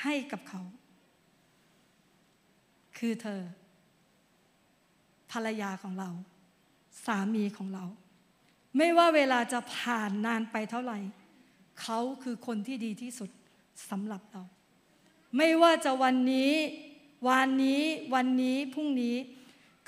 [0.03, 0.63] ให้กับเขา
[2.99, 3.43] คือเธอ
[5.37, 6.11] ภรรยาของเรา
[7.07, 7.85] สามีของเรา
[8.77, 10.99] ไม่ว่าเวลาจะผ่านนานไปเท่าไหร่
[11.81, 13.31] เขาคือคนที่ดีที่สุด
[13.91, 14.43] สำหรับเรา
[15.37, 16.53] ไม่ว่าจะวันนี้
[17.29, 17.83] วันนี้
[18.15, 19.17] วันนี้พรุ่งนี้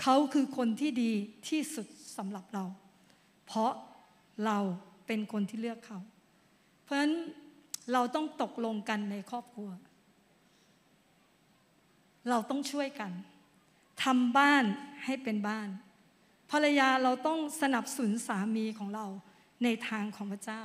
[0.01, 1.13] เขาคือคนที่ดี
[1.49, 2.65] ที่สุดสำหรับเรา
[3.47, 3.73] เพราะ
[4.47, 4.59] เรา
[5.07, 6.01] เป็นคนที่เลือกเขา
[6.83, 7.15] เพราะฉะนั้น
[7.93, 9.69] เราต้องตกลงกันในครอบครัว
[12.31, 13.13] เราต้องช่วยกัน
[14.05, 14.65] ทำบ้าน
[15.05, 15.69] ให้เป็นบ้าน
[16.51, 19.07] ภรรยาเราต้องสนับสนุนสามีของเรา
[19.65, 20.63] ในทางของพระเจ้า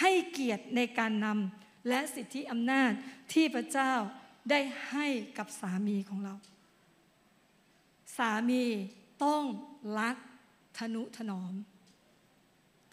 [0.00, 2.90] ให้เกียรติในการนำและสิทธิอำนาจ
[3.32, 3.92] ที่พระเจ้า
[4.50, 4.60] ได้
[4.90, 5.06] ให้
[5.38, 6.34] กับสามีของเรา
[8.16, 8.64] สามี
[9.24, 9.42] ต้อง
[9.98, 10.16] รัก
[10.78, 11.52] ทนุถนอม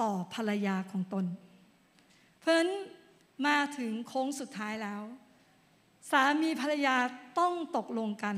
[0.02, 1.26] ต่อภรรยาของตน
[2.40, 2.72] เพราะฉะนั้น
[3.48, 5.04] มาถึงโค้งสุดท้ายแล้ว
[6.12, 6.98] สามีภรรยา
[7.40, 8.36] ต้องตกลงกัน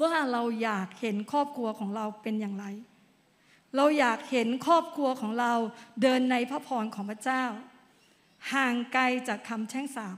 [0.00, 2.66] ว่าเราอยากเห็นครอบครัวของเราเป็นอย่างไร
[3.76, 5.52] เราอยากเห็นครอบครัวของเรา
[6.02, 7.44] เดินในพระพรของพระเจ้า
[8.52, 10.16] ห่างไกลจากคำแช่งสาป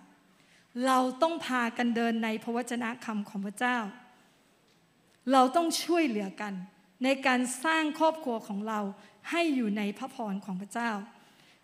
[0.86, 3.78] เราต้องพากันเดินในพระวจนะคำของพระเจ้า
[5.32, 6.55] เราต้องช่วยเหลือกัน
[7.05, 8.80] ในการสร้างครอบครัวของเรา
[9.30, 10.90] ให้อยู่ในพระพรของพระเจ้า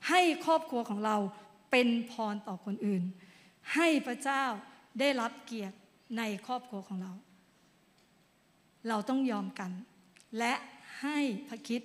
[0.08, 1.16] ให้ครอบครัวของเรา
[1.70, 3.02] เป็นพรต่อคนอื่น
[3.74, 4.44] ให้พระเจ้า
[5.00, 5.76] ได้รับเกียรติ
[6.18, 7.12] ในครอบครัวของเรา
[8.89, 9.70] เราต้องยอมกัน
[10.39, 10.55] และ
[11.01, 11.81] ให้พระคิด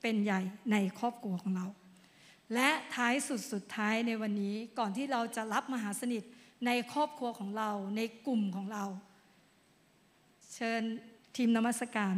[0.00, 0.40] เป็นใหญ่
[0.72, 1.66] ในครอบครัวของเรา
[2.54, 6.22] และท้ายสุดสุดท้ายในวันนี้ก่อนที่เราจะรับมหาสนิท
[6.66, 8.84] ในครอบครัวของเราในกลุ่มของเรา
[10.54, 10.82] เชิญ
[11.36, 12.14] ทีมนมัสการ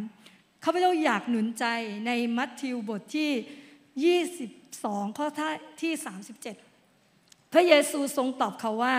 [0.64, 1.66] ข้าพเจ้าอยากหนุนใจ
[2.06, 5.26] ในมัทธิวบทที่ 22 ข้อ
[5.82, 5.92] ที่
[6.72, 8.96] 37 พระเยซูทรงตอบเขาว่า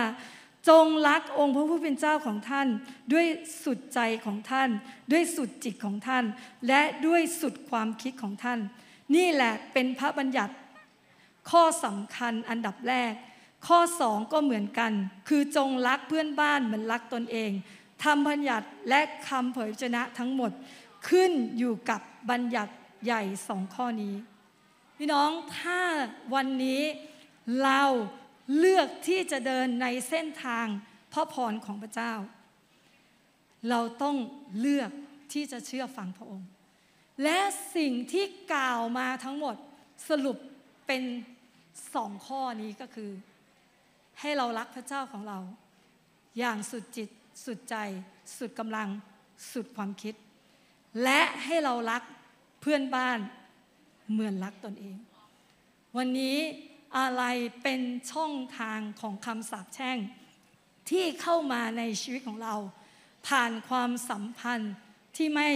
[0.68, 2.68] จงรักองค์พระผู้เป็นเจ้าของท่าน
[3.12, 3.26] ด้วย
[3.64, 4.68] สุดใจของท่าน
[5.12, 6.24] ด้วยสุดจิตของท่าน
[6.68, 8.58] และด้วยสุดความคิดของท่าน
[9.14, 10.54] นี่แหละเป็นพระบัญญัติ
[11.50, 13.12] ข้อสำคัญอันดับแรก
[13.66, 14.92] ข้อสองก็เหมือนกัน
[15.28, 17.50] คือจงรักเพื่อนบ้านเหมือนรักตนเอง
[18.04, 20.52] ทำบัญญัติและคำเผยชนะทั้งหมด
[21.08, 22.00] ขึ้นอยู่กับ
[22.30, 22.72] บัญญัติ
[23.04, 24.14] ใหญ่สองข้อนี้
[24.96, 25.80] พี่น้องถ้า
[26.34, 26.82] วันนี้
[27.62, 27.82] เรา
[28.58, 30.66] เลือกที่จะเดินในเส้นทาง
[31.12, 32.12] พระพรของพระเจ้า
[33.70, 34.16] เราต้อง
[34.60, 34.90] เลือก
[35.32, 36.48] ที่จะเชื่อฟังพระองค์
[37.22, 37.38] และ
[37.76, 39.56] สิ่งที่กล่าวมาทั้งหมด
[40.08, 40.36] สรุป
[40.86, 41.02] เป็น
[41.94, 43.10] สองข้อนี้ก็คือ
[44.20, 45.38] ให้เรารักพระเจ้าของเรา
[46.38, 47.08] อย่างสุดจิต
[47.44, 47.76] สุดใจ
[48.38, 48.88] สุดกำลัง
[49.52, 50.14] สุดความคิด
[51.02, 52.02] และให้เรารัก
[52.60, 53.18] เพื่อนบ้าน
[54.10, 54.96] เหมือนรักตนเอง
[55.96, 56.36] วันนี้
[56.98, 57.22] อะไร
[57.62, 57.80] เป็น
[58.12, 59.98] ช่องทางของคำสาปแช่ง
[60.90, 62.54] ที่เข้ามาในชีวิตของเรา
[63.28, 64.74] ผ่านความสัมพันธ์
[65.16, 65.48] ที่ไม่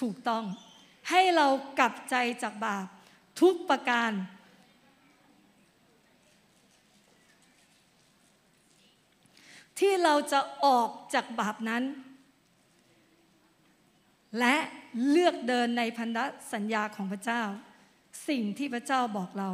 [0.00, 0.44] ถูกต้อง
[1.10, 1.46] ให้เรา
[1.78, 2.86] กลับใจจากบาป
[3.40, 4.10] ทุกประการ
[9.78, 11.84] ที่เราจะออกจากบาปนั้น
[14.38, 14.56] และ
[15.08, 16.18] เลือกเดินในพันธ
[16.52, 17.42] สัญญาของพระเจ้า
[18.28, 19.50] สิ่งที่พระเจ้าบอกเรา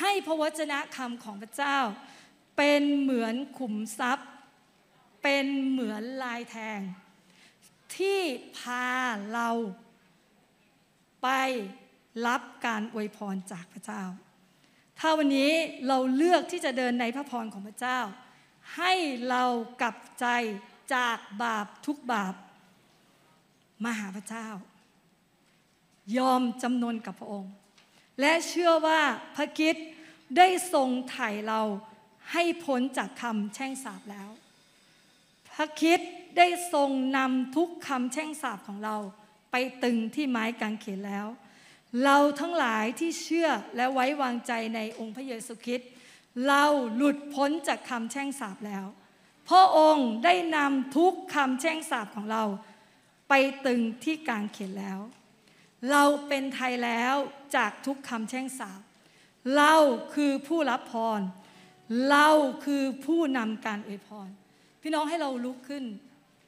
[0.00, 1.78] ให้พระวจนะคำของพระเจ้า
[2.56, 4.28] เป็นเหมือนขุมทรัพย์
[5.22, 6.80] เป็นเหมือนลายแทง
[7.96, 8.20] ที่
[8.58, 8.88] พา
[9.32, 9.50] เรา
[11.22, 11.28] ไป
[12.26, 14.02] รับการอวยพรจากพระเจ้า
[14.98, 15.52] ถ้าวันนี้
[15.88, 18.00] เราเลือกที่จะเดินในพระพรของพระเจ้า
[18.76, 18.92] ให้
[19.28, 19.44] เรา
[19.80, 20.26] กลับใจ
[20.94, 22.34] จากบาปทุกบาป
[23.84, 24.48] มาหาพระเจ้า
[26.16, 27.52] ยอมจำนนกับพระองค์
[28.22, 29.00] และเชื่อว่า
[29.36, 29.76] พระคิด
[30.36, 31.60] ได้ทรงไถ่เรา
[32.32, 34.30] ให้พ้นจากคำแช่งสาปแล้ว
[35.54, 36.00] พระคิด
[36.38, 38.96] ได้ทรงนำทุกคำแช่งสาปของเรา
[39.52, 41.26] ไปตึงที่ไม้กางเขนแล้ว
[42.04, 45.90] เราทั้งหลายที่เชื่อและไว้วางใจในองค์พระเยซูคริสต์
[46.48, 48.84] เราหลุดพ้นจากคำแช่งสาปแล้ว
[49.48, 52.44] พระองค์ได้นำทุกคำแช่งสาปของเรา
[53.28, 53.34] ไป
[53.66, 54.98] ตึงที่กางเขนแล้ว
[55.90, 57.14] เราเป็นไทยแล้ว
[57.56, 58.80] จากทุกคำแช่งสาป
[59.56, 59.74] เรา
[60.14, 61.20] คือผู้รับพร
[62.10, 62.28] เรา
[62.64, 64.28] คือผู้นำการอวยพร
[64.82, 65.84] พี่น้องให้เราลุกขึ้น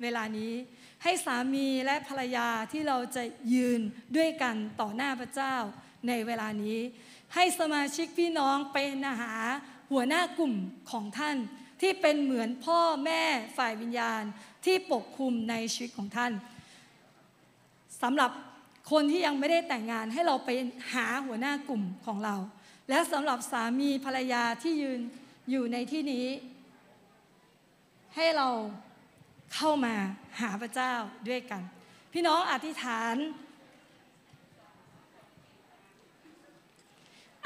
[0.03, 0.53] เวลานี้
[1.03, 3.23] ให้สามีและภรรยาที่เราจะ
[3.55, 3.81] ยืน
[4.17, 5.55] ด้วยกันต่อหน้าพระเจ้า
[6.09, 6.79] ในเวลานี้
[7.35, 9.35] ให้สมาชิกพี่น้องไปนหา
[9.91, 10.55] หัวหน้ากลุ่ม
[10.91, 11.37] ของท่าน
[11.81, 13.23] ที่เป็นเหมือนพ่อแม่
[13.57, 14.23] ฝ่ายวิญญาณ
[14.65, 16.33] ที่ปกคลุมในชีวิตของท่าน
[18.03, 18.31] สำหรับ
[18.91, 20.51] คนที่ยังไม่ได้แต่งงานให้เราไป
[20.93, 22.37] หาหัวหน้ากลุ่มของเรา
[22.89, 25.01] และสำหรับสามีภรรยาที่ยืน
[25.51, 26.27] อยู่ในที่นี้
[28.17, 28.49] ให้เรา
[29.55, 29.95] เข้ามา
[30.41, 30.93] หาพระเจ้า
[31.29, 31.63] ด้วยกัน
[32.13, 33.17] พี่น้องอธิษฐาน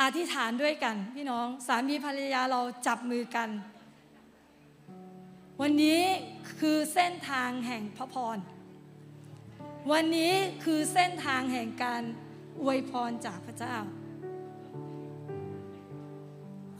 [0.02, 3.48] อธิษฐานด้วยกัน พี่น้องสามีภรรยาเราจับมือกัน
[5.60, 6.02] วันนี้
[6.60, 8.38] คือเส้นทางแห่งพระพร
[9.92, 10.34] วันนี้
[10.64, 12.02] คือเส้นทางแห่งการ
[12.62, 13.76] อวยพรจากพระเจ้า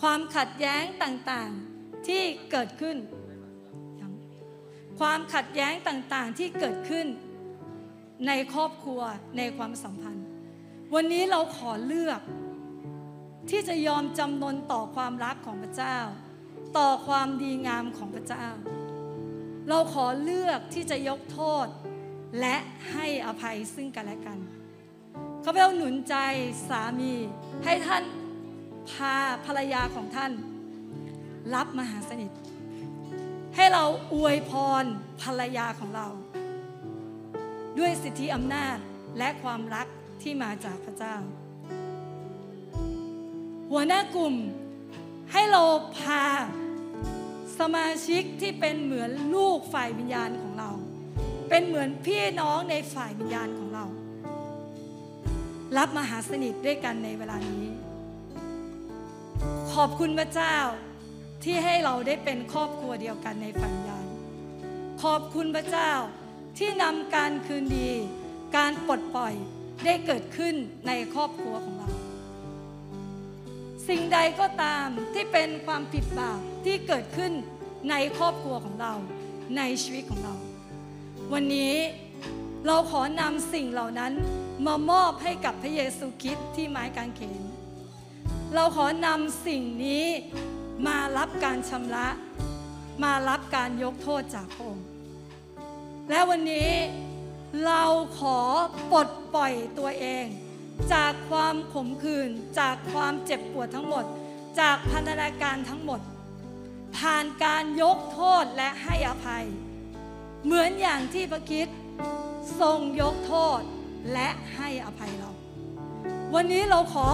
[0.00, 2.96] ความขัดแย้งต่างๆที่เกิดขึ้น
[5.00, 7.06] ความขัดแย้งต่างๆที่เกิดขึ้น
[8.26, 9.00] ในครอบครัว
[9.38, 10.26] ในความสัมพันธ์
[10.94, 12.20] วันนี้เราขอเลือก
[13.50, 15.98] ที่จะยอมจำนนต่อความรักของพระเจ้า
[16.78, 18.46] ต่อความดีงามของพระเจ้า
[19.68, 21.66] เราขอเลือกที่จะยกโทษ
[22.40, 22.56] และ
[22.92, 24.38] ให้อภัยซึ่งกันและกัน
[25.42, 26.14] เขาพเจ้าหนุนใจ
[26.68, 27.12] สามี
[27.64, 28.02] ให้ท่าน
[28.90, 29.14] พา
[29.46, 30.32] ภรรยาของท่าน
[31.54, 32.30] รับมหาสนิท
[33.56, 33.84] ให้เรา
[34.14, 34.52] อวยพ
[34.82, 34.84] ร
[35.22, 36.08] ภรรยาของเรา
[37.78, 38.76] ด้วยสิทธิอำนาจ
[39.18, 39.86] และความรัก
[40.22, 41.16] ที่มาจากพระเจ้า
[43.70, 44.34] หัวหน้ากลุ่ม
[45.32, 45.62] ให้เรา
[45.98, 46.24] พา
[47.58, 50.67] สมาชิกที่เป็นเหมือนลูกฝ่ายวิญญาณของเรา
[51.48, 53.84] เป็นเหมือนพี่น้องในฝ่ายวิญญาณของเรา
[55.76, 57.66] รับมหาสนิทด้วยกันในเวลานี้
[59.72, 60.56] ขอบคุณพระเจ้า
[61.44, 64.06] ที่ให้เราได้เป็นครอบครัวเดียวกันในฝ่ายวิญญาณ
[65.02, 65.92] ขอบคุณพระเจ้า
[66.58, 67.90] ที่นำการคืนดี
[68.56, 69.34] การปลดปล่อย
[69.84, 70.54] ได้เกิดขึ้น
[70.86, 71.88] ในครอบครัวของเรา
[73.88, 77.32] สิ่งใดก็ตามที่เป็นความผิดบาปที่เกิดขึ้น
[77.90, 78.92] ในครอบครัวของเรา
[79.56, 80.34] ในชีวิตของเรา
[81.34, 81.74] วันนี้
[82.66, 84.12] เราขอนำสิ่งเหล่านั้น
[84.66, 87.42] มามอบให้กับพระเยซูคริสต์ที่ไม้กางเขน
[88.54, 90.04] เราขอนำสิ่งนี้
[90.86, 92.08] มารับการชำระ
[93.04, 94.86] มารับการยกโทษจากพระองค์
[96.10, 96.70] และวันนี้
[97.66, 97.84] เรา
[98.18, 98.38] ขอ
[98.92, 100.24] ปลดปล่อยตัวเอง
[100.94, 102.30] จากความขมขื่น
[102.60, 104.04] จากความเจ็บปวดทั้งหมด
[104.60, 106.00] จากพันธนาการทั้งหมด
[106.96, 109.46] ผ่านการยกโทษและให้อภัย
[110.44, 111.68] เหมือนอย่างที่พระคิด
[112.60, 113.60] ทรงยกโทษ
[114.12, 115.30] และให้อภัยเรา
[116.34, 117.08] วันนี้เราขอ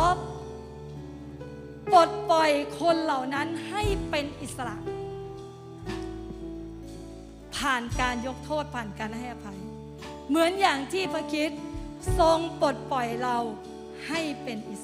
[1.93, 4.77] ปลดปล่อยคนเหล่านั้นให้เป็นอิสระ
[7.57, 9.59] ผ่านการยกโทษผ่านการให้อภัย
[10.29, 11.51] เหมือนอย่างที่พระคิด
[12.19, 13.37] ทรงปลดปล่อยเรา
[14.09, 14.84] ให้เป็นอิส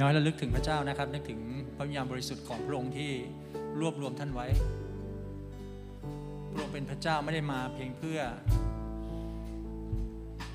[0.00, 1.40] น้อยระลึกถึงพระเจ้านะครับ นึกถึง
[1.76, 3.10] พระวิญญาณบริสุทธิ์ของพระองค์ที่
[3.80, 4.46] รวบรวมท่านไว้
[6.50, 8.20] พระองค์เป็นพระเจ้าไม่ได้มาเพียงเพื่อ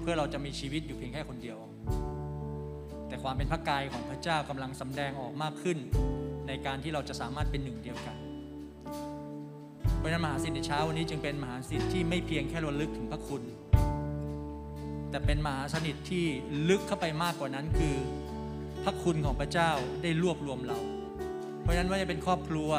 [0.01, 1.57] เพื่อเราจะมีชีวิตอยู่เพียงแค่คนเดียว
[3.07, 5.77] แต่ความเป็นพระกายของพระเจ้ากำลังสำแดงออกมากขึ้น
[6.47, 8.17] ในการที่เราจะสามารถเป็นหนึ่งเดียวกัน
[9.97, 13.43] เพราะนั้นมหาสิทธิ์ในเช้าวันนี้จึงเป็นมหาสิทธิ์ที่ไม่เพียงแค่ระลึกถึงพระคุณ
[15.09, 16.25] แต่เป็นมหาสนิทที่
[16.69, 17.95] ลึกเข้าไปมากกว่านั้นคือ
[18.85, 19.71] พระคุณของพระเจ้า
[20.03, 20.77] ได้รวบรวมเรา
[21.61, 22.71] เพราะฉะนั้นว่าจะเป็นครอบครัว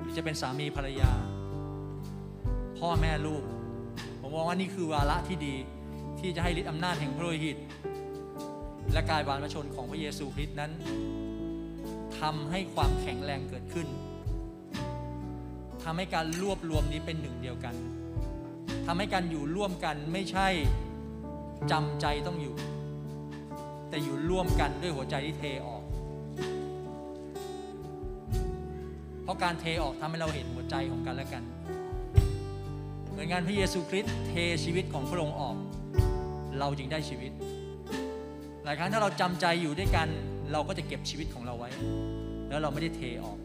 [0.00, 1.12] หรือจะเป็นสามีภรรยา
[2.78, 3.42] พ่อแม่ลูก
[4.20, 5.54] ผมมองว่านี่คือวาระที่ดี
[6.20, 7.56] ที่จะให้ฤทธิอำนาจแห่งพระโลหิต
[8.92, 10.72] และกายวานพระชนของพระเยซูคริสต์นั้น
[12.20, 13.88] ทำให้ความแข็งแรงเกิดขึ้น
[15.84, 17.74] ทำให้การรวบรวมนี้เป็นหนึ่งเดียวกัน
[18.86, 20.48] ทำให้การอยู่ร่วมกันไม่ใช่
[21.70, 22.54] จำใจต้องอยู่
[23.92, 25.82] แต่อยู่ร่วมกันด้วยหัวใจที่เทออก
[29.22, 31.42] เพราะการเทออกทำให้เราเห็นหัวใจของกันและกัน
[33.10, 34.32] เหมือนงานพระเยซูคริสต์เท
[34.64, 35.56] ชีวิตของพระองค์ออก
[36.58, 37.32] เราจึงได้ชีวิต
[38.64, 40.08] หลายครั้งถ้าเราจำใจอยู่ด้วยกัน
[40.52, 41.70] เราก็จะเก็บชีวิตของเราไว้
[42.48, 43.38] แล้วเราไม่ได้เทออก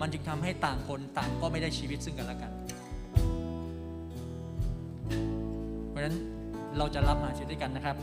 [0.00, 2.52] มันจึงทำให้ต่างคนต่างก็ไม่ได้ชีวิตซึ่งกันและกัน
[5.90, 6.16] เพราะฉะนั้น
[6.78, 7.98] เราจะรับมหาชีวิตด้วยกันนะครับ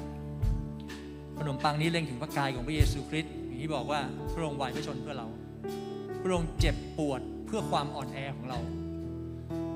[1.43, 3.99] ขนมปังนี้เล็งถึงพระกายของพระเยซูคริสต์อย่างที่บอกว่า
[4.34, 5.27] พระองค์วายพระชนเพื่อเรา
[6.22, 8.59] พระองค์เจ็บปวดเพื่อความอ่อนแอของเรา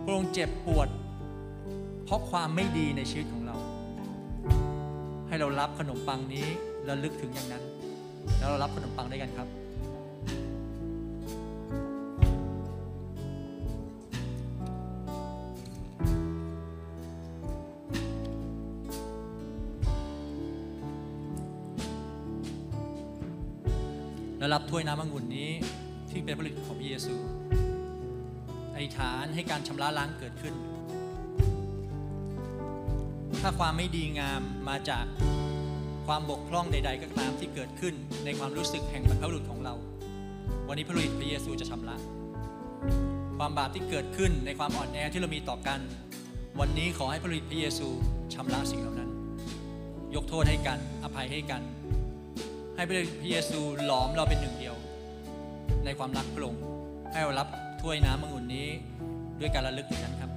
[0.03, 0.87] พระองค์เจ็บปวด
[2.05, 3.55] เพราะความไม่ดีในชีวิตของเรา
[5.27, 6.45] ให้เรารับขนมปังนี้
[6.85, 7.63] และลึกถึงอย่างนั้น
[8.37, 9.47] แล้วเรารับขนมปังด้วยกันครับ
[24.75, 25.49] วยน้ำองุ่นนี้
[26.09, 27.15] ที่เป็นผลิตของพระเยซู
[28.73, 30.55] อธิษฐานให้การชำระล้างเกิดขึ้น
[33.41, 35.05] ถ้าความไม่ดีงามมาจาก
[36.07, 37.93] ความบกพร่องใด ๆ ก็ตามที่เกิดขึ้น
[38.25, 39.73] ในความรู้สึกแห่งบรรพบุรุษของเรา
[40.67, 41.95] วันนี้พระฤทธิ์พระเยซูจะชำระ
[43.37, 45.79] ความบาปที่เกิดขึ้นในความอ่อนแอที่เรามีต่อกัน
[46.59, 47.87] วันนี้ขอให้พระฤทธิ์พระเยซู
[48.33, 49.09] ชำระสิ่งเหล่านั้น
[50.15, 51.61] ยกโทษให้กัน อภัยให้กัน
[52.75, 52.97] ให้พระ
[53.29, 54.75] เยซูหลอมเราเป็นหนึ่งเดียว
[55.85, 56.61] ในความรักพระองค์
[57.11, 57.47] ให้เรารับ
[57.81, 58.67] ถ้วยน้ำองุ่นนี้
[59.39, 60.31] ด้วยการระลึกถึงนั้นครับ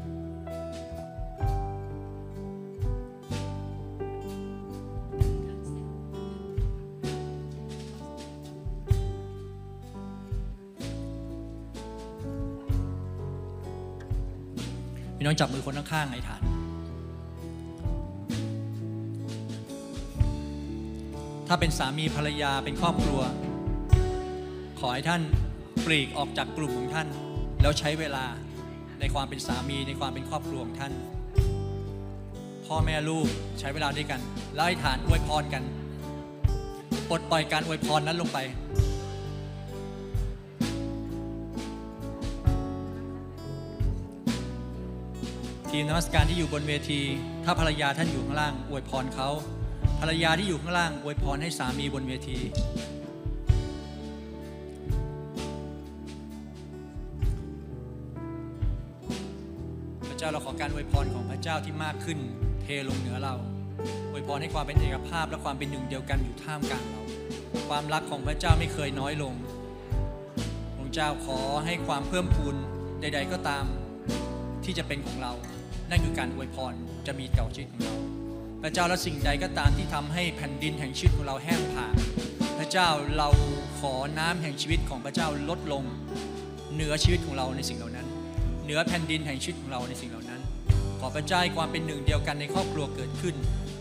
[15.16, 16.57] พี่น้องจับมือคนข้างๆในฐาน
[21.48, 23.20] ถ้าเป็นสามีภรรยาเป็นครอบครัว
[24.80, 25.22] ขอให้ท่าน
[25.86, 27.08] ปลีกออกจากกลุ่มของท่าน
[27.62, 28.24] แล้วใช้เวลา
[29.00, 30.92] ในความเป็นสามีในความเป็นครอบครัวของท่าน
[32.66, 33.28] พ่อแม่ลูก
[33.60, 34.20] ใช้เวลาด้วยกัน
[34.54, 35.62] แล้วให้ฐานอวยพรกัน
[37.08, 38.38] ปลดปล่อยการอวยพรนั้นลงไป
[45.70, 47.00] ทีมนมัสการที่อยู่บนเวที
[47.44, 49.30] ถ้าภรรยาท่านอยู่ข้างล่าง อวยพรเขา
[50.00, 52.38] ภรรยาที่อยู่ข้างล่างอวยพรให้สามีบนเวที
[60.08, 62.18] พระเจ้าเราขอการอวยพรของพระเจ้าที่มากขึ้น
[62.62, 63.34] เทลงเหนือเรา
[64.10, 67.02] อวยพรให้ความเป็นเอกภาพและความเป็นหนึ่งเดียวกันอยู่ท่ามกลางเรา
[67.68, 69.34] ความรักของพระเจ้าไม่เคยน้อยลง
[70.76, 72.56] พระเจ้าขอให้ความเพิ่มพูน
[73.00, 73.64] ใด ๆ ก็ตาม
[74.64, 75.32] ที่จะเป็นของเรา
[75.90, 76.74] นั่นคือการอวยพร
[77.06, 78.17] จะมีต่อชีวิตของเรา
[78.62, 81.94] พระเจ้าและสิ่งใดก็ตามที่ทำให้แผ่นดินแห่งชีวิตของเราแห้งผาก
[82.58, 83.28] พระเจ้าเรา
[83.78, 85.84] ขอน้ำแห่งชีวิตของพระเจ้าลดลง
[86.74, 88.06] เหนือชีวิตของเราในสิ่งเหล่านั้น
[88.64, 90.40] เหนือแผ่นดินแห่งชีวิตของเราในสิ่งเหล่านั้น
[91.00, 93.34] ขอพระเจ้าให้ความเป็นหนึ่งเดียวกันในครอบครัวเกิดขึ้น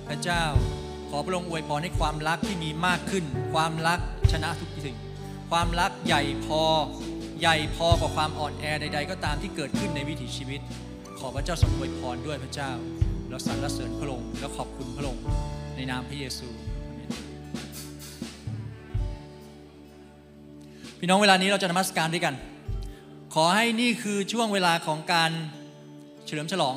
[0.07, 0.43] พระเจ้า
[1.09, 3.99] ขอพระองค์อวยพรให้ความรักที่มีมากขึ้น ความรัก
[4.31, 4.97] ชนะทุกสิ่ง
[5.51, 6.61] ความรักใหญ่พอ
[7.39, 10.61] ใหญ่พอกว่าความอ่อนแอใด ๆ ก็ตามที่เกิดขึ้นในวิถีชีวิต
[11.19, 12.71] ขอพระเจ้าทรงอวยพรด้วยพระเจ้า
[13.29, 15.23] เราสรรเสริญพระองค์และขอบคุณพระองค์
[15.75, 16.47] ในนามพระเยซู
[20.99, 22.35] พี่น้องเวลานี้เราจะนมัสการด้วยกัน
[23.33, 25.31] ขอให้นี่คือช่วงเวลาของการ
[26.25, 26.75] เฉลิมฉลอง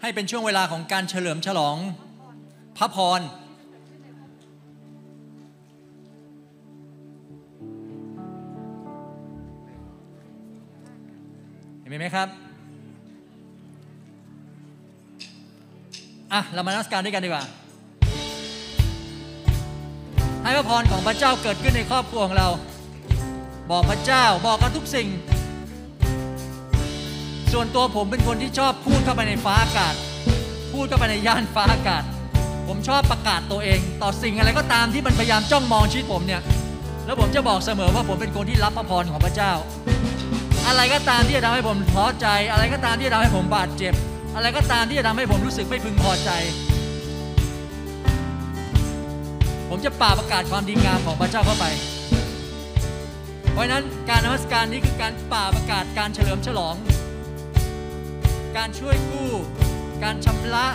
[0.00, 1.76] ให้เป็นช่วงเวลาของการเฉลิมฉลอง
[2.78, 3.20] พระพร
[11.80, 12.28] เห็นไหมครับ
[16.32, 17.44] อะ เรามานมัสการด้วยกันดีกว่า
[20.42, 22.48] ให้พระพรของพระเจ้าเกิดขึ้นในครอบครัวของเรา
[23.70, 25.08] บอกพระเจ้าบอกกับทุกสิ่ง
[27.52, 29.94] ส่วนตัวผมเป็นคนที่ชอบพูดเข้าไปในฟ้าอากาศ
[30.72, 32.02] พูดเข้าไปในย่านฟ้าอากาศ
[32.68, 36.42] ผมชอบประกาศตัวเอง ต่อสิ่งอะไรก็ตามที่มันพยายามจ้องมองชีวิตผมเนี่ย
[37.06, 39.52] แล้วผมจะบอกเสมอว่าผมเป็นคนที่รับพระพรของพระเจ้า
[40.66, 43.94] อะไรก็ตามที่จะทำให้ผมท้อใจ อะไรก็ตามที่จะทำให้ผมบาดเจ็บ
[44.34, 46.30] อะไรก็ตามที่จะทำให้ผมรู้สึกไม่พึงพอใจ
[49.68, 51.66] ผมจะป่าประกาศความดีงามของพระเจ้าเข้าไป
[53.52, 56.74] เพราะนั้นการนมัสการนี้คือการป่าประกาศการเฉลิมฉลอง
[58.56, 59.30] การช่วยกู้
[60.02, 60.66] การชำระ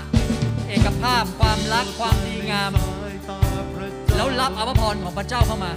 [0.67, 2.71] เอกภาพ ความรักความดีงาม
[4.15, 5.71] แล้วรับอภพรของพระเจ้าเข้ามา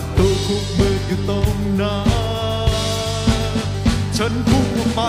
[0.00, 3.58] ประตูคุกมืดอยู่ตรงนั้น
[4.16, 5.00] ฉันพุ่งไป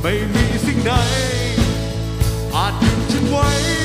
[0.00, 0.92] ไม่มีสิ่งใด
[2.54, 3.77] อาจหยุฉันไว้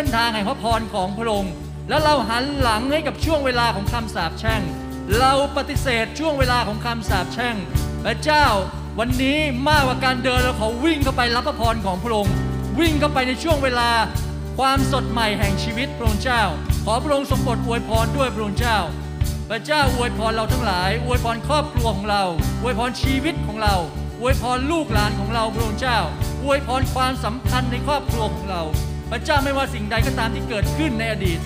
[0.00, 1.52] ส้นทางแห่งพระพรของพระองค์
[1.88, 4.62] และเราหันหลังให้กับช่วงเวลาของคำสาปแช่ง
[5.18, 7.56] เราปฏิเสธช่วงเวลาของคำสาปแช่ง
[8.04, 8.44] พระเจ้า
[8.98, 12.34] วันนี้มากกว่าการเดินเราขอวิ่งเข้าไปรับพระพรของพระองค์
[12.78, 13.90] วิ่งเข้าไปในช่วงเวลา
[14.58, 16.42] ความสดใหม่แห่งชีวิตพระองค์เจ้า
[16.84, 18.78] ขอพระองค์ทรงโอวยพรด้วยพระองค์เจ้า
[19.50, 22.24] พระเจ้าอวยพรเราทั้งหลาย อวยพรครอบครัวของเรา
[22.62, 23.74] อวยพรชีวิตของเรา
[24.20, 25.98] อวยพรลูกหลานของเราพระองค์เจ้า
[26.44, 28.64] อวยพรความสัมพันธ์ในครอบครัวของเรา
[29.10, 31.38] พระเจ้าไม่ว่าสิ่งใดก็ตามที่เกิดขึ้นในอดีต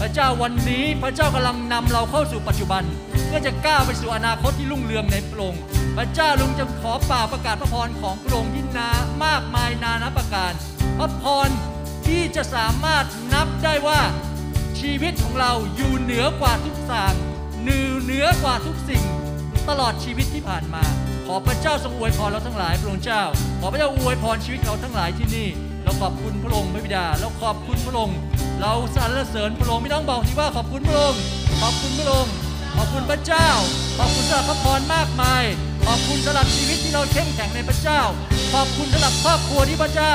[0.00, 2.82] พระเจ้าวันนี้พระเจ้ากำลังนำเราเข้าสู่ปัจจุบัน
[3.26, 5.62] เพื่อจะก้าวไปสู่อนาคตที่รุ่งเรืองในพระองค์
[5.96, 8.90] พระเจ้าลุงจะขอป่าประกาศพระพรของพระองค์ที่นา
[9.24, 10.52] มากมายนานับประการ
[10.98, 11.48] พระพร
[12.06, 13.04] ที่จะสามารถ
[13.34, 14.00] นับได้ว่า
[14.80, 17.08] ชีวิตของเราอยู่เหนือกว่าทุกสิ่
[17.62, 19.04] เหนือเหนือกว่าทุกสิ่ง
[19.68, 20.84] ตลอดชีวิตที่ผ่านมา
[21.26, 23.22] ขอพระเจ้าทรงอวยพรเราทั้งหลายพระองค์เจ้า
[23.60, 25.48] ขอพระเจ้าอวยพรชีวิตเราทั้งหลายที่นี่
[25.88, 28.18] เราขอบคุณพระองค์พระบิดา เราขอบคุณพระองค์
[28.60, 31.20] เราสรรเสริญพระองค์ไม่ต้องบอกที่ว่าขอบคุณพระองค์
[31.62, 32.32] ขอบคุณพระองค์
[32.76, 33.48] ขอบคุณพระเจ้า
[33.98, 35.44] ขอบคุณสำหรับพระพรมากมาย
[35.86, 38.00] ขอบคุณสำหรับชีวิตที่เราเข้มแข็งในพระเจ้า
[38.54, 40.14] ขอบคุณสำหรับครอบครัวที่พระเจ้า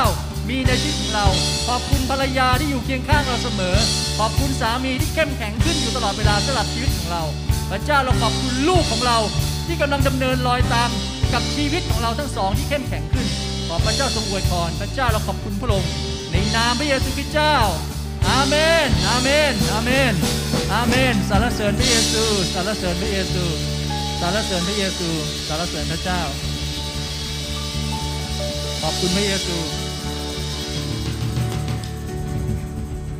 [0.49, 1.27] มีในชีวิตของเรา
[1.67, 3.75] ขอบคุณภรรยาที่อยู่เคียงข้างเราเสมอ
[4.19, 7.23] ขอบคุณสามีที่เข้มแข็งขึ้นอยู่ตลอดเวลาสำหรับชีวิตของเรา
[7.71, 9.17] พระเจ้าเราขอบคุณลูกของเรา
[9.67, 10.89] ที่กำลังดำเนินรอยตาม
[11.33, 13.27] กับชีวิตของเราทั้งสองที่เข้มแข็งขึ้น
[13.73, 15.91] อพระเจ้าทรงอวยพรพระเจ้าเราขอบคุณพระองค์
[16.31, 17.55] ในนามพระเยซูคริสต์เจ้า
[18.27, 18.55] อาเม
[18.87, 20.13] น อาเมน อาเมน
[20.73, 22.23] อาเมน สรรเสริญพระเยซู
[22.53, 23.43] สรรเสริญพระเยซู
[24.19, 25.09] สรรเสริญพระเยซู
[25.47, 26.21] สรรเสริญพระเจ้า
[28.81, 29.57] ขอบคุณพระเยซู